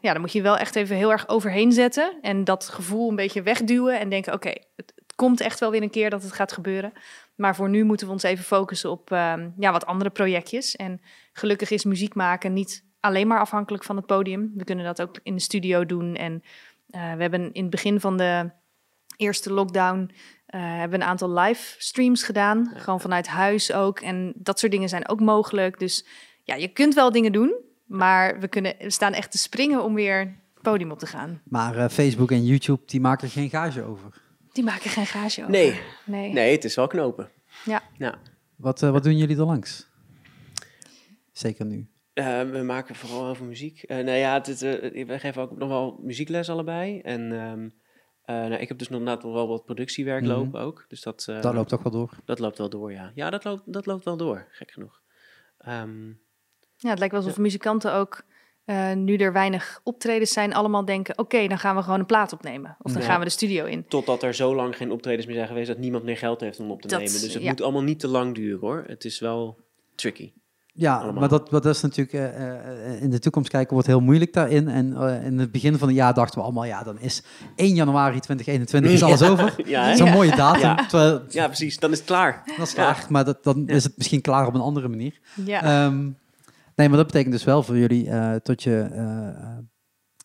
ja, 0.00 0.12
dan 0.12 0.20
moet 0.20 0.32
je 0.32 0.42
wel 0.42 0.56
echt 0.58 0.76
even 0.76 0.96
heel 0.96 1.10
erg 1.12 1.28
overheen 1.28 1.72
zetten 1.72 2.18
en 2.22 2.44
dat 2.44 2.68
gevoel 2.68 3.08
een 3.10 3.16
beetje 3.16 3.42
wegduwen 3.42 4.00
en 4.00 4.08
denken: 4.08 4.32
oké, 4.32 4.52
het 4.76 4.92
komt 5.18 5.40
echt 5.40 5.60
wel 5.60 5.70
weer 5.70 5.82
een 5.82 5.90
keer 5.90 6.10
dat 6.10 6.22
het 6.22 6.32
gaat 6.32 6.52
gebeuren. 6.52 6.92
Maar 7.34 7.56
voor 7.56 7.68
nu 7.68 7.84
moeten 7.84 8.06
we 8.06 8.12
ons 8.12 8.22
even 8.22 8.44
focussen 8.44 8.90
op 8.90 9.10
ehm, 9.10 9.50
ja, 9.58 9.72
wat 9.72 9.86
andere 9.86 10.10
projectjes. 10.10 10.76
En 10.76 11.00
gelukkig 11.32 11.70
is 11.70 11.84
muziek 11.84 12.14
maken 12.14 12.52
niet 12.52 12.84
alleen 13.00 13.26
maar 13.26 13.40
afhankelijk 13.40 13.84
van 13.84 13.96
het 13.96 14.06
podium. 14.06 14.52
We 14.54 14.64
kunnen 14.64 14.84
dat 14.84 15.02
ook 15.02 15.18
in 15.22 15.34
de 15.34 15.40
studio 15.40 15.86
doen. 15.86 16.14
En 16.14 16.42
eh, 16.90 17.12
we 17.14 17.22
hebben 17.22 17.52
in 17.52 17.62
het 17.62 17.70
begin 17.70 18.00
van 18.00 18.16
de 18.16 18.50
eerste 19.16 19.52
lockdown 19.52 20.10
eh, 20.46 20.60
hebben 20.60 20.98
we 20.98 21.04
een 21.04 21.10
aantal 21.10 21.32
livestreams 21.32 22.22
gedaan. 22.22 22.70
Ja. 22.72 22.80
Gewoon 22.80 23.00
vanuit 23.00 23.26
huis 23.26 23.72
ook. 23.72 24.00
En 24.00 24.32
dat 24.36 24.58
soort 24.58 24.72
dingen 24.72 24.88
zijn 24.88 25.08
ook 25.08 25.20
mogelijk. 25.20 25.78
Dus 25.78 26.06
ja, 26.42 26.54
je 26.54 26.68
kunt 26.68 26.94
wel 26.94 27.12
dingen 27.12 27.32
doen. 27.32 27.54
Maar 27.84 28.40
we, 28.40 28.48
kunnen, 28.48 28.74
we 28.78 28.90
staan 28.90 29.12
echt 29.12 29.30
te 29.30 29.38
springen 29.38 29.84
om 29.84 29.94
weer 29.94 30.18
het 30.54 30.62
podium 30.62 30.90
op 30.90 30.98
te 30.98 31.06
gaan. 31.06 31.40
Maar 31.44 31.76
eh, 31.76 31.88
Facebook 31.88 32.30
en 32.30 32.44
YouTube, 32.44 32.82
die 32.86 33.00
maken 33.00 33.28
geen 33.28 33.50
gage 33.50 33.82
over. 33.82 34.26
Die 34.58 34.66
maken 34.66 34.90
geen 34.90 35.06
gage 35.06 35.40
over. 35.40 35.52
nee, 35.52 35.80
Nee. 36.04 36.32
nee, 36.32 36.52
het 36.52 36.64
is 36.64 36.74
wel 36.74 36.86
knopen. 36.86 37.30
Ja. 37.64 37.82
ja. 37.98 38.18
Wat, 38.56 38.82
eh, 38.82 38.90
wat 38.90 39.02
doen 39.02 39.16
jullie 39.16 39.36
er 39.36 39.44
langs? 39.44 39.88
Zeker 41.32 41.64
nu. 41.66 41.88
Eh, 42.12 42.42
we 42.42 42.62
maken 42.62 42.94
vooral 42.94 43.26
over 43.26 43.44
muziek. 43.44 43.82
Eh 43.82 43.96
nou 43.96 44.16
ja, 44.18 44.44
eh, 44.44 44.54
we 45.06 45.18
geven 45.18 45.42
ook 45.42 45.56
nog 45.58 45.68
wel 45.68 46.00
muziekles 46.02 46.48
allebei. 46.50 47.00
En 47.00 47.32
ehm, 47.32 47.68
eh, 48.24 48.48
nou, 48.48 48.54
ik 48.54 48.68
heb 48.68 48.78
dus 48.78 48.88
nog 48.88 48.98
inderdaad 48.98 49.22
wel 49.22 49.48
wat 49.48 49.64
productiewerk 49.64 50.22
Mhm. 50.22 50.30
lopen 50.32 50.60
ook. 50.60 50.84
Dus 50.88 51.02
dat, 51.02 51.24
eh, 51.28 51.40
Dat 51.42 51.54
loopt 51.54 51.68
toch 51.68 51.82
wel 51.82 51.92
door. 51.92 52.10
dat 52.24 52.38
loopt 52.38 52.58
wel 52.58 52.68
door, 52.68 52.92
ja. 52.92 53.12
Ja, 53.14 53.30
dat 53.30 53.44
loopt, 53.44 53.62
dat 53.72 53.86
loopt 53.86 54.04
wel 54.04 54.16
door, 54.16 54.46
gek 54.50 54.70
genoeg. 54.70 55.00
Ehm, 55.58 56.06
Ja, 56.76 56.90
het 56.90 56.98
lijkt 56.98 57.14
wel 57.14 57.22
alsof 57.22 57.38
muzikanten 57.38 57.92
ook, 57.92 58.22
eh, 58.68 58.92
nu 58.94 59.16
er 59.16 59.32
weinig 59.32 59.80
optredens 59.84 60.32
zijn, 60.32 60.54
allemaal 60.54 60.84
denken: 60.84 61.18
oké, 61.18 61.46
dan 61.48 61.58
gaan 61.58 61.76
we 61.76 61.82
gewoon 61.82 61.98
een 61.98 62.06
plaat 62.06 62.32
opnemen. 62.32 62.76
Of 62.82 62.92
dan 62.92 63.02
Ja. 63.02 63.08
gaan 63.08 63.18
we 63.18 63.24
de 63.24 63.30
studio 63.30 63.64
in. 63.64 63.84
totdat 63.88 64.22
er 64.22 64.34
zo 64.34 64.54
lang 64.54 64.76
geen 64.76 64.90
optredens 64.90 65.26
meer 65.26 65.34
zijn 65.34 65.48
geweest 65.48 65.68
dat 65.68 65.78
niemand 65.78 66.04
meer 66.04 66.16
geld 66.16 66.40
heeft 66.40 66.60
om 66.60 66.70
op 66.70 66.82
te 66.82 66.88
Dat- 66.88 66.98
nemen. 66.98 67.12
Dus 67.20 67.32
het 67.34 67.42
ja. 67.42 67.48
moet 67.48 67.62
allemaal 67.62 67.82
niet 67.82 68.00
te 68.00 68.08
lang 68.08 68.34
duren 68.34 68.60
hoor. 68.60 68.84
Het 68.86 69.04
is 69.04 69.18
wel 69.20 69.58
tricky. 69.94 70.32
Ja, 70.72 70.96
Allemaal. 70.96 71.20
maar 71.20 71.28
dat, 71.28 71.50
dat 71.50 71.66
is 71.66 71.80
natuurlijk 71.82 72.12
eh, 72.12 72.48
eh, 72.94 73.02
in 73.02 73.10
de 73.10 73.18
toekomst 73.18 73.50
kijken 73.50 73.72
wordt 73.72 73.86
heel 73.88 74.00
moeilijk 74.00 74.32
daarin. 74.32 74.68
En 74.68 74.96
in 75.24 75.38
het 75.38 75.50
begin 75.52 75.78
van 75.78 75.88
het 75.88 75.96
jaar 75.96 76.14
dachten 76.14 76.38
we 76.38 76.44
allemaal, 76.44 76.64
ja, 76.64 76.82
dan 76.82 76.98
is 77.00 77.22
1 77.56 77.74
januari 77.74 78.20
2021 78.20 78.90
is 78.92 79.02
alles 79.02 79.22
over. 79.22 79.54
Ja? 79.68 79.96
Zo'n 79.96 80.06
Ja. 80.06 80.12
mooie 80.12 80.36
datum. 80.36 80.60
Ja. 80.60 80.74
Terwijl, 80.74 81.22
ja, 81.28 81.46
precies. 81.46 81.78
Dan 81.78 81.90
is 81.92 81.98
het 81.98 82.06
klaar. 82.06 82.42
dat 82.56 82.66
is 82.66 82.74
klaar, 82.74 83.06
maar 83.08 83.24
dat, 83.24 83.44
dan 83.44 83.68
is 83.68 83.84
het 83.84 83.96
misschien 83.96 84.20
klaar 84.20 84.46
op 84.46 84.54
een 84.54 84.60
andere 84.60 84.88
manier. 84.88 85.18
Ja, 85.44 85.62
Ehm, 85.62 86.08
nee, 86.78 86.88
maar 86.88 86.96
dat 86.96 87.06
betekent 87.06 87.32
dus 87.32 87.44
wel 87.44 87.62
voor 87.62 87.78
jullie 87.78 88.10
eh, 88.10 88.34
dat 88.42 88.62
je 88.62 88.80
eh, 88.80 89.58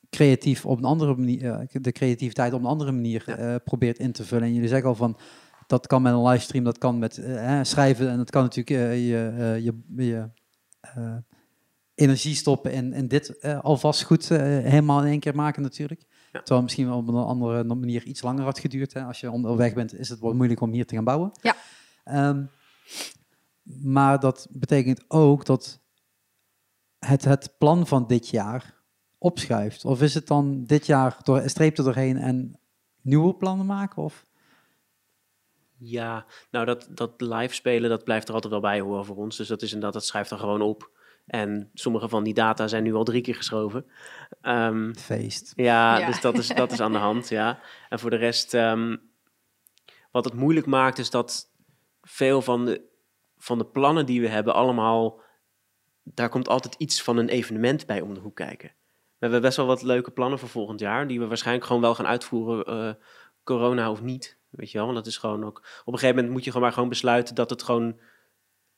creatief 0.10 0.66
op 0.66 0.78
een 0.78 0.84
andere 0.84 1.16
manier, 1.16 1.46
eh, 1.46 1.82
de 1.82 1.92
creativiteit 1.92 2.54
op 2.54 2.60
een 2.60 2.66
andere 2.66 2.92
manier 2.92 3.24
Ja. 3.26 3.58
probeert 3.58 4.00
in 4.00 4.12
te 4.12 4.24
vullen. 4.24 4.48
En 4.48 4.54
jullie 4.54 4.70
zeggen 4.70 4.90
al 4.90 4.96
van, 4.96 5.18
dat 5.68 5.88
kan 5.88 6.02
met 6.02 6.14
een 6.14 6.24
livestream, 6.24 6.64
dat 6.64 6.78
kan 6.78 7.00
met 7.00 7.22
schrijven 7.62 8.10
en 8.10 8.18
dat 8.18 8.30
kan 8.30 8.44
natuurlijk 8.44 8.92
je, 9.00 9.06
je, 9.64 9.74
je 9.96 10.30
energie 11.96 12.36
stoppen 12.36 12.94
in 12.94 13.08
dit 13.08 13.44
alvast 13.62 14.04
goed 14.04 14.30
helemaal 14.30 15.02
in 15.02 15.08
één 15.08 15.20
keer 15.20 15.36
maken 15.36 15.62
natuurlijk. 15.62 16.06
Ja. 16.32 16.40
Terwijl 16.40 16.62
misschien 16.62 16.88
wel 16.88 16.98
op 16.98 17.08
een 17.08 17.16
andere 17.16 17.64
manier 17.64 18.04
iets 18.04 18.22
langer 18.22 18.44
had 18.44 18.60
geduurd. 18.60 18.94
Hè. 18.94 19.04
Als 19.04 19.20
je 19.20 19.32
onderweg 19.32 19.74
bent, 19.74 20.00
is 20.00 20.10
het 20.10 20.20
wat 20.20 20.34
moeilijk 20.34 20.62
om 20.62 20.72
hier 20.72 20.86
te 20.86 20.96
gaan 20.96 21.04
bouwen. 21.04 21.32
Ja. 21.42 21.56
Ehm, 22.04 22.46
maar 23.82 24.20
dat 24.20 24.48
betekent 24.52 25.04
ook 25.08 25.46
dat 25.46 25.83
het, 27.06 27.24
het 27.24 27.56
plan 27.58 27.88
van 27.88 28.08
dit 28.08 28.30
jaar 28.30 28.74
opschuift. 29.18 29.86
Of 29.86 30.02
is 30.02 30.14
het 30.14 30.28
dan 30.28 30.64
dit 30.66 30.86
jaar 30.86 31.18
door, 31.24 31.42
streep 31.50 31.78
er 31.78 31.84
doorheen 31.84 32.18
en 32.18 32.60
nieuwe 33.02 33.34
plannen 33.36 33.66
maken? 33.66 34.04
Of? 34.04 34.26
Ja, 35.78 36.26
nou 36.52 36.66
dat, 36.66 36.88
dat 36.90 37.12
live 37.18 37.54
spelen, 37.54 37.90
dat 37.90 38.04
blijft 38.04 38.28
er 38.28 38.34
altijd 38.34 38.54
wel 38.54 38.62
bij 38.62 38.80
horen 38.80 39.06
voor 39.06 39.16
ons. 39.16 39.38
Dus 39.38 39.48
dat 39.48 39.62
is 39.62 39.68
inderdaad, 39.68 39.94
dat 39.94 40.06
schrijft 40.06 40.32
er 40.32 40.38
gewoon 40.38 40.62
op. 40.62 40.92
En 41.26 41.70
sommige 41.74 42.10
van 42.10 42.24
die 42.24 42.34
data 42.34 42.68
zijn 42.68 42.84
nu 42.84 42.94
al 42.94 43.04
drie 43.04 43.22
keer 43.22 43.36
geschoven. 43.36 43.86
Ehm, 44.42 44.94
Feest. 44.94 45.54
Ja, 45.56 45.98
Ja. 45.98 46.06
dus 46.06 46.22
dat 46.22 46.38
is, 46.38 46.48
dat 46.48 46.72
is 46.72 46.80
aan 46.80 46.92
de 46.92 46.98
hand, 46.98 47.30
ja. 47.30 47.60
En 47.90 48.00
voor 48.00 48.10
de 48.10 48.16
rest, 48.16 48.54
ehm, 48.54 48.96
wat 50.12 50.26
het 50.26 50.34
moeilijk 50.34 50.66
maakt, 50.66 50.98
is 50.98 51.10
dat 51.10 51.50
veel 52.02 52.42
van 52.42 52.66
de, 52.66 52.82
van 53.38 53.58
de 53.58 53.66
plannen 53.66 54.06
die 54.06 54.22
we 54.22 54.28
hebben, 54.28 54.54
allemaal, 54.54 55.20
daar 56.04 56.30
komt 56.30 56.48
altijd 56.48 56.76
iets 56.78 57.04
van 57.04 57.18
een 57.18 57.30
evenement 57.30 57.86
bij 57.86 58.02
om 58.02 58.14
de 58.14 58.20
hoek 58.20 58.36
kijken. 58.36 58.70
We 59.18 59.30
hebben 59.30 59.42
best 59.42 59.58
wel 59.58 59.66
wat 59.66 59.82
leuke 59.82 60.12
plannen 60.12 60.40
voor 60.40 60.50
volgend 60.50 60.80
jaar, 60.80 61.08
die 61.08 61.20
we 61.20 61.28
waarschijnlijk 61.28 61.66
gewoon 61.66 61.82
wel 61.82 61.96
gaan 61.96 62.08
uitvoeren, 62.08 62.66
eh, 62.66 62.94
corona 63.44 63.92
of 63.92 64.02
niet. 64.02 64.38
Weet 64.50 64.72
je 64.72 64.78
wel, 64.78 64.86
want 64.86 64.98
dat 64.98 65.08
is 65.08 65.18
gewoon 65.18 65.44
ook, 65.44 65.58
op 65.58 65.94
een 65.94 66.00
gegeven 66.00 66.16
moment 66.16 66.34
moet 66.34 66.44
je 66.44 66.50
gewoon 66.50 66.66
maar 66.66 66.74
gewoon 66.74 66.90
besluiten 66.90 67.36
dat 67.36 67.50
het 67.50 67.64
gewoon 67.64 68.00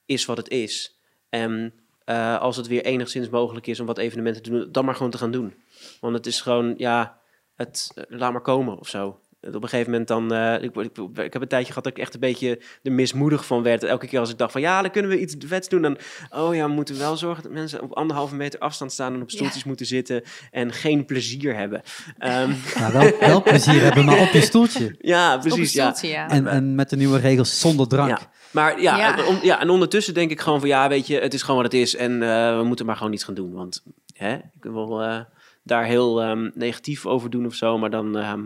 is 0.06 0.26
wat 0.26 0.38
het 0.38 0.50
is. 0.50 1.00
En 1.30 1.74
eh, 2.04 2.40
als 2.40 2.58
het 2.58 2.68
weer 2.68 2.84
enigszins 2.84 3.30
mogelijk 3.30 3.68
is 3.68 3.80
om 3.80 3.86
wat 3.86 3.98
evenementen 3.98 4.44
te 4.44 4.50
doen, 4.50 4.72
dan 4.72 4.86
maar 4.86 4.96
gewoon 4.96 5.12
te 5.12 5.18
gaan 5.18 5.32
doen. 5.32 5.64
Want 6.00 6.16
het 6.16 6.26
is 6.26 6.42
gewoon, 6.42 6.74
ja, 6.78 7.22
het, 7.56 7.92
eh, 7.96 8.04
laat 8.08 8.32
maar 8.32 8.42
komen 8.42 8.80
of 8.80 8.88
zo. 8.88 9.20
Op 9.54 9.64
een 9.64 9.70
gegeven 9.70 9.92
moment 9.92 10.08
dan... 10.08 10.34
eh, 10.34 10.54
ik, 10.64 10.76
ik, 10.76 10.98
ik 11.24 11.34
heb 11.34 11.42
een 11.42 11.48
tijdje 11.48 11.68
gehad 11.68 11.84
dat 11.84 11.94
ik 11.98 12.00
echt 12.00 12.14
een 12.14 12.20
beetje 12.20 12.60
er 12.84 12.92
mismoedig 12.92 13.46
van 13.46 13.64
werd. 13.64 13.84
Elke 13.84 14.08
keer 14.08 14.20
als 14.20 14.30
ik 14.30 14.38
dacht 14.38 14.52
van 14.52 14.62
ja, 14.62 14.82
dan 14.82 14.92
kunnen 14.92 15.12
we 15.12 15.20
iets 15.20 15.36
vets 15.46 15.70
doen. 15.70 15.82
Dan, 15.82 15.98
oh 16.30 16.56
ja, 16.56 16.68
we 16.68 16.74
moeten 16.74 16.98
wel 16.98 17.18
zorgen 17.18 17.44
dat 17.44 17.52
mensen 17.52 17.82
op 17.82 17.94
anderhalve 17.94 18.36
meter 18.36 18.60
afstand 18.60 18.92
staan... 18.92 19.14
en 19.14 19.22
op 19.22 19.32
stoeltjes 19.32 19.64
moeten 19.64 19.86
zitten 19.86 20.24
en 20.52 20.72
geen 20.74 21.06
plezier 21.06 21.56
hebben. 21.56 21.82
Ehm, 22.18 22.52
Nou, 22.80 22.94
wel, 22.94 23.12
wel 23.20 23.42
plezier 23.44 23.82
hebben, 23.82 24.06
maar 24.06 24.20
op 24.20 24.30
je 24.32 24.42
stoeltje. 24.42 24.96
ja, 25.00 25.38
precies. 25.38 25.74
ja. 25.74 25.84
stoeltje, 25.94 26.08
ja. 26.18 26.30
En, 26.30 26.48
en 26.48 26.76
met 26.76 26.90
de 26.90 26.96
nieuwe 26.96 27.20
regels 27.20 27.60
zonder 27.60 27.88
drank. 27.88 28.10
Ja. 28.10 28.20
Maar 28.52 28.82
ja, 28.82 28.98
Ja. 28.98 29.18
En, 29.18 29.26
om- 29.26 29.40
ja, 29.42 29.60
en 29.62 29.70
ondertussen 29.70 30.14
denk 30.14 30.32
ik 30.32 30.40
gewoon 30.42 30.60
van 30.60 30.70
ja, 30.70 30.88
weet 30.90 31.08
je, 31.08 31.20
het 31.20 31.34
is 31.34 31.42
gewoon 31.42 31.62
wat 31.62 31.72
het 31.72 31.82
is. 31.82 31.96
En 31.96 32.24
eh, 32.24 32.58
we 32.58 32.64
moeten 32.64 32.86
maar 32.86 32.96
gewoon 32.96 33.14
iets 33.14 33.24
gaan 33.24 33.34
doen. 33.34 33.54
Want 33.54 33.84
hè, 34.14 34.34
ik 34.36 34.64
wil 34.64 35.02
eh, 35.04 35.20
daar 35.64 35.86
heel 35.86 36.22
ehm, 36.22 36.50
negatief 36.54 37.06
over 37.06 37.30
doen 37.30 37.46
of 37.46 37.54
zo, 37.54 37.78
maar 37.78 37.90
dan 37.90 38.18
ehm, 38.18 38.44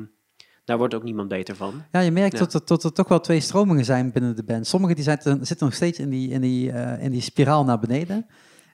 daar 0.70 0.78
wordt 0.78 0.94
ook 0.94 1.04
niemand 1.04 1.28
beter 1.28 1.56
van. 1.56 1.82
Ja, 1.92 2.00
je 2.00 2.12
merkt 2.12 2.34
Ja. 2.34 2.40
dat, 2.40 2.54
er, 2.54 2.62
dat 2.66 2.84
er 2.84 2.94
toch 2.94 3.08
wel 3.08 3.20
twee 3.20 3.40
stromingen 3.40 3.86
zijn 3.86 4.12
binnen 4.12 4.36
de 4.36 4.44
band. 4.44 4.68
Sommigen 4.68 4.96
die 4.96 5.04
zitten, 5.04 5.46
zitten 5.46 5.66
nog 5.66 5.76
steeds 5.76 6.00
in 6.00 6.10
die, 6.10 6.30
in, 6.30 6.42
die, 6.42 6.72
eh, 6.72 7.04
in 7.04 7.12
die 7.12 7.22
spiraal 7.22 7.64
naar 7.66 7.80
beneden. 7.80 8.26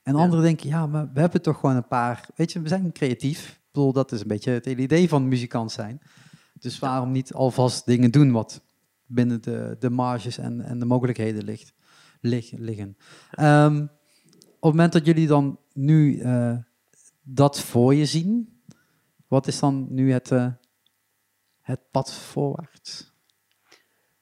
En 0.03 0.13
Ja. 0.15 0.19
anderen 0.21 0.43
denken, 0.43 0.69
ja, 0.69 0.87
maar 0.87 1.09
we 1.13 1.19
hebben 1.19 1.41
toch 1.41 1.59
gewoon 1.59 1.75
een 1.75 1.87
paar... 1.87 2.27
Weet 2.35 2.51
je, 2.51 2.61
we 2.61 2.67
zijn 2.67 2.91
creatief. 2.91 3.47
Ik 3.49 3.71
bedoel, 3.71 3.93
dat 3.93 4.11
is 4.11 4.21
een 4.21 4.27
beetje 4.27 4.51
het 4.51 4.65
hele 4.65 4.81
idee 4.81 5.09
van 5.09 5.27
muzikant 5.27 5.71
zijn. 5.71 6.01
Dus 6.59 6.79
waarom 6.79 7.11
niet 7.11 7.33
alvast 7.33 7.85
dingen 7.85 8.11
doen 8.11 8.31
wat 8.31 8.61
binnen 9.05 9.41
de, 9.41 9.75
de 9.79 9.89
marges 9.89 10.37
en, 10.37 10.61
en 10.61 10.79
de 10.79 10.85
mogelijkheden 10.85 11.43
ligt, 11.43 11.73
lig- 12.21 12.51
liggen. 12.57 12.97
Ehm, 13.31 13.81
op 14.59 14.71
het 14.71 14.73
moment 14.73 14.93
dat 14.93 15.05
jullie 15.05 15.27
dan 15.27 15.59
nu 15.73 16.19
eh, 16.19 16.55
dat 17.23 17.59
voor 17.59 17.93
je 17.95 18.05
zien, 18.05 18.59
wat 19.27 19.47
is 19.47 19.59
dan 19.59 19.87
nu 19.89 20.11
het, 20.11 20.31
eh, 20.31 20.47
het 21.65 21.79
pad 21.91 22.13
voorwaarts? 22.13 23.13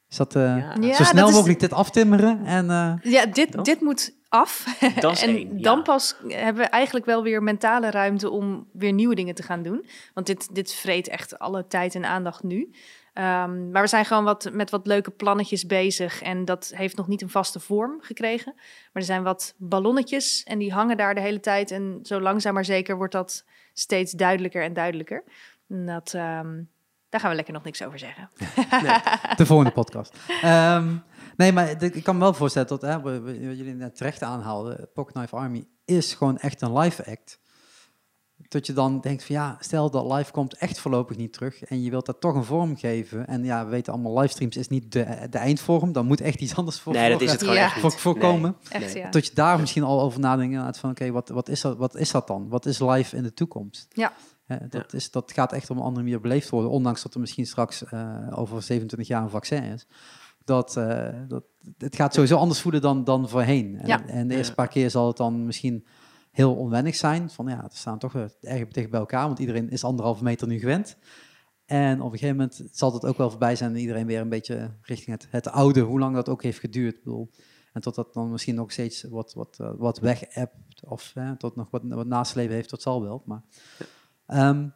Is 0.10 0.18
dat 0.18 0.36
eh, 0.36 0.42
Ja. 0.42 0.76
Ja, 0.80 0.94
zo 0.94 1.04
snel 1.04 1.20
dat 1.22 1.30
is- 1.30 1.36
mogelijk 1.36 1.60
dit 1.60 1.74
aftimmeren? 1.74 2.46
En, 2.46 2.70
eh, 2.70 2.94
Ja, 3.12 3.26
dit, 3.26 3.66
dit 3.66 3.82
moet 3.82 4.14
af. 4.30 4.78
Dat 5.00 5.12
is 5.12 5.22
en 5.22 5.30
één, 5.36 5.62
dan 5.62 5.78
ja. 5.78 5.82
pas 5.84 6.16
hebben 6.28 6.64
we 6.64 6.70
eigenlijk 6.70 7.06
wel 7.06 7.24
weer 7.24 7.44
mentale 7.44 7.92
ruimte 7.92 8.30
om 8.30 8.68
weer 8.74 8.92
nieuwe 8.94 9.16
dingen 9.16 9.36
te 9.36 9.44
gaan 9.44 9.64
doen. 9.64 9.86
Want 10.14 10.28
dit, 10.28 10.56
dit 10.56 10.74
vreet 10.74 11.08
echt 11.08 11.40
alle 11.40 11.68
tijd 11.68 11.96
en 11.96 12.06
aandacht 12.06 12.44
nu. 12.44 12.74
Ehm, 13.14 13.72
maar 13.72 13.82
we 13.82 13.88
zijn 13.88 14.06
gewoon 14.06 14.24
wat, 14.24 14.50
met 14.54 14.70
wat 14.70 14.88
leuke 14.88 15.12
plannetjes 15.12 15.66
bezig. 15.66 16.22
En 16.22 16.46
dat 16.46 16.72
heeft 16.76 16.96
nog 16.98 17.08
niet 17.08 17.22
een 17.22 17.30
vaste 17.30 17.60
vorm 17.60 18.02
gekregen. 18.02 18.54
Maar 18.56 18.92
er 18.94 19.04
zijn 19.04 19.24
wat 19.24 19.54
ballonnetjes 19.58 20.44
en 20.44 20.58
die 20.60 20.74
hangen 20.74 20.98
daar 20.98 21.16
de 21.16 21.22
hele 21.22 21.40
tijd. 21.40 21.72
En 21.72 22.00
zo 22.04 22.20
langzaam 22.22 22.54
maar 22.54 22.66
zeker 22.66 22.98
wordt 22.98 23.14
dat 23.14 23.46
steeds 23.74 24.12
duidelijker 24.12 24.64
en 24.64 24.74
duidelijker. 24.74 25.24
En 25.70 25.86
dat, 25.86 26.14
ehm, 26.14 26.62
daar 27.14 27.22
gaan 27.22 27.30
we 27.30 27.36
lekker 27.36 27.54
nog 27.54 27.64
niks 27.64 27.84
over 27.84 28.00
zeggen. 28.00 28.30
de 29.36 29.46
volgende 29.46 29.72
podcast. 29.72 30.18
Ehm, 30.42 30.96
nee, 31.38 31.52
maar 31.52 31.84
ik 31.84 32.04
kan 32.04 32.16
me 32.16 32.22
wel 32.22 32.34
voorstellen 32.34 32.68
dat, 32.68 32.82
hè, 32.82 32.96
jullie 33.34 33.74
net 33.74 33.96
terecht 33.96 34.22
aanhaalden, 34.24 34.90
Pocket 34.94 35.14
Knife 35.14 35.36
Army 35.36 35.64
is 35.86 36.14
gewoon 36.14 36.38
echt 36.38 36.62
een 36.62 36.78
live 36.78 37.06
act. 37.12 37.40
Dat 38.48 38.66
je 38.66 38.74
dan 38.74 39.00
denkt 39.00 39.24
van 39.24 39.36
ja, 39.36 39.58
stel 39.60 39.90
dat 39.90 40.12
live 40.12 40.32
komt 40.32 40.54
echt 40.58 40.80
voorlopig 40.80 41.18
niet 41.18 41.34
terug 41.34 41.64
en 41.64 41.82
je 41.84 41.90
wilt 41.90 42.06
dat 42.06 42.22
toch 42.22 42.36
een 42.36 42.44
vorm 42.44 42.78
geven. 42.78 43.28
En 43.28 43.44
ja, 43.44 43.66
we 43.66 43.72
weten 43.72 43.94
allemaal, 43.94 44.18
livestreams 44.20 44.58
is 44.58 44.68
niet 44.68 44.92
de, 44.92 45.28
de 45.30 45.38
eindvorm, 45.38 45.92
dan 45.92 46.06
moet 46.06 46.22
echt 46.22 46.40
iets 46.40 46.56
anders 46.56 46.80
voor, 46.80 46.94
nee, 46.94 47.10
dat 47.12 47.22
is 47.22 47.32
het 47.32 47.40
gewoon 47.40 47.56
Ja. 47.56 47.64
echt 47.64 47.80
voor, 47.80 47.92
voorkomen. 47.92 48.56
Echt, 48.70 48.94
Nee. 48.94 49.04
ja. 49.04 49.10
Dat 49.10 49.26
je 49.26 49.34
daar 49.34 49.60
misschien 49.60 49.84
al 49.84 50.02
over 50.02 50.20
nadenkt 50.20 50.78
van 50.78 50.90
oké, 50.90 51.12
wat, 51.12 51.30
wat, 51.30 51.50
is 51.50 51.62
dat, 51.62 51.78
wat 51.78 51.96
is 51.96 52.12
dat 52.12 52.28
dan? 52.28 52.50
Wat 52.50 52.66
is 52.66 52.80
live 52.80 53.16
in 53.16 53.24
de 53.24 53.34
toekomst? 53.34 53.88
Ja. 53.90 54.14
Hè, 54.44 54.68
dat, 54.68 54.94
is, 54.94 55.12
dat 55.12 55.32
gaat 55.32 55.54
echt 55.54 55.70
op 55.70 55.78
een 55.78 55.84
andere 55.84 56.04
manier 56.04 56.22
beleefd 56.22 56.50
worden, 56.50 56.72
ondanks 56.72 57.04
dat 57.04 57.14
er 57.14 57.20
misschien 57.20 57.46
straks 57.46 57.86
eh, 57.86 58.28
over 58.36 58.62
27 58.62 59.08
jaar 59.08 59.24
een 59.24 59.30
vaccin 59.30 59.64
is. 59.64 59.88
Dat, 60.44 60.78
eh, 60.78 61.20
dat, 61.28 61.44
het 61.78 61.96
gaat 61.96 62.14
sowieso 62.14 62.38
anders 62.38 62.62
voelen 62.62 62.82
dan, 62.82 63.04
dan 63.04 63.30
voorheen. 63.30 63.78
En, 63.78 63.88
Ja. 63.88 64.06
en 64.08 64.28
de 64.28 64.36
eerste 64.36 64.54
paar 64.54 64.68
keer 64.68 64.90
zal 64.90 65.08
het 65.08 65.18
dan 65.18 65.46
misschien 65.46 65.86
heel 66.32 66.56
onwennig 66.56 66.96
zijn. 66.96 67.30
Van 67.30 67.48
ja, 67.48 67.62
we 67.62 67.76
staan 67.78 68.00
toch 68.00 68.12
weer 68.14 68.36
erg 68.42 68.68
dicht 68.68 68.90
bij 68.90 69.00
elkaar, 69.00 69.26
want 69.28 69.40
iedereen 69.40 69.70
is 69.70 69.84
anderhalve 69.84 70.24
meter 70.24 70.48
nu 70.48 70.60
gewend. 70.60 70.98
En 71.66 72.02
op 72.02 72.12
een 72.12 72.18
gegeven 72.20 72.36
moment 72.36 72.64
zal 72.72 72.94
het 72.94 73.06
ook 73.06 73.18
wel 73.18 73.30
voorbij 73.30 73.56
zijn 73.56 73.72
en 73.72 73.80
iedereen 73.80 74.06
weer 74.06 74.22
een 74.22 74.30
beetje 74.30 74.72
richting 74.82 75.18
het, 75.20 75.28
het 75.30 75.48
oude, 75.48 75.80
hoe 75.80 76.00
lang 76.00 76.16
dat 76.16 76.30
ook 76.30 76.44
heeft 76.44 76.60
geduurd. 76.60 76.96
Ik 76.96 77.04
bedoel, 77.04 77.30
en 77.74 77.82
tot 77.82 77.96
dat 77.96 78.14
dan 78.14 78.32
misschien 78.32 78.56
nog 78.56 78.72
steeds 78.72 79.04
wat, 79.04 79.34
wat, 79.34 79.58
eh, 79.60 79.72
wat 79.78 80.00
weg 80.00 80.24
of 80.82 81.12
eh, 81.16 81.32
tot 81.32 81.56
nog 81.56 81.68
wat, 81.70 81.82
wat 81.86 82.08
nasleven 82.08 82.56
heeft, 82.56 82.70
dat 82.70 82.82
zal 82.82 83.02
wel. 83.02 83.24
Maar, 83.26 83.44
Ehm, 84.34 84.68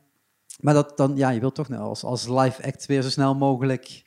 maar 0.60 0.74
dat 0.74 0.98
dan, 0.98 1.16
ja, 1.16 1.30
je 1.30 1.40
wilt 1.40 1.56
toch 1.56 1.70
nou 1.70 1.82
als, 1.84 2.04
als 2.04 2.28
live 2.28 2.64
act 2.64 2.86
weer 2.86 3.02
zo 3.02 3.10
snel 3.10 3.36
mogelijk 3.36 4.04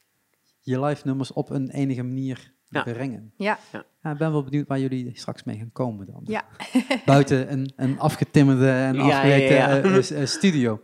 je 0.60 0.80
live 0.80 1.06
nummers 1.06 1.32
op 1.32 1.50
een 1.50 1.70
enige 1.70 2.02
manier 2.02 2.54
Ja. 2.68 2.82
brengen. 2.82 3.32
Ja. 3.36 3.58
Ja, 4.02 4.10
ik 4.12 4.18
ben 4.18 4.32
wel 4.32 4.44
benieuwd 4.44 4.68
waar 4.68 4.78
jullie 4.78 5.18
straks 5.18 5.44
mee 5.44 5.58
gaan 5.58 5.72
komen 5.72 6.06
dan. 6.06 6.22
Ja. 6.24 6.44
Buiten 7.04 7.52
een, 7.52 7.72
een 7.76 7.98
afgetimmerde 7.98 8.70
en 8.70 8.94
Ja, 8.94 9.06
ja, 9.06 9.14
afgewerkte 9.16 9.54
ja. 9.54 9.68
eh, 9.68 9.96
eh, 9.96 10.20
eh, 10.22 10.26
studio. 10.26 10.82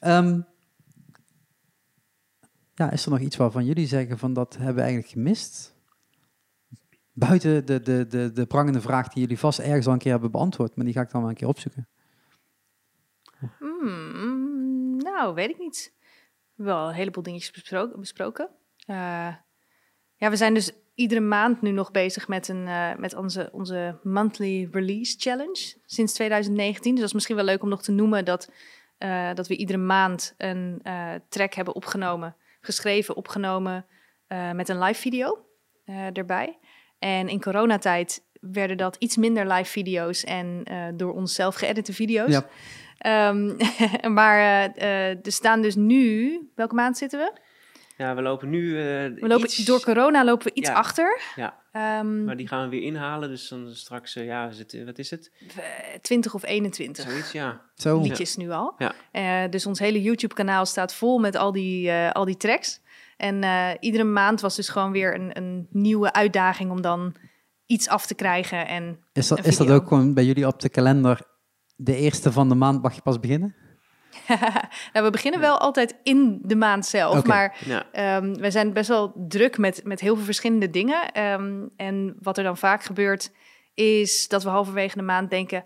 Ehm, 0.00 0.40
ja, 2.74 2.90
is 2.90 3.04
er 3.04 3.10
nog 3.10 3.20
iets 3.20 3.36
waarvan 3.36 3.64
jullie 3.64 3.86
zeggen 3.86 4.18
van 4.18 4.32
dat 4.32 4.56
hebben 4.56 4.74
we 4.74 4.80
eigenlijk 4.80 5.10
gemist? 5.12 5.74
Buiten 7.12 7.66
de, 7.66 7.80
de, 7.82 8.06
de, 8.06 8.32
de 8.32 8.46
prangende 8.46 8.80
vraag 8.80 9.08
die 9.08 9.22
jullie 9.22 9.38
vast 9.38 9.58
ergens 9.58 9.86
al 9.86 9.92
een 9.92 9.98
keer 9.98 10.12
hebben 10.12 10.30
beantwoord, 10.30 10.76
maar 10.76 10.84
die 10.84 10.94
ga 10.94 11.00
ik 11.00 11.10
dan 11.10 11.20
wel 11.20 11.30
een 11.30 11.36
keer 11.36 11.48
opzoeken. 11.48 11.88
Hmm, 13.80 14.96
nou, 14.96 15.34
weet 15.34 15.50
ik 15.50 15.58
niet. 15.58 15.94
Wel 16.54 16.88
een 16.88 16.94
heleboel 16.94 17.22
dingetjes 17.22 17.64
besproken. 17.96 18.48
Eh, 18.86 19.34
ja, 20.16 20.30
we 20.30 20.36
zijn 20.36 20.54
dus 20.54 20.72
iedere 20.94 21.20
maand 21.20 21.62
nu 21.62 21.70
nog 21.70 21.90
bezig 21.90 22.28
met, 22.28 22.48
een, 22.48 22.66
eh, 22.66 22.94
met 22.94 23.14
onze, 23.14 23.48
onze 23.52 23.98
monthly 24.02 24.68
release 24.72 25.14
challenge 25.18 25.74
sinds 25.86 26.12
2019. 26.12 26.90
Dus 26.90 27.00
dat 27.00 27.08
is 27.08 27.14
misschien 27.14 27.36
wel 27.36 27.44
leuk 27.44 27.62
om 27.62 27.68
nog 27.68 27.82
te 27.82 27.92
noemen 27.92 28.24
dat, 28.24 28.50
eh, 28.98 29.34
dat 29.34 29.48
we 29.48 29.56
iedere 29.56 29.78
maand 29.78 30.34
een 30.36 30.82
track 31.28 31.54
hebben 31.54 31.74
opgenomen, 31.74 32.36
geschreven, 32.60 33.16
opgenomen 33.16 33.86
met 34.52 34.68
een 34.68 34.78
live 34.78 35.00
video 35.00 35.44
erbij. 36.12 36.58
En 36.98 37.28
in 37.28 37.40
coronatijd 37.40 38.24
werden 38.40 38.76
dat 38.76 38.96
iets 38.98 39.16
minder 39.16 39.46
live 39.46 39.70
video's 39.70 40.24
en 40.24 40.64
door 40.96 41.12
onszelf 41.12 41.54
geëdite 41.54 41.92
video's. 41.92 42.30
Ja. 42.30 42.48
Ehm, 42.98 43.56
maar 44.18 44.38
eh, 44.38 45.10
eh, 45.10 45.16
er 45.26 45.32
staan 45.32 45.62
dus 45.62 45.74
nu, 45.74 46.38
welke 46.54 46.74
maand 46.74 46.96
zitten 46.98 47.18
we? 47.18 47.32
Ja, 47.96 48.14
we 48.14 48.22
lopen 48.22 48.50
nu. 48.50 48.78
eh, 48.78 48.84
We 48.84 49.16
lopen, 49.20 49.44
iets- 49.44 49.64
Door 49.64 49.80
corona 49.80 50.24
lopen 50.24 50.46
we 50.46 50.52
iets 50.54 50.68
Ja. 50.68 50.74
achter. 50.74 51.20
Ja, 51.36 51.64
Ehm, 51.72 52.24
maar 52.24 52.36
die 52.36 52.48
gaan 52.48 52.62
we 52.64 52.68
weer 52.68 52.82
inhalen. 52.82 53.28
Dus 53.28 53.48
dan 53.48 53.68
straks, 53.74 54.16
eh, 54.16 54.24
ja, 54.26 54.48
is 54.48 54.58
het, 54.58 54.82
wat 54.84 54.98
is 54.98 55.10
het? 55.10 55.32
eh, 55.56 55.62
20 56.02 56.34
of 56.34 56.44
21 56.44 57.10
Zoiets, 57.10 57.32
ja. 57.32 57.60
Zo. 57.74 58.00
liedjes 58.00 58.36
nu 58.36 58.50
al. 58.50 58.74
Ja. 58.78 58.92
Eh, 59.12 59.50
dus 59.50 59.66
ons 59.66 59.78
hele 59.78 60.02
YouTube-kanaal 60.02 60.66
staat 60.66 60.94
vol 60.94 61.18
met 61.18 61.36
al 61.36 61.52
die, 61.52 61.90
eh, 61.90 62.10
al 62.12 62.24
die 62.24 62.36
tracks. 62.36 62.80
En 63.16 63.42
eh, 63.42 63.68
iedere 63.80 64.04
maand 64.04 64.40
was 64.40 64.56
dus 64.56 64.68
gewoon 64.68 64.92
weer 64.92 65.14
een, 65.14 65.36
een 65.36 65.66
nieuwe 65.70 66.12
uitdaging 66.12 66.70
om 66.70 66.80
dan 66.80 67.14
iets 67.66 67.88
af 67.88 68.06
te 68.06 68.14
krijgen. 68.14 68.66
En 68.66 68.98
Is 69.12 69.28
dat, 69.28 69.46
is 69.46 69.56
dat 69.56 69.70
ook 69.70 69.88
gewoon 69.88 70.14
bij 70.14 70.24
jullie 70.24 70.46
op 70.46 70.60
de 70.60 70.68
kalender? 70.68 71.20
De 71.76 71.96
eerste 71.96 72.32
van 72.32 72.48
de 72.48 72.54
maand 72.54 72.82
mag 72.82 72.94
je 72.94 73.02
pas 73.02 73.20
beginnen? 73.20 73.54
nou, 74.92 75.04
we 75.04 75.10
beginnen 75.10 75.40
wel 75.40 75.58
altijd 75.58 75.96
in 76.02 76.38
de 76.42 76.56
maand 76.56 76.86
zelf. 76.86 77.24
Maar 77.24 77.56
ja. 77.64 77.86
Ehm, 77.92 78.34
we 78.34 78.50
zijn 78.50 78.72
best 78.72 78.88
wel 78.88 79.12
druk 79.28 79.58
met, 79.58 79.80
met 79.84 80.00
heel 80.00 80.14
veel 80.16 80.24
verschillende 80.24 80.70
dingen. 80.70 81.12
Ehm, 81.12 81.66
en 81.76 82.16
wat 82.20 82.38
er 82.38 82.44
dan 82.44 82.56
vaak 82.56 82.82
gebeurt, 82.84 83.30
is 83.74 84.28
dat 84.28 84.42
we 84.42 84.48
halverwege 84.48 84.96
de 84.96 85.02
maand 85.02 85.30
denken... 85.30 85.64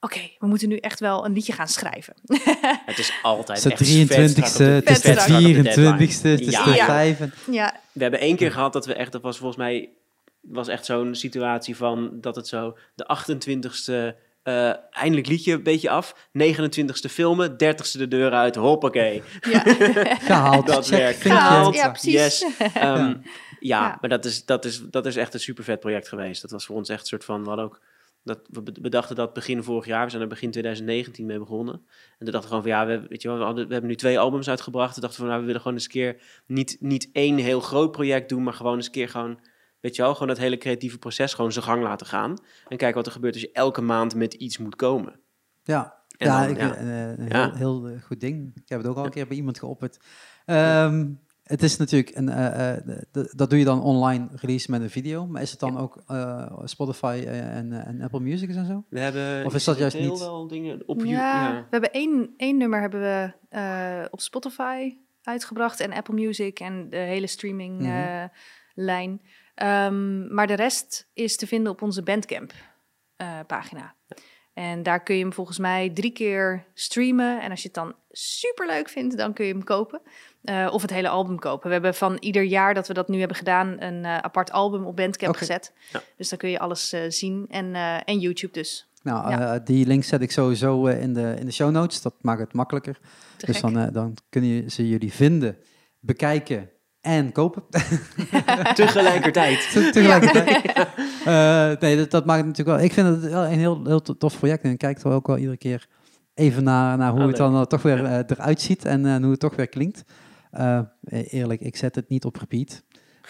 Oké, 0.00 0.20
we 0.38 0.46
moeten 0.46 0.68
nu 0.68 0.76
echt 0.76 1.00
wel 1.00 1.24
een 1.24 1.32
liedje 1.32 1.52
gaan 1.52 1.68
schrijven. 1.68 2.14
Het 2.86 2.98
is 2.98 3.18
altijd 3.22 3.62
Het 3.62 3.72
echt 3.72 3.80
is 3.80 4.06
de 4.06 4.06
vet 4.06 4.30
23ste, 4.30 4.44
strak 4.44 4.78
op 4.78 4.86
het 4.86 4.90
is 4.90 5.00
de 5.00 5.12
strak 5.12 5.28
op 5.28 5.98
de 5.98 6.06
24ste, 6.06 6.22
het 6.22 6.40
is 6.40 6.50
Ja. 6.50 6.64
de 6.64 6.74
Ja. 6.74 6.84
5. 6.84 7.18
ja, 7.50 7.80
We 7.92 8.02
hebben 8.02 8.20
één 8.20 8.36
keer 8.36 8.52
gehad 8.52 8.72
dat 8.72 8.86
we 8.86 8.94
echt, 8.94 9.12
dat 9.12 9.22
was 9.22 9.36
volgens 9.38 9.58
mij, 9.58 9.90
was 10.40 10.68
echt 10.68 10.84
zo'n 10.84 11.14
situatie 11.14 11.76
van 11.76 12.10
dat 12.20 12.36
het 12.36 12.48
zo 12.48 12.76
de 12.94 13.16
28ste 13.16 14.16
eh, 14.42 14.72
eindelijk 14.90 15.26
liedje 15.26 15.52
een 15.52 15.62
beetje 15.62 15.90
af, 15.90 16.28
29ste 16.38 17.10
filmen, 17.10 17.52
30ste 17.52 17.98
de 17.98 18.08
deur 18.08 18.32
uit, 18.32 18.54
hoppakee. 18.54 19.22
ja. 19.50 19.60
Gehaald. 20.28 20.66
Dat 20.66 20.86
check, 20.86 20.98
werkt. 20.98 21.20
Gehaald, 21.20 21.74
ja, 21.74 21.90
precies. 21.90 22.12
Yes. 22.12 22.44
Ehm, 22.74 22.74
ja. 23.00 23.20
Ja. 23.60 23.98
maar 24.00 24.10
dat 24.10 24.24
is, 24.24 24.44
dat, 24.44 24.64
is, 24.64 24.82
dat 24.90 25.06
is 25.06 25.16
echt 25.16 25.34
een 25.34 25.40
super 25.40 25.64
vet 25.64 25.80
project 25.80 26.08
geweest. 26.08 26.42
Dat 26.42 26.50
was 26.50 26.66
voor 26.66 26.76
ons 26.76 26.88
echt 26.88 27.00
een 27.00 27.06
soort 27.06 27.24
van, 27.24 27.42
we 27.42 27.48
hadden 27.48 27.64
ook, 27.64 27.80
dat, 28.24 28.38
we 28.50 28.62
be- 28.62 28.80
bedachten 28.80 29.16
dat 29.16 29.32
begin 29.32 29.62
vorig 29.62 29.86
jaar, 29.86 30.04
we 30.04 30.10
zijn 30.10 30.22
er 30.22 30.28
begin 30.28 30.50
2019 30.50 31.26
mee 31.26 31.38
begonnen. 31.38 31.74
En 31.74 32.24
toen 32.24 32.30
dachten 32.32 32.40
we 32.40 32.46
gewoon 32.46 32.62
van 32.62 32.70
ja, 32.70 32.86
we, 32.86 33.06
weet 33.08 33.22
je 33.22 33.28
wel, 33.28 33.38
we, 33.38 33.44
hadden, 33.44 33.66
we 33.66 33.72
hebben 33.72 33.90
nu 33.90 33.96
twee 33.96 34.18
albums 34.18 34.48
uitgebracht. 34.48 34.92
Toen 34.92 35.02
dachten 35.02 35.20
we 35.20 35.26
van 35.26 35.34
nou, 35.34 35.40
we 35.40 35.46
willen 35.46 35.60
gewoon 35.62 35.76
eens 35.76 35.86
een 35.86 35.90
keer 35.92 36.20
niet, 36.46 36.76
niet 36.80 37.08
één 37.12 37.36
heel 37.36 37.60
groot 37.60 37.92
project 37.92 38.28
doen, 38.28 38.42
maar 38.42 38.54
gewoon 38.54 38.76
eens 38.76 38.86
een 38.86 38.92
keer 38.92 39.08
gewoon, 39.08 39.38
weet 39.82 39.96
je 39.96 40.02
wel, 40.02 40.12
gewoon 40.12 40.28
dat 40.28 40.38
hele 40.38 40.58
creatieve 40.58 40.98
proces 40.98 41.34
gewoon 41.34 41.52
zijn 41.52 41.64
gang 41.64 41.82
laten 41.82 42.06
gaan. 42.06 42.30
En 42.68 42.76
kijken 42.76 42.94
wat 42.96 43.06
er 43.06 43.12
gebeurt 43.12 43.32
als 43.34 43.42
je 43.42 43.52
elke 43.52 43.80
maand 43.80 44.14
met 44.14 44.34
iets 44.34 44.58
moet 44.58 44.76
komen. 44.76 45.20
Ja, 45.62 45.94
En 46.16 46.26
ja, 46.28 46.40
dan, 46.40 46.50
ik, 46.50 46.60
ja. 46.60 46.74
eh, 46.74 47.08
een 47.18 47.28
Ja. 47.28 47.42
heel, 47.44 47.54
heel 47.54 47.88
eh, 47.88 48.02
goed 48.02 48.20
ding. 48.20 48.50
Ik 48.54 48.68
heb 48.68 48.78
het 48.78 48.86
ook 48.88 48.96
al 48.96 49.04
een 49.04 49.10
keer 49.10 49.26
bij 49.26 49.36
iemand 49.36 49.58
geopperd. 49.58 49.98
Ehm, 50.44 51.08
het 51.42 51.62
is 51.62 51.76
natuurlijk, 51.76 52.16
een, 52.16 52.28
eh, 52.28 52.76
eh, 52.76 53.00
dat 53.30 53.50
doe 53.50 53.58
je 53.58 53.64
dan 53.64 53.82
online 53.82 54.28
release 54.34 54.70
met 54.70 54.80
een 54.82 54.90
video. 54.90 55.26
Maar 55.26 55.42
is 55.42 55.50
het 55.50 55.60
dan 55.60 55.78
ook 55.78 56.02
eh, 56.06 56.58
Spotify 56.64 57.24
en, 57.26 57.72
en 57.86 58.00
Apple 58.02 58.20
Music 58.20 58.48
en 58.54 58.66
zo? 58.66 58.84
We 58.88 59.00
hebben 59.00 59.44
Of 59.46 59.54
is 59.54 59.64
dat 59.64 59.78
juist 59.78 59.98
niet? 59.98 60.18
wel 60.18 60.46
dingen 60.48 60.82
op 60.86 60.98
Ja, 60.98 61.04
YouTube. 61.04 61.22
Ja. 61.28 61.52
we 61.60 61.66
hebben 61.70 61.92
één, 61.92 62.34
één 62.36 62.56
nummer 62.56 62.80
hebben 62.80 63.00
we 63.00 63.32
eh, 63.48 64.04
op 64.10 64.20
Spotify 64.20 64.96
uitgebracht 65.22 65.80
en 65.80 65.92
Apple 65.92 66.14
Music 66.14 66.60
en 66.60 66.90
de 66.90 66.96
hele 66.96 67.26
streaming 67.26 67.78
Mhm. 67.78 67.90
eh, 67.90 68.24
lijn. 68.74 69.20
Ehm, 69.62 70.34
maar 70.34 70.46
de 70.46 70.54
rest 70.54 71.08
is 71.12 71.36
te 71.36 71.46
vinden 71.46 71.72
op 71.72 71.82
onze 71.82 72.02
Bandcamp 72.02 72.52
eh, 73.16 73.38
pagina. 73.46 73.94
En 74.52 74.82
daar 74.82 75.02
kun 75.02 75.14
je 75.14 75.22
hem 75.22 75.32
volgens 75.32 75.58
mij 75.58 75.90
drie 75.90 76.12
keer 76.12 76.64
streamen. 76.74 77.40
En 77.40 77.50
als 77.50 77.60
je 77.60 77.66
het 77.66 77.74
dan 77.76 77.94
super 78.10 78.66
leuk 78.66 78.88
vindt, 78.88 79.16
dan 79.16 79.32
kun 79.32 79.46
je 79.46 79.52
hem 79.52 79.64
kopen. 79.64 80.00
Eh, 80.42 80.68
of 80.72 80.82
het 80.82 80.90
hele 80.90 81.08
album 81.08 81.38
kopen. 81.38 81.66
We 81.66 81.72
hebben 81.72 81.94
van 81.94 82.16
ieder 82.20 82.42
jaar 82.42 82.74
dat 82.74 82.88
we 82.88 82.94
dat 82.94 83.08
nu 83.08 83.18
hebben 83.18 83.36
gedaan, 83.36 83.80
een 83.80 84.04
eh, 84.04 84.16
apart 84.16 84.52
album 84.52 84.84
op 84.84 84.96
Bandcamp 84.96 85.36
gezet. 85.36 85.72
Ja. 85.92 86.02
Dus 86.16 86.28
dan 86.28 86.38
kun 86.38 86.50
je 86.50 86.58
alles 86.58 86.94
zien. 87.08 87.46
En, 87.48 87.74
en 88.04 88.18
YouTube 88.18 88.52
dus. 88.52 88.88
Nou, 89.02 89.30
Ja. 89.30 89.58
die 89.58 89.86
link 89.86 90.04
zet 90.04 90.22
ik 90.22 90.30
sowieso 90.30 90.86
in, 90.86 91.12
de, 91.12 91.34
in 91.38 91.46
de 91.46 91.52
show 91.52 91.70
notes. 91.70 92.02
Dat 92.02 92.14
maakt 92.20 92.40
het 92.40 92.52
makkelijker. 92.52 92.98
Dus 93.46 93.60
dan, 93.60 93.90
dan 93.92 94.16
kunnen 94.28 94.70
ze 94.70 94.88
jullie 94.88 95.12
vinden, 95.12 95.56
bekijken 96.00 96.70
en 97.02 97.32
kopen. 97.32 97.62
Tegelijkertijd. 98.74 99.70
Te- 99.72 99.90
Tegelijkertijd. 99.92 100.60
Eh, 101.24 101.70
nee, 101.80 101.96
dat, 101.96 102.10
dat 102.10 102.24
maakt 102.24 102.38
het 102.38 102.46
natuurlijk 102.48 102.76
wel. 102.76 102.86
Ik 102.86 102.92
vind 102.92 103.06
het 103.22 103.32
wel 103.32 103.44
een 103.44 103.58
heel, 103.58 103.80
heel 103.84 104.02
to- 104.02 104.16
tof 104.16 104.38
project. 104.38 104.62
En 104.64 104.70
ik 104.70 104.78
kijk 104.78 104.98
er 105.02 105.10
ook 105.12 105.26
wel 105.26 105.36
iedere 105.36 105.56
keer 105.56 105.86
even 106.34 106.64
naar, 106.64 106.96
naar 106.98 107.10
hoe 107.10 107.20
Oh, 107.20 107.26
het 107.26 107.36
dan 107.36 107.54
eh, 107.54 107.62
toch 107.62 107.82
weer 107.82 108.04
eh, 108.04 108.18
eruit 108.26 108.60
ziet 108.60 108.84
en 108.84 109.22
hoe 109.22 109.30
het 109.30 109.40
toch 109.40 109.56
weer 109.56 109.68
klinkt. 109.68 110.04
Eh, 110.50 110.80
eerlijk, 111.04 111.60
ik 111.60 111.76
zet 111.76 111.94
het 111.94 112.08
niet 112.08 112.24
op 112.24 112.36
repeat. 112.36 112.82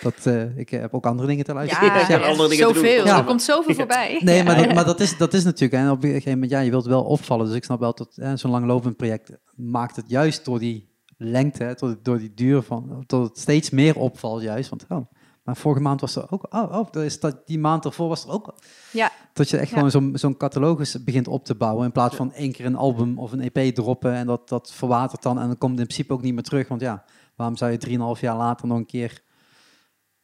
Dat, 0.03 0.15
eh, 0.23 0.57
ik 0.59 0.69
heb 0.71 0.95
ook 0.95 1.07
andere 1.07 1.29
dingen 1.29 1.45
te 1.45 1.53
luisteren. 1.55 1.87
Ja, 1.89 2.09
Ja, 2.09 2.19
andere 2.19 2.49
dingen 2.49 2.67
te 2.67 2.73
doen. 2.73 2.83
zoveel. 2.85 3.05
Ja. 3.07 3.19
Er 3.19 3.25
komt 3.25 3.43
zoveel 3.43 3.75
voorbij. 3.75 4.21
Nee, 4.25 4.45
maar, 4.45 4.57
dat, 4.57 4.75
maar 4.75 4.85
dat, 4.85 5.01
is, 5.01 5.17
dat 5.17 5.35
is 5.35 5.45
natuurlijk. 5.45 5.83
En 5.83 5.91
op 5.91 6.03
een 6.05 6.09
gegeven 6.11 6.33
moment, 6.33 6.51
ja, 6.51 6.61
je 6.61 6.71
wilt 6.71 6.87
wel 6.87 7.03
opvallen. 7.05 7.47
Dus 7.47 7.55
ik 7.55 7.65
snap 7.65 7.81
wel 7.81 7.95
dat 7.95 8.19
zo'n 8.35 8.51
langlopend 8.51 8.97
project 8.97 9.31
maakt 9.57 9.97
het 9.97 10.05
juist 10.09 10.45
door 10.45 10.59
die 10.59 10.91
lengte, 11.25 11.65
hè, 11.65 11.75
door, 11.75 11.97
door 12.03 12.19
die 12.19 12.35
duur 12.35 12.63
van, 12.63 13.05
tot 13.07 13.29
het 13.29 13.39
steeds 13.39 13.71
meer 13.71 13.97
opvalt 13.97 14.43
juist. 14.43 14.71
Want, 14.71 14.85
oh, 14.89 15.07
maar 15.43 15.57
vorige 15.57 15.83
maand 15.83 16.01
was 16.01 16.17
er 16.17 16.31
ook, 16.31 16.47
oh, 16.55 16.63
oh 16.79 16.91
dat 16.91 17.03
is 17.03 17.21
dat, 17.21 17.47
die 17.47 17.59
maand 17.59 17.85
ervoor 17.85 18.09
was 18.09 18.25
er 18.25 18.31
ook. 18.31 18.55
Ja. 18.93 19.11
Dat 19.33 19.49
je 19.51 19.57
echt 19.57 19.69
Ja. 19.71 19.75
gewoon 19.75 19.91
zo'n 19.91 20.11
zo'n 20.15 20.37
catalogus 20.37 21.05
begint 21.05 21.29
op 21.29 21.45
te 21.45 21.55
bouwen. 21.55 21.85
In 21.85 21.93
plaats 21.93 22.17
van 22.17 22.33
één 22.33 22.53
keer 22.53 22.67
een 22.67 22.77
album 22.77 23.19
of 23.19 23.33
een 23.33 23.51
EP 23.53 23.75
droppen 23.75 24.13
en 24.15 24.27
dat, 24.27 24.49
dat 24.49 24.73
verwatert 24.73 25.23
dan. 25.23 25.39
En 25.41 25.47
dan 25.47 25.59
komt 25.59 25.71
het 25.73 25.81
in 25.81 25.87
principe 25.87 26.13
ook 26.13 26.23
niet 26.23 26.35
meer 26.35 26.43
terug. 26.43 26.69
Want 26.69 26.81
ja, 26.81 27.05
waarom 27.37 27.57
zou 27.57 27.71
je 27.71 27.77
drieënhalf 27.79 28.21
jaar 28.21 28.37
later 28.37 28.67
nog 28.67 28.79
een 28.79 28.87
keer 28.87 29.23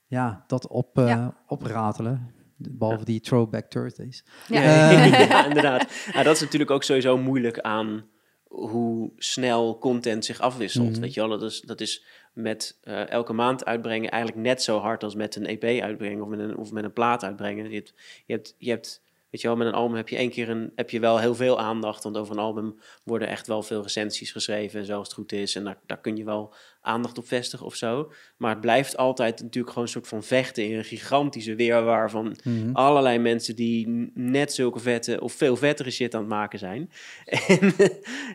ja, 0.07 0.45
dat 0.47 0.67
op, 0.69 0.99
eh, 0.99 1.07
Ja. 1.07 1.37
opratelen? 1.47 2.33
Behalve 2.57 3.05
die 3.05 3.21
Throwback 3.21 3.65
Thursdays. 3.71 4.25
Ja. 4.49 4.61
Ja, 4.63 4.91
Eh. 4.91 5.29
ja, 5.29 5.47
inderdaad. 5.47 5.87
Ja, 6.13 6.23
dat 6.23 6.35
is 6.35 6.41
natuurlijk 6.41 6.71
ook 6.71 6.83
sowieso 6.83 7.19
moeilijk 7.19 7.61
aan 7.61 8.05
hoe 8.49 9.11
snel 9.17 9.79
content 9.79 10.25
zich 10.25 10.41
afwisselt. 10.41 10.91
Mhm. 10.91 11.01
Weet 11.01 11.15
je 11.15 11.21
wel, 11.21 11.39
dat 11.39 11.51
is, 11.51 11.61
dat 11.61 11.81
is 11.81 12.05
met 12.33 12.79
eh, 12.83 13.11
elke 13.11 13.33
maand 13.33 13.65
uitbrengen 13.65 14.11
eigenlijk 14.11 14.43
net 14.43 14.63
zo 14.63 14.79
hard 14.79 15.05
als 15.05 15.15
met 15.15 15.37
een 15.37 15.47
EP 15.47 15.83
uitbrengen 15.83 16.23
of 16.23 16.29
met 16.29 16.39
een, 16.39 16.57
of 16.57 16.73
met 16.73 16.85
een 16.85 16.93
plaat 16.93 17.25
uitbrengen. 17.25 17.71
Je 17.71 17.75
hebt, 17.75 17.95
je 18.27 18.33
hebt, 18.33 18.55
je 18.59 18.71
hebt 18.71 19.03
weet 19.31 19.41
je 19.41 19.47
wel, 19.49 19.57
met 19.57 19.67
een 19.67 19.73
album 19.73 19.97
heb 19.97 20.09
je 20.09 20.17
één 20.17 20.31
keer 20.31 20.49
een, 20.49 20.73
heb 20.75 20.91
je 20.91 21.01
wel 21.01 21.19
heel 21.19 21.35
veel 21.35 21.61
aandacht, 21.61 22.03
want 22.03 22.17
over 22.17 22.33
een 22.33 22.43
album 22.43 22.79
worden 23.05 23.29
echt 23.29 23.47
wel 23.47 23.63
veel 23.63 23.83
recensies 23.83 24.33
geschreven, 24.33 24.85
zoals 24.85 25.07
het 25.07 25.17
goed 25.17 25.33
is. 25.33 25.55
En 25.55 25.65
daar, 25.65 25.79
daar 25.87 26.01
kun 26.01 26.17
je 26.17 26.25
wel 26.25 26.55
aandacht 26.81 27.19
op 27.19 27.27
vestigen 27.27 27.67
of 27.67 27.75
zo. 27.75 28.13
Maar 28.37 28.51
het 28.51 28.61
blijft 28.61 28.97
altijd 28.97 29.43
natuurlijk 29.43 29.69
gewoon 29.73 29.85
een 29.85 29.93
soort 29.93 30.09
van 30.09 30.23
vechten 30.23 30.65
in 30.65 30.77
een 30.79 30.85
gigantische 30.85 31.55
weerwaar 31.55 32.11
van 32.11 32.37
Mhm. 32.45 32.71
allerlei 32.73 33.19
mensen 33.19 33.57
die 33.57 34.11
net 34.15 34.53
zulke 34.53 34.79
vette 34.79 35.21
of 35.21 35.33
veel 35.33 35.57
vettere 35.57 35.91
shit 35.91 36.15
aan 36.15 36.21
het 36.21 36.31
maken 36.31 36.59
zijn. 36.59 36.91
En, 37.49 37.75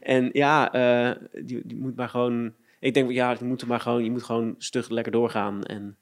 en 0.01 0.29
ja, 0.33 0.71
eh, 0.73 1.21
die, 1.45 1.61
die 1.65 1.77
moet 1.77 1.95
maar 1.95 2.09
gewoon. 2.09 2.53
Ik 2.79 2.93
denk, 2.93 3.11
ja, 3.11 3.35
die 3.35 3.47
moeten 3.47 3.67
maar 3.67 3.79
gewoon, 3.79 4.03
je 4.03 4.11
moet 4.11 4.23
gewoon 4.23 4.55
stug 4.57 4.89
lekker 4.89 5.11
doorgaan 5.11 5.63
en. 5.63 5.97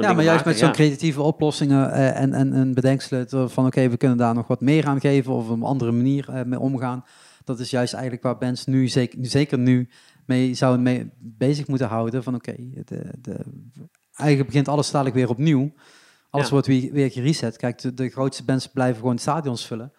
Ja, 0.00 0.12
maar 0.12 0.24
juist 0.24 0.44
met 0.44 0.58
zo'n 0.58 0.72
creatieve 0.72 1.22
oplossingen 1.22 1.92
eh, 1.92 2.20
en, 2.20 2.32
en, 2.32 2.52
en 2.52 2.74
bedenkselen 2.74 3.50
van 3.50 3.66
oké, 3.66 3.88
we 3.88 3.96
kunnen 3.96 4.16
daar 4.16 4.34
nog 4.34 4.46
wat 4.46 4.60
meer 4.60 4.86
aan 4.86 5.00
geven 5.00 5.32
of 5.32 5.48
op 5.48 5.56
een 5.56 5.62
andere 5.62 5.92
manier 5.92 6.28
eh, 6.28 6.44
mee 6.44 6.58
omgaan. 6.58 7.04
Dat 7.44 7.60
is 7.60 7.70
juist 7.70 7.92
eigenlijk 7.92 8.22
waar 8.22 8.38
bands 8.38 8.64
nu, 8.66 8.88
zeker, 8.88 9.18
nu, 9.18 9.24
zeker 9.26 9.58
nu, 9.58 9.88
mee 10.26 10.54
zouden 10.54 10.82
mee 10.82 11.10
bezig 11.18 11.66
moeten 11.66 11.88
houden. 11.88 12.22
Van 12.22 12.34
oké, 12.34 12.54
de, 12.84 13.44
eigenlijk 14.14 14.46
begint 14.46 14.68
alles 14.68 14.90
dadelijk 14.90 15.16
weer 15.16 15.28
opnieuw. 15.28 15.72
Alles 16.30 16.46
Ja. 16.46 16.52
wordt 16.52 16.66
weer, 16.66 16.92
weer 16.92 17.10
gereset. 17.10 17.56
Kijk, 17.56 17.80
de, 17.80 17.94
de 17.94 18.08
grootste 18.08 18.44
bands 18.44 18.66
blijven 18.66 19.00
gewoon 19.00 19.18
stadions 19.18 19.66
vullen. 19.66 19.92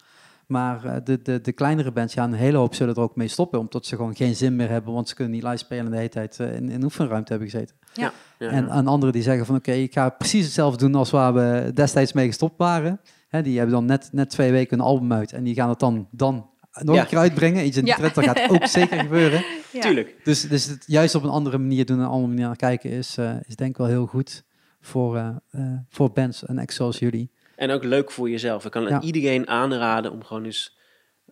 Maar 0.46 0.84
eh, 0.84 0.96
de, 1.04 1.22
de, 1.22 1.40
de 1.40 1.52
kleinere 1.52 1.92
bands, 1.92 2.14
ja, 2.14 2.24
een 2.24 2.32
hele 2.32 2.56
hoop 2.56 2.74
zullen 2.74 2.94
er 2.94 3.00
ook 3.00 3.16
mee 3.16 3.28
stoppen. 3.28 3.58
Omdat 3.58 3.86
ze 3.86 3.96
gewoon 3.96 4.16
geen 4.16 4.34
zin 4.36 4.56
meer 4.56 4.68
hebben. 4.68 4.92
Want 4.94 5.08
ze 5.08 5.14
kunnen 5.14 5.32
niet 5.34 5.42
live 5.42 5.56
spelen 5.56 5.84
en 5.84 5.90
de 5.90 5.96
hele 5.96 6.08
tijd 6.08 6.40
eh, 6.40 6.54
in, 6.56 6.68
in 6.70 6.84
oefenruimte 6.84 7.30
hebben 7.32 7.50
gezeten. 7.50 7.76
Ja, 7.92 8.12
En 8.38 8.70
aan 8.70 8.86
anderen 8.86 9.12
die 9.14 9.22
zeggen 9.22 9.46
van 9.46 9.56
oké, 9.56 9.72
ik 9.72 9.92
ga 9.92 10.08
precies 10.08 10.44
hetzelfde 10.44 10.78
doen 10.78 10.94
als 10.94 11.10
waar 11.10 11.34
we 11.34 11.70
destijds 11.74 12.12
mee 12.12 12.26
gestopt 12.26 12.58
waren. 12.58 13.00
Hè, 13.28 13.42
die 13.42 13.56
hebben 13.56 13.74
dan 13.74 13.84
net, 13.84 14.08
net 14.12 14.30
twee 14.30 14.50
weken 14.52 14.78
een 14.78 14.84
album 14.84 15.12
uit 15.12 15.32
en 15.32 15.44
die 15.44 15.54
gaan 15.54 15.68
het 15.68 15.78
dan, 15.78 16.08
dan 16.10 16.50
nog 16.72 16.94
Ja. 16.94 17.00
een 17.02 17.06
keer 17.08 17.18
uitbrengen. 17.18 17.66
Iets 17.66 17.76
in 17.76 17.84
die 17.84 17.92
Ja. 17.92 17.98
trend, 17.98 18.14
dat 18.14 18.24
gaat 18.24 18.50
ook 18.50 18.66
zeker 18.80 18.98
gebeuren. 19.00 19.44
Ja. 19.72 19.80
Tuurlijk. 19.80 20.16
Dus, 20.24 20.48
dus 20.48 20.66
het 20.66 20.84
juist 20.86 21.14
op 21.14 21.22
een 21.22 21.30
andere 21.30 21.58
manier 21.58 21.84
doen 21.84 21.96
en 21.98 22.02
een 22.02 22.08
andere 22.08 22.28
manier 22.28 22.46
naar 22.46 22.56
kijken 22.56 22.90
is, 22.90 23.16
eh, 23.16 23.30
is 23.46 23.56
denk 23.56 23.70
ik 23.70 23.76
wel 23.76 23.86
heel 23.86 24.06
goed 24.06 24.44
voor, 24.80 25.16
eh, 25.16 25.28
eh, 25.50 25.60
voor 25.88 26.12
bands 26.12 26.44
en 26.46 26.58
acts 26.58 26.76
zoals 26.76 26.98
jullie. 26.98 27.30
En 27.56 27.70
ook 27.70 27.84
leuk 27.84 28.10
voor 28.10 28.30
jezelf. 28.30 28.64
Ik 28.64 28.70
kan 28.70 28.88
Ja. 28.88 29.00
iedereen 29.00 29.48
aanraden 29.48 30.12
om 30.12 30.24
gewoon 30.24 30.44
eens 30.44 30.76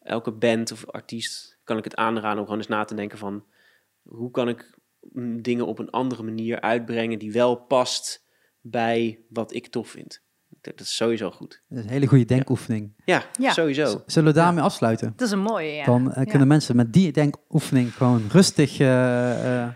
elke 0.03 0.31
band 0.33 0.73
of 0.73 0.87
artiest 0.91 1.59
kan 1.65 1.79
ik 1.79 1.85
het 1.85 1.97
aanraden 1.97 2.39
om 2.39 2.45
gewoon 2.45 2.59
eens 2.59 2.69
na 2.69 2.85
te 2.85 2.95
denken 2.95 3.19
van 3.19 3.45
hoe 4.03 4.31
kan 4.31 4.49
ik 4.49 4.75
mm, 5.13 5.43
dingen 5.43 5.67
op 5.67 5.79
een 5.79 5.91
andere 5.91 6.23
manier 6.23 6.61
uitbrengen 6.61 7.19
die 7.19 7.33
wel 7.33 7.57
past 7.57 8.25
bij 8.61 9.19
wat 9.29 9.55
ik 9.55 9.67
tof 9.67 9.89
vind. 9.89 10.23
Dat 10.61 10.81
is 10.81 10.97
sowieso 10.97 11.31
goed. 11.31 11.63
Dat 11.69 11.79
is 11.79 11.85
een 11.85 11.91
hele 11.91 12.07
goede 12.07 12.25
denkoefening. 12.25 12.93
Ja, 13.05 13.23
Ja. 13.39 13.53
sowieso. 13.53 14.03
Zullen 14.07 14.33
we 14.33 14.39
daarmee 14.39 14.63
afsluiten? 14.65 15.13
Dat 15.17 15.27
is 15.27 15.33
een 15.33 15.39
mooie, 15.43 15.73
ja. 15.73 15.85
Dan 15.85 16.11
eh, 16.13 16.25
Ja. 16.25 16.31
kunnen 16.31 16.49
mensen 16.49 16.77
met 16.77 16.93
die 16.93 17.13
denkoefening 17.13 17.95
gewoon 17.95 18.23
rustig 18.31 18.79
eh, 18.79 19.63
eh, 19.63 19.69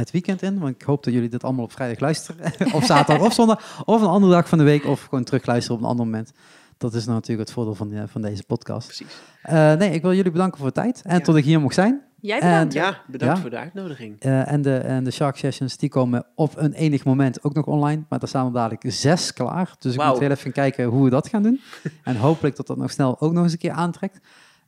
het 0.00 0.10
weekend 0.10 0.42
in. 0.42 0.58
Want 0.58 0.74
ik 0.74 0.82
hoop 0.82 1.04
dat 1.04 1.12
jullie 1.14 1.28
dit 1.28 1.44
allemaal 1.44 1.64
op 1.64 1.72
vrijdag 1.72 2.00
luisteren. 2.00 2.52
of 2.74 2.84
zaterdag 2.84 3.26
of 3.26 3.32
zondag. 3.32 3.82
Of 3.84 4.00
een 4.00 4.08
andere 4.08 4.32
dag 4.32 4.48
van 4.48 4.58
de 4.58 4.64
week. 4.64 4.84
Of 4.84 5.02
gewoon 5.04 5.24
terugluisteren 5.24 5.76
op 5.76 5.82
een 5.82 5.90
ander 5.90 6.04
moment. 6.04 6.32
Dat 6.78 6.94
is 6.94 7.04
nou 7.04 7.16
natuurlijk 7.16 7.48
het 7.48 7.56
voordeel 7.56 7.74
van, 7.74 7.92
eh, 7.92 8.02
van 8.06 8.22
deze 8.22 8.42
podcast. 8.44 8.86
Precies. 8.86 9.14
Eh, 9.42 9.72
nee, 9.74 9.90
ik 9.90 10.02
wil 10.02 10.14
jullie 10.14 10.30
bedanken 10.32 10.58
voor 10.58 10.66
de 10.66 10.72
tijd. 10.74 11.02
En 11.04 11.16
Ja. 11.18 11.20
tot 11.24 11.36
ik 11.36 11.44
hier 11.44 11.60
mocht 11.60 11.74
zijn. 11.74 12.00
Jij 12.20 12.40
bedankt. 12.40 12.72
Ja, 12.72 13.00
bedankt 13.06 13.34
Ja. 13.34 13.40
voor 13.40 13.50
de 13.50 13.56
uitnodiging. 13.58 14.16
Eh, 14.20 14.52
en, 14.52 14.62
de, 14.62 14.76
en 14.76 15.04
de 15.04 15.10
Shark 15.10 15.36
Sessions 15.36 15.76
die 15.76 15.88
komen 15.88 16.24
op 16.34 16.52
een 16.56 16.72
enig 16.72 17.04
moment 17.04 17.44
ook 17.44 17.54
nog 17.54 17.66
online. 17.66 18.02
Maar 18.08 18.22
er 18.22 18.28
staan 18.28 18.46
er 18.46 18.52
dadelijk 18.52 18.82
zes 18.86 19.32
klaar. 19.32 19.74
Dus 19.78 19.94
ik 19.94 20.04
moet 20.04 20.18
heel 20.18 20.30
even 20.30 20.52
kijken 20.52 20.84
hoe 20.84 21.04
we 21.04 21.10
dat 21.10 21.28
gaan 21.28 21.42
doen. 21.42 21.60
en 22.04 22.16
hopelijk 22.16 22.56
dat 22.56 22.66
dat 22.66 22.76
nog 22.76 22.90
snel 22.90 23.20
ook 23.20 23.32
nog 23.32 23.42
eens 23.42 23.52
een 23.52 23.58
keer 23.58 23.70
aantrekt. 23.72 24.20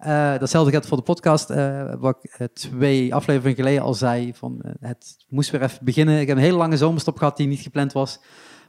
Eh, 0.03 0.39
datzelfde 0.39 0.71
geldt 0.71 0.87
voor 0.87 0.97
de 0.97 1.03
podcast. 1.03 1.51
eh, 1.51 1.95
wat 1.99 2.19
ik 2.23 2.31
eh, 2.39 2.47
twee 2.53 3.15
afleveringen 3.15 3.57
geleden 3.57 3.83
al 3.83 3.95
zei. 3.95 4.35
Van, 4.35 4.63
het 4.81 5.17
moest 5.29 5.51
weer 5.51 5.63
even 5.63 5.85
beginnen. 5.85 6.21
Ik 6.21 6.27
heb 6.27 6.37
een 6.37 6.43
hele 6.43 6.57
lange 6.57 6.77
zomerstop 6.77 7.17
gehad 7.19 7.37
die 7.37 7.47
niet 7.47 7.61
gepland 7.61 7.93
was. 7.93 8.21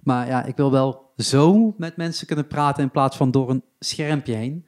Maar 0.03 0.27
ja, 0.27 0.43
ik 0.43 0.55
wil 0.55 0.71
wel 0.71 1.11
zo 1.17 1.73
met 1.77 1.97
mensen 1.97 2.27
kunnen 2.27 2.47
praten 2.47 2.83
in 2.83 2.91
plaats 2.91 3.17
van 3.17 3.31
door 3.31 3.49
een 3.49 3.63
schermpje 3.79 4.33
heen. 4.33 4.67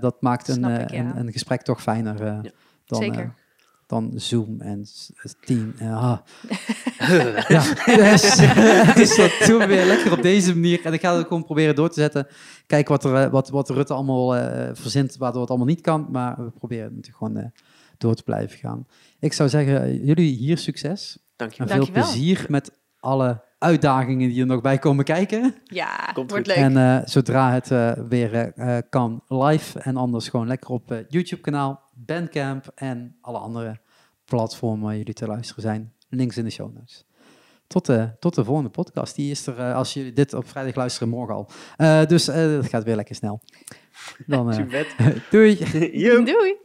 Dat 0.00 0.16
maakt 0.20 0.48
een, 0.48 0.54
Snap 0.54 0.80
ik, 0.80 0.90
ja. 0.90 0.98
een, 0.98 1.16
een 1.16 1.32
gesprek 1.32 1.62
toch 1.62 1.82
fijner 1.82 2.24
Ja. 2.24 2.40
dan, 2.84 3.02
Zeker. 3.02 3.34
Dan 3.86 4.12
Zoom 4.14 4.60
en 4.60 4.86
Team. 5.44 5.74
Eh, 5.78 6.02
ah. 6.02 6.18
ja, 7.48 7.62
dus, 7.84 8.36
dus 9.00 9.16
dat 9.16 9.32
doen 9.46 9.58
we 9.58 9.66
weer 9.66 9.84
lekker 9.84 10.12
op 10.12 10.22
deze 10.22 10.54
manier. 10.54 10.80
En 10.84 10.92
ik 10.92 11.00
ga 11.00 11.10
het 11.10 11.20
ook 11.20 11.28
gewoon 11.28 11.44
proberen 11.44 11.74
door 11.74 11.88
te 11.88 12.00
zetten. 12.00 12.26
Kijken 12.66 12.92
wat, 12.92 13.04
er, 13.04 13.14
eh, 13.14 13.30
wat, 13.30 13.48
wat 13.48 13.70
Rutte 13.70 13.94
allemaal 13.94 14.36
eh, 14.36 14.70
verzint, 14.72 15.16
waardoor 15.16 15.40
het 15.40 15.50
allemaal 15.50 15.68
niet 15.68 15.80
kan. 15.80 16.06
Maar 16.10 16.36
we 16.44 16.50
proberen 16.50 16.84
het 16.84 16.94
natuurlijk 16.94 17.24
gewoon 17.24 17.36
eh, 17.36 17.50
door 17.98 18.14
te 18.14 18.22
blijven 18.22 18.58
gaan. 18.58 18.86
Ik 19.18 19.32
zou 19.32 19.48
zeggen, 19.48 20.04
jullie 20.04 20.36
hier 20.36 20.58
succes. 20.58 21.16
En 21.16 21.22
Dankjewel. 21.36 21.66
veel 21.66 21.76
Dankjewel. 21.76 22.10
plezier 22.10 22.46
met 22.48 22.78
alle 23.00 23.42
uitdagingen 23.58 24.28
die 24.28 24.40
er 24.40 24.46
nog 24.46 24.60
bij 24.60 24.78
komen 24.78 25.04
kijken. 25.04 25.54
Ja, 25.64 26.10
Komt 26.12 26.30
wordt 26.30 26.46
goed. 26.50 26.56
leuk. 26.56 26.64
En 26.64 26.76
eh, 26.76 27.06
zodra 27.06 27.52
het 27.52 27.68
weer 28.08 28.52
kan, 28.88 29.22
live. 29.28 29.78
En 29.78 29.96
anders 29.96 30.28
gewoon 30.28 30.46
lekker 30.46 30.70
op 30.70 31.04
YouTube-kanaal, 31.08 31.82
Bandcamp 31.94 32.66
en 32.74 33.16
alle 33.20 33.38
andere 33.38 33.80
platformen 34.24 34.84
waar 34.84 34.96
jullie 34.96 35.14
te 35.14 35.26
luisteren 35.26 35.62
zijn. 35.62 35.92
Links 36.08 36.36
in 36.36 36.44
de 36.44 36.50
show 36.50 36.74
notes. 36.74 37.06
Tot 37.66 37.86
de, 37.86 38.10
tot 38.18 38.34
de 38.34 38.44
volgende 38.44 38.70
podcast. 38.70 39.14
Die 39.14 39.30
is 39.30 39.46
er, 39.46 39.58
eh, 39.58 39.74
als 39.74 39.94
jullie 39.94 40.12
dit 40.12 40.34
op 40.34 40.48
vrijdag 40.48 40.74
luisteren, 40.74 41.08
morgen 41.08 41.34
al. 41.34 41.48
Eh, 41.76 42.06
dus 42.06 42.28
eh, 42.28 42.36
dat 42.36 42.66
gaat 42.66 42.84
weer 42.84 42.96
lekker 42.96 43.14
snel. 43.14 43.40
Dan, 44.26 44.50
eh, 44.50 44.76
doei! 45.30 45.56
Doei. 46.24 46.56